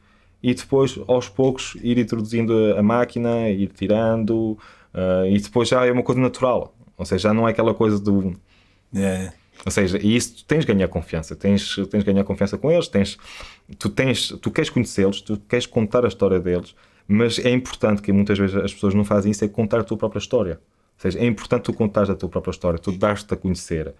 e 0.43 0.54
depois, 0.54 1.00
aos 1.08 1.30
poucos, 1.30 1.76
ir 1.82 1.97
introduzindo 1.97 2.76
a 2.76 2.82
máquina, 2.82 3.50
ir 3.50 3.67
tirando, 3.67 4.58
uh, 4.93 5.26
e 5.30 5.38
depois 5.39 5.69
já 5.69 5.86
é 5.86 5.91
uma 5.91 6.04
coisa 6.04 6.19
natural. 6.19 6.76
Ou 6.97 7.06
seja, 7.06 7.30
já 7.30 7.34
não 7.34 7.47
é 7.47 7.52
aquela 7.52 7.74
coisa 7.74 8.00
do. 8.00 8.34
Yeah. 8.93 9.34
Ou 9.65 9.71
seja, 9.71 10.00
e 10.02 10.15
isso 10.15 10.38
tu 10.38 10.45
tens 10.45 10.65
de 10.65 10.74
ganhar 10.74 10.88
confiança, 10.88 11.36
tens, 11.36 11.76
tens 11.89 12.04
de 12.04 12.12
ganhar 12.12 12.24
confiança 12.24 12.58
com 12.58 12.71
eles, 12.71 12.88
tens, 12.88 13.17
tu, 13.78 13.89
tens, 13.89 14.30
tu 14.41 14.50
queres 14.50 14.71
conhecê-los, 14.71 15.21
tu 15.21 15.38
queres 15.47 15.67
contar 15.67 16.04
a 16.04 16.08
história 16.08 16.39
deles, 16.39 16.76
mas 17.08 17.38
é 17.38 17.52
importante 17.52 18.02
que 18.02 18.12
muitas 18.12 18.39
vezes 18.39 18.56
as 18.56 18.74
pessoas 18.74 18.95
não 18.95 19.06
fazem 19.06 19.32
isso, 19.32 19.45
é 19.45 19.47
contar 19.47 19.80
a 19.80 19.84
tua 19.84 19.97
própria 19.97 20.19
história. 20.19 20.54
Ou 20.54 21.02
seja, 21.02 21.19
é 21.19 21.26
importante 21.26 21.63
tu 21.63 21.74
contares 21.74 22.10
a 22.10 22.15
tua 22.15 22.30
própria 22.30 22.52
história, 22.52 22.80
tu 22.80 22.91
dar-te 22.91 23.32
a 23.32 23.38
conhecer 23.38 23.93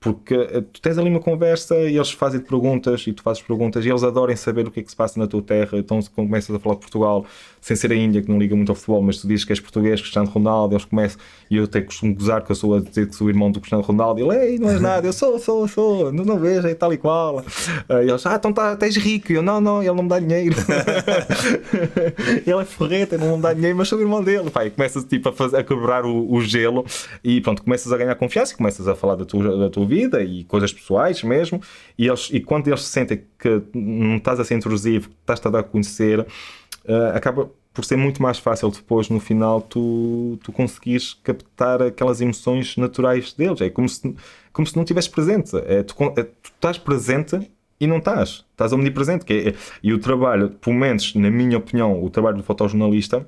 porque 0.00 0.34
eh, 0.34 0.60
tu 0.72 0.80
tens 0.80 0.96
ali 0.96 1.10
uma 1.10 1.18
conversa 1.18 1.74
e 1.76 1.96
eles 1.96 2.12
fazem 2.12 2.40
perguntas 2.40 3.04
e 3.06 3.12
tu 3.12 3.22
fazes 3.22 3.42
perguntas 3.42 3.84
e 3.84 3.88
eles 3.88 4.04
adoram 4.04 4.36
saber 4.36 4.66
o 4.66 4.70
que 4.70 4.80
é 4.80 4.82
que 4.82 4.90
se 4.90 4.96
passa 4.96 5.18
na 5.18 5.26
tua 5.26 5.42
terra. 5.42 5.76
Então, 5.76 5.98
quando 6.14 6.28
começas 6.28 6.54
a 6.54 6.58
falar 6.58 6.76
de 6.76 6.82
Portugal, 6.82 7.26
sem 7.60 7.76
ser 7.76 7.90
a 7.90 7.96
Índia, 7.96 8.22
que 8.22 8.30
não 8.30 8.38
liga 8.38 8.54
muito 8.54 8.70
ao 8.70 8.76
futebol, 8.76 9.02
mas 9.02 9.18
tu 9.18 9.26
dizes 9.26 9.44
que 9.44 9.52
és 9.52 9.58
português, 9.58 10.00
Cristiano 10.00 10.28
Ronaldo, 10.28 10.74
eles 10.74 10.84
começam 10.84 11.20
e 11.50 11.56
eu 11.56 11.64
até 11.64 11.80
costumo 11.80 12.14
gozar 12.14 12.44
que 12.44 12.52
eu 12.52 12.56
sou 12.56 12.76
a 12.76 12.80
dizer 12.80 13.08
que 13.08 13.16
sou 13.16 13.28
irmão 13.28 13.50
do 13.50 13.58
Cristiano 13.58 13.82
Ronaldo. 13.82 14.20
E 14.20 14.22
ele, 14.22 14.36
ei, 14.36 14.58
não 14.58 14.70
és 14.70 14.80
nada, 14.80 15.06
eu 15.06 15.12
sou, 15.12 15.38
sou, 15.38 15.66
sou, 15.66 16.12
não, 16.12 16.24
não 16.24 16.38
vejo, 16.38 16.68
é 16.68 16.74
tal 16.74 16.92
e 16.92 16.96
qual. 16.96 17.44
E 17.88 18.08
eles, 18.08 18.24
ah, 18.26 18.36
então 18.36 18.52
tá, 18.52 18.76
tens 18.76 18.96
rico. 18.96 19.32
E 19.32 19.34
eu, 19.34 19.42
não, 19.42 19.60
não, 19.60 19.82
ele 19.82 19.94
não 19.94 20.04
me 20.04 20.08
dá 20.08 20.20
dinheiro. 20.20 20.54
ele 22.46 22.60
é 22.60 22.64
ferreta, 22.64 23.18
não 23.18 23.36
me 23.36 23.42
dá 23.42 23.52
dinheiro, 23.52 23.76
mas 23.76 23.88
sou 23.88 23.98
o 23.98 24.02
irmão 24.02 24.22
dele. 24.22 24.48
E 24.64 24.70
começas 24.70 25.04
tipo, 25.04 25.28
a, 25.30 25.32
fazer, 25.32 25.56
a 25.56 25.64
quebrar 25.64 26.04
o, 26.04 26.32
o, 26.32 26.40
gelo 26.40 26.84
e 27.24 27.40
pronto, 27.40 27.62
começas 27.62 27.90
a 27.92 27.96
ganhar 27.96 28.14
confiança 28.14 28.52
e 28.52 28.56
começas 28.56 28.86
a 28.86 28.94
falar 28.94 29.16
da 29.16 29.24
tua, 29.24 29.58
da 29.58 29.70
tua 29.70 29.87
vida 29.88 30.22
e 30.22 30.44
coisas 30.44 30.72
pessoais 30.72 31.22
mesmo. 31.22 31.60
E, 31.98 32.06
eles, 32.06 32.28
e 32.32 32.40
quando 32.40 32.68
eles 32.68 32.82
sentem 32.82 33.24
que 33.38 33.62
não 33.74 34.16
estás 34.16 34.38
a 34.38 34.44
ser 34.44 34.54
intrusivo, 34.54 35.10
estás-te 35.20 35.48
a 35.48 35.50
dar 35.50 35.60
a 35.60 35.62
conhecer, 35.64 36.20
uh, 36.20 37.14
acaba 37.14 37.50
por 37.72 37.84
ser 37.84 37.96
muito 37.96 38.20
mais 38.20 38.38
fácil 38.38 38.70
depois 38.70 39.08
no 39.08 39.20
final 39.20 39.60
tu, 39.60 40.36
tu 40.42 40.50
conseguires 40.50 41.14
captar 41.14 41.80
aquelas 41.80 42.20
emoções 42.20 42.76
naturais 42.76 43.32
deles. 43.32 43.60
É 43.60 43.70
como 43.70 43.88
se, 43.88 44.16
como 44.52 44.66
se 44.66 44.74
não 44.74 44.82
estivesse 44.82 45.08
presente. 45.08 45.56
É, 45.58 45.84
tu, 45.84 45.94
é, 46.16 46.24
tu 46.24 46.50
estás 46.56 46.76
presente 46.76 47.40
e 47.80 47.86
não 47.86 47.98
estás. 47.98 48.44
Estás 48.50 48.72
omnipresente. 48.72 49.24
Que 49.24 49.50
é, 49.50 49.54
e 49.80 49.92
o 49.92 49.98
trabalho, 50.00 50.50
pelo 50.50 50.74
menos 50.74 51.14
na 51.14 51.30
minha 51.30 51.56
opinião, 51.56 52.02
o 52.02 52.10
trabalho 52.10 52.38
do 52.38 52.42
fotojornalista 52.42 53.24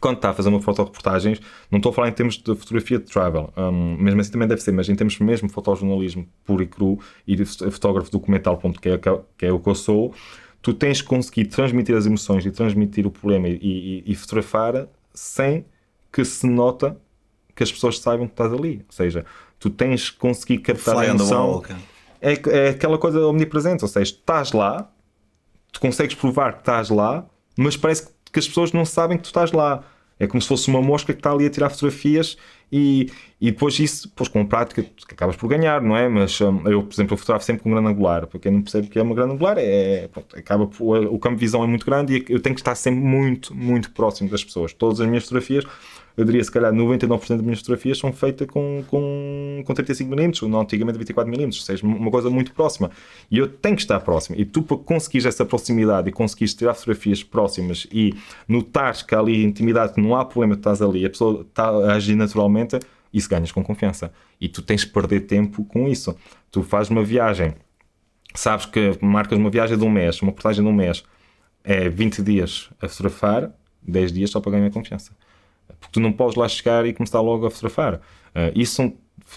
quando 0.00 0.16
está 0.16 0.30
a 0.30 0.34
fazer 0.34 0.48
uma 0.48 0.60
fotoreportagens, 0.60 1.40
não 1.70 1.78
estou 1.78 1.90
a 1.90 1.92
falar 1.94 2.08
em 2.08 2.12
termos 2.12 2.36
de 2.36 2.54
fotografia 2.56 2.98
de 2.98 3.04
travel, 3.04 3.52
um, 3.56 3.96
mesmo 3.96 4.20
assim 4.20 4.32
também 4.32 4.48
deve 4.48 4.60
ser, 4.60 4.72
mas 4.72 4.88
em 4.88 4.94
termos 4.94 5.18
mesmo 5.20 5.46
de 5.48 5.54
fotojornalismo 5.54 6.26
puro 6.44 6.62
e 6.62 6.66
cru 6.66 6.98
e 7.26 7.36
de 7.36 7.44
fotógrafo 7.44 8.10
documental, 8.10 8.56
ponto, 8.56 8.80
que, 8.80 8.88
é, 8.88 8.98
que 8.98 9.46
é 9.46 9.52
o 9.52 9.60
que 9.60 9.68
eu 9.68 9.74
sou, 9.74 10.12
tu 10.60 10.74
tens 10.74 11.00
que 11.00 11.06
conseguir 11.06 11.46
transmitir 11.46 11.96
as 11.96 12.06
emoções 12.06 12.44
e 12.44 12.50
transmitir 12.50 13.06
o 13.06 13.10
problema 13.10 13.48
e, 13.48 13.58
e, 13.62 14.04
e 14.04 14.14
fotografar 14.16 14.88
sem 15.14 15.64
que 16.12 16.24
se 16.24 16.46
nota 16.46 16.96
que 17.54 17.62
as 17.62 17.70
pessoas 17.70 17.98
saibam 17.98 18.26
que 18.26 18.32
estás 18.32 18.52
ali. 18.52 18.84
Ou 18.86 18.92
seja, 18.92 19.24
tu 19.58 19.70
tens 19.70 20.10
que 20.10 20.18
conseguir 20.18 20.58
captar 20.58 20.96
Fly 20.96 21.06
a 21.06 21.10
emoção. 21.10 21.62
É, 22.20 22.32
é 22.48 22.68
aquela 22.70 22.98
coisa 22.98 23.24
omnipresente, 23.26 23.84
ou 23.84 23.88
seja, 23.88 24.10
estás 24.10 24.52
lá, 24.52 24.90
tu 25.70 25.80
consegues 25.80 26.14
provar 26.14 26.54
que 26.54 26.60
estás 26.60 26.90
lá, 26.90 27.26
mas 27.56 27.76
parece 27.76 28.06
que 28.06 28.15
que 28.36 28.40
as 28.40 28.46
pessoas 28.46 28.70
não 28.70 28.84
sabem 28.84 29.16
que 29.16 29.22
tu 29.22 29.28
estás 29.28 29.50
lá. 29.50 29.82
É 30.18 30.26
como 30.26 30.40
se 30.40 30.48
fosse 30.48 30.68
uma 30.68 30.82
mosca 30.82 31.12
que 31.12 31.18
está 31.18 31.30
ali 31.30 31.46
a 31.46 31.50
tirar 31.50 31.70
fotografias 31.70 32.36
e, 32.70 33.10
e 33.40 33.50
depois 33.50 33.78
isso, 33.78 34.08
depois 34.08 34.28
com 34.28 34.40
a 34.40 34.44
prática, 34.44 34.82
que 34.82 35.14
acabas 35.14 35.36
por 35.36 35.48
ganhar, 35.48 35.80
não 35.80 35.96
é? 35.96 36.08
Mas 36.08 36.38
um, 36.40 36.66
eu, 36.68 36.82
por 36.82 36.94
exemplo, 36.94 37.14
eu 37.14 37.18
fotografo 37.18 37.44
sempre 37.44 37.62
com 37.62 37.70
um 37.70 37.72
grande 37.72 37.88
angular. 37.88 38.26
Para 38.26 38.40
quem 38.40 38.52
não 38.52 38.62
percebe 38.62 38.88
o 38.88 38.90
que 38.90 38.98
é 38.98 39.02
uma 39.02 39.14
grande 39.14 39.34
angular, 39.34 39.56
é, 39.58 40.08
pronto, 40.08 40.38
acaba 40.38 40.66
por, 40.66 41.06
o 41.06 41.18
campo 41.18 41.36
de 41.36 41.40
visão 41.40 41.64
é 41.64 41.66
muito 41.66 41.84
grande 41.84 42.14
e 42.14 42.32
eu 42.32 42.40
tenho 42.40 42.54
que 42.54 42.60
estar 42.60 42.74
sempre 42.74 43.00
muito, 43.00 43.54
muito 43.54 43.90
próximo 43.90 44.28
das 44.28 44.44
pessoas. 44.44 44.72
Todas 44.72 45.00
as 45.00 45.06
minhas 45.06 45.24
fotografias 45.24 45.64
eu 46.16 46.24
diria 46.24 46.42
se 46.42 46.50
calhar 46.50 46.72
99% 46.72 47.28
das 47.28 47.42
minhas 47.42 47.58
fotografias 47.58 47.98
são 47.98 48.10
feitas 48.12 48.48
com, 48.48 48.82
com, 48.88 49.62
com 49.66 49.74
35mm, 49.74 50.44
ou 50.44 50.48
não 50.48 50.60
antigamente 50.62 50.98
24mm, 50.98 51.46
ou 51.46 51.52
seja, 51.52 51.86
uma 51.86 52.10
coisa 52.10 52.30
muito 52.30 52.52
próxima. 52.52 52.90
E 53.30 53.36
eu 53.36 53.46
tenho 53.46 53.76
que 53.76 53.82
estar 53.82 54.00
próximo. 54.00 54.34
E 54.38 54.44
tu, 54.44 54.62
para 54.62 54.78
conseguires 54.78 55.26
essa 55.26 55.44
proximidade 55.44 56.08
e 56.08 56.12
conseguires 56.12 56.54
tirar 56.54 56.72
fotografias 56.72 57.22
próximas 57.22 57.86
e 57.92 58.14
notares 58.48 59.02
que 59.02 59.14
há 59.14 59.18
ali 59.18 59.44
intimidade, 59.44 59.92
que 59.92 60.00
não 60.00 60.16
há 60.16 60.24
problema, 60.24 60.54
que 60.54 60.60
estás 60.60 60.80
ali, 60.80 61.04
a 61.04 61.10
pessoa 61.10 61.42
está 61.42 61.68
a 61.68 61.92
agir 61.92 62.14
naturalmente, 62.14 62.78
isso 63.12 63.28
ganhas 63.28 63.52
com 63.52 63.62
confiança. 63.62 64.10
E 64.40 64.48
tu 64.48 64.62
tens 64.62 64.84
que 64.84 64.92
perder 64.92 65.20
tempo 65.20 65.64
com 65.64 65.86
isso. 65.86 66.16
Tu 66.50 66.62
fazes 66.62 66.90
uma 66.90 67.04
viagem, 67.04 67.52
sabes 68.34 68.64
que 68.64 68.98
marcas 69.02 69.38
uma 69.38 69.50
viagem 69.50 69.76
de 69.76 69.84
um 69.84 69.90
mês, 69.90 70.22
uma 70.22 70.32
portagem 70.32 70.64
de 70.64 70.70
um 70.70 70.74
mês, 70.74 71.04
é 71.62 71.90
20 71.90 72.22
dias 72.22 72.70
a 72.80 72.88
fotografar, 72.88 73.52
10 73.82 74.12
dias 74.12 74.30
só 74.30 74.40
para 74.40 74.52
ganhar 74.52 74.70
confiança 74.70 75.12
porque 75.80 75.92
tu 75.92 76.00
não 76.00 76.12
podes 76.12 76.36
lá 76.36 76.48
chegar 76.48 76.86
e 76.86 76.92
começar 76.92 77.20
logo 77.20 77.46
a 77.46 77.50
fotografar. 77.50 77.94
Uh, 77.94 78.52
isso 78.54 78.74
são 78.74 78.86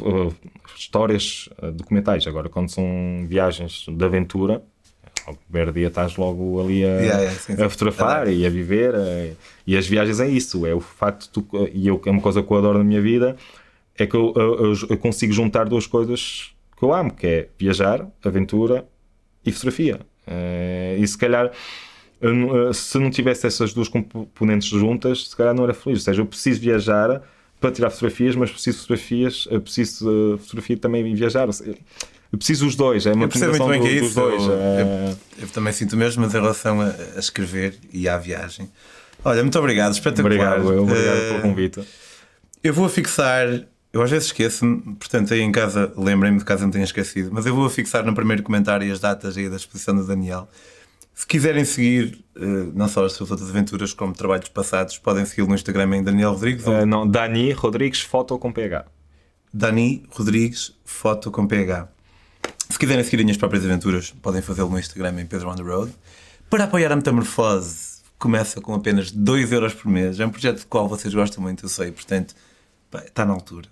uh, 0.02 0.34
histórias 0.76 1.50
uh, 1.62 1.72
documentais. 1.72 2.26
Agora, 2.28 2.50
quando 2.50 2.70
são 2.70 3.26
viagens 3.28 3.86
de 3.88 4.06
aventura, 4.06 4.62
ao 5.26 5.36
primeiro 5.36 5.72
dia 5.72 5.88
estás 5.88 6.16
logo 6.18 6.62
ali 6.62 6.84
a, 6.84 6.88
yeah, 6.88 7.20
yeah, 7.20 7.32
sim, 7.32 7.56
sim. 7.56 7.64
a 7.64 7.70
fotografar 7.70 8.28
é 8.28 8.34
e 8.34 8.46
a 8.46 8.50
viver. 8.50 8.94
e 9.66 9.78
as 9.78 9.88
viagens 9.88 10.20
é 10.20 10.28
isso. 10.28 10.66
É 10.66 10.74
o 10.74 10.80
facto 10.80 11.24
de 11.24 11.30
tu, 11.30 11.48
e 11.74 11.88
eu, 11.88 12.02
é 12.06 12.12
uma 12.12 12.22
coisa 12.22 12.42
que 12.42 12.52
eu 12.52 12.58
adoro 12.58 12.78
na 12.78 12.84
minha 12.84 13.02
vida, 13.02 13.36
é 13.98 14.06
que 14.06 14.16
eu, 14.16 14.34
eu, 14.36 14.74
eu 14.90 14.98
consigo 14.98 15.34
juntar 15.34 15.66
duas 15.68 15.86
coisas 15.86 16.52
que 16.78 16.84
eu 16.84 16.94
amo, 16.94 17.14
que 17.14 17.28
é 17.28 17.50
viajar, 17.58 18.08
aventura 18.24 18.88
e 19.46 19.52
fotografia. 19.52 20.00
e 20.98 21.06
se 21.06 21.18
calhar 21.18 21.52
se 22.74 22.98
não 22.98 23.10
tivesse 23.10 23.48
essas 23.48 23.74
duas 23.74 23.88
componentes 23.88 24.68
juntas, 24.68 25.30
se 25.30 25.36
calhar 25.36 25.54
não 25.54 25.64
era 25.64 25.74
feliz. 25.74 26.00
Ou 26.00 26.06
seja, 26.06 26.22
eu 26.22 26.26
preciso 26.26 26.60
viajar 26.60 27.22
para 27.60 27.72
tirar 27.72 27.90
fotografias, 27.90 28.36
mas 28.36 28.52
preciso 28.52 28.80
fotografias, 28.80 29.48
eu 29.50 29.62
preciso 29.62 30.38
fotografia 30.40 30.78
também 30.78 31.14
viajar. 31.14 31.48
Eu 32.32 32.38
preciso 32.38 32.68
os 32.68 32.76
dois, 32.76 33.06
é 33.06 33.14
uma 33.14 33.26
eu 33.26 33.30
percebo 33.30 33.52
muito 33.52 33.68
bem 33.68 33.80
do, 33.80 33.88
que 33.88 33.92
é 33.92 34.06
isso. 34.06 34.16
Dois, 34.16 34.44
eu, 34.44 34.54
é... 34.54 34.82
eu, 34.82 35.18
eu, 35.42 35.48
também 35.48 35.74
sinto 35.74 35.98
mesmo, 35.98 36.22
mas 36.24 36.34
em 36.34 36.38
relação 36.38 36.80
a, 36.80 36.94
a, 37.16 37.20
escrever 37.20 37.76
e 37.92 38.08
à 38.08 38.18
viagem. 38.18 38.70
Olha, 39.26 39.42
muito 39.42 39.58
obrigado, 39.58 39.94
espetacular. 39.94 40.60
Obrigado, 40.60 40.72
eu, 40.72 40.84
obrigado 40.84 41.18
uh, 41.18 41.28
pelo 41.30 41.42
convite. 41.42 41.82
Eu 42.64 42.74
vou 42.74 42.88
fixar, 42.88 43.48
eu 43.92 44.02
às 44.02 44.12
vezes 44.12 44.28
esqueço-me, 44.28 44.96
portanto 44.96 45.34
aí 45.34 45.42
em 45.42 45.52
casa 45.52 45.92
lembrem-me 45.98 46.38
de 46.38 46.46
caso 46.46 46.64
não 46.64 46.72
tenha 46.72 46.84
esquecido, 46.84 47.30
mas 47.32 47.46
eu 47.46 47.56
vou 47.56 47.68
fixar 47.70 48.06
no 48.06 48.14
primeiro 48.14 48.44
comentário 48.44 48.92
as 48.92 49.00
datas 49.00 49.36
aí 49.36 49.50
da 49.50 49.56
exposição 49.56 49.96
do 49.96 50.06
Daniel. 50.06 50.48
Se 51.20 51.28
quiserem 51.28 51.66
seguir 51.66 52.24
uh, 52.38 52.72
não 52.74 52.88
só 52.88 53.04
as 53.04 53.12
suas 53.12 53.30
outras 53.30 53.50
aventuras, 53.50 53.92
como 53.92 54.14
trabalhos 54.14 54.48
passados, 54.48 54.98
podem 54.98 55.26
segui-lo 55.26 55.50
no 55.50 55.54
Instagram 55.54 55.98
em 55.98 56.02
Daniel 56.02 56.32
Rodrigues. 56.32 56.66
Uh, 56.66 56.86
não, 56.86 57.06
Dani 57.06 57.52
Rodrigues, 57.52 58.00
foto 58.00 58.40
com 58.40 58.54
PH. 58.54 58.86
Dani 59.54 60.08
Rodrigues, 60.12 60.80
foto 60.86 61.30
com 61.30 61.46
PH. 61.46 61.90
Se 62.70 62.80
quiserem 62.80 63.04
seguir 63.04 63.18
as 63.18 63.24
minhas 63.24 63.38
próprias 63.38 63.66
aventuras, 63.66 64.12
podem 64.12 64.42
fazê-lo 64.42 64.70
no 64.70 64.80
Instagram 64.80 65.20
em 65.20 65.26
Pedro 65.26 65.50
on 65.50 65.56
the 65.56 65.62
Road. 65.62 65.94
Para 66.50 66.64
apoiar 66.64 66.90
a 66.90 66.96
Metamorfose, 66.96 68.00
começa 68.18 68.62
com 68.62 68.74
apenas 68.74 69.12
2€ 69.12 69.52
euros 69.52 69.74
por 69.74 69.92
mês. 69.92 70.22
É 70.22 70.26
um 70.26 70.30
projeto 70.30 70.62
do 70.62 70.68
qual 70.68 70.88
vocês 70.88 71.14
gostam 71.14 71.44
muito, 71.44 71.66
eu 71.66 71.70
sei, 71.70 71.92
portanto, 71.92 72.34
está 73.06 73.26
na 73.26 73.34
altura. 73.34 73.68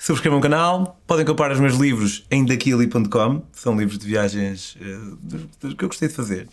Subscrevam 0.00 0.38
o 0.38 0.42
canal, 0.42 0.98
podem 1.06 1.26
comprar 1.26 1.52
os 1.52 1.60
meus 1.60 1.74
livros 1.74 2.24
em 2.30 2.42
daquili.com, 2.42 3.42
são 3.52 3.78
livros 3.78 3.98
de 3.98 4.06
viagens 4.06 4.74
uh, 4.76 5.76
que 5.76 5.84
eu 5.84 5.88
gostei 5.88 6.08
de 6.08 6.14
fazer. 6.14 6.48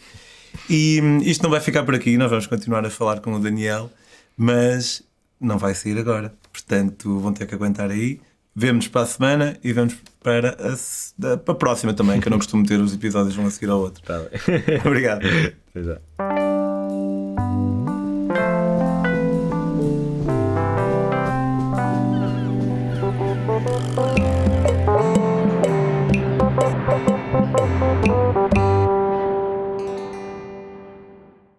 E 0.69 0.99
um, 1.01 1.19
isto 1.19 1.43
não 1.43 1.49
vai 1.49 1.61
ficar 1.61 1.83
por 1.83 1.95
aqui, 1.95 2.17
nós 2.17 2.29
vamos 2.29 2.45
continuar 2.45 2.85
a 2.85 2.89
falar 2.89 3.21
com 3.21 3.31
o 3.31 3.39
Daniel, 3.39 3.89
mas 4.35 5.01
não 5.39 5.57
vai 5.57 5.73
sair 5.73 5.97
agora. 5.97 6.33
Portanto, 6.51 7.21
vão 7.21 7.31
ter 7.31 7.47
que 7.47 7.55
aguentar 7.55 7.89
aí. 7.89 8.19
Vemo-nos 8.53 8.89
para 8.89 9.03
a 9.03 9.05
semana 9.05 9.57
e 9.63 9.71
vamos 9.71 9.95
para 10.21 10.49
a, 10.49 11.37
para 11.37 11.53
a 11.53 11.55
próxima 11.55 11.93
também, 11.93 12.19
que 12.19 12.27
eu 12.27 12.31
não 12.31 12.39
costumo 12.39 12.65
ter 12.65 12.81
os 12.81 12.93
episódios 12.93 13.37
um 13.37 13.47
a 13.47 13.49
seguir 13.49 13.69
ao 13.69 13.79
outro. 13.79 14.03
Tá 14.03 14.19
bem. 14.19 14.81
Obrigado. 14.85 15.21
Até 15.71 15.83
já. 15.83 16.36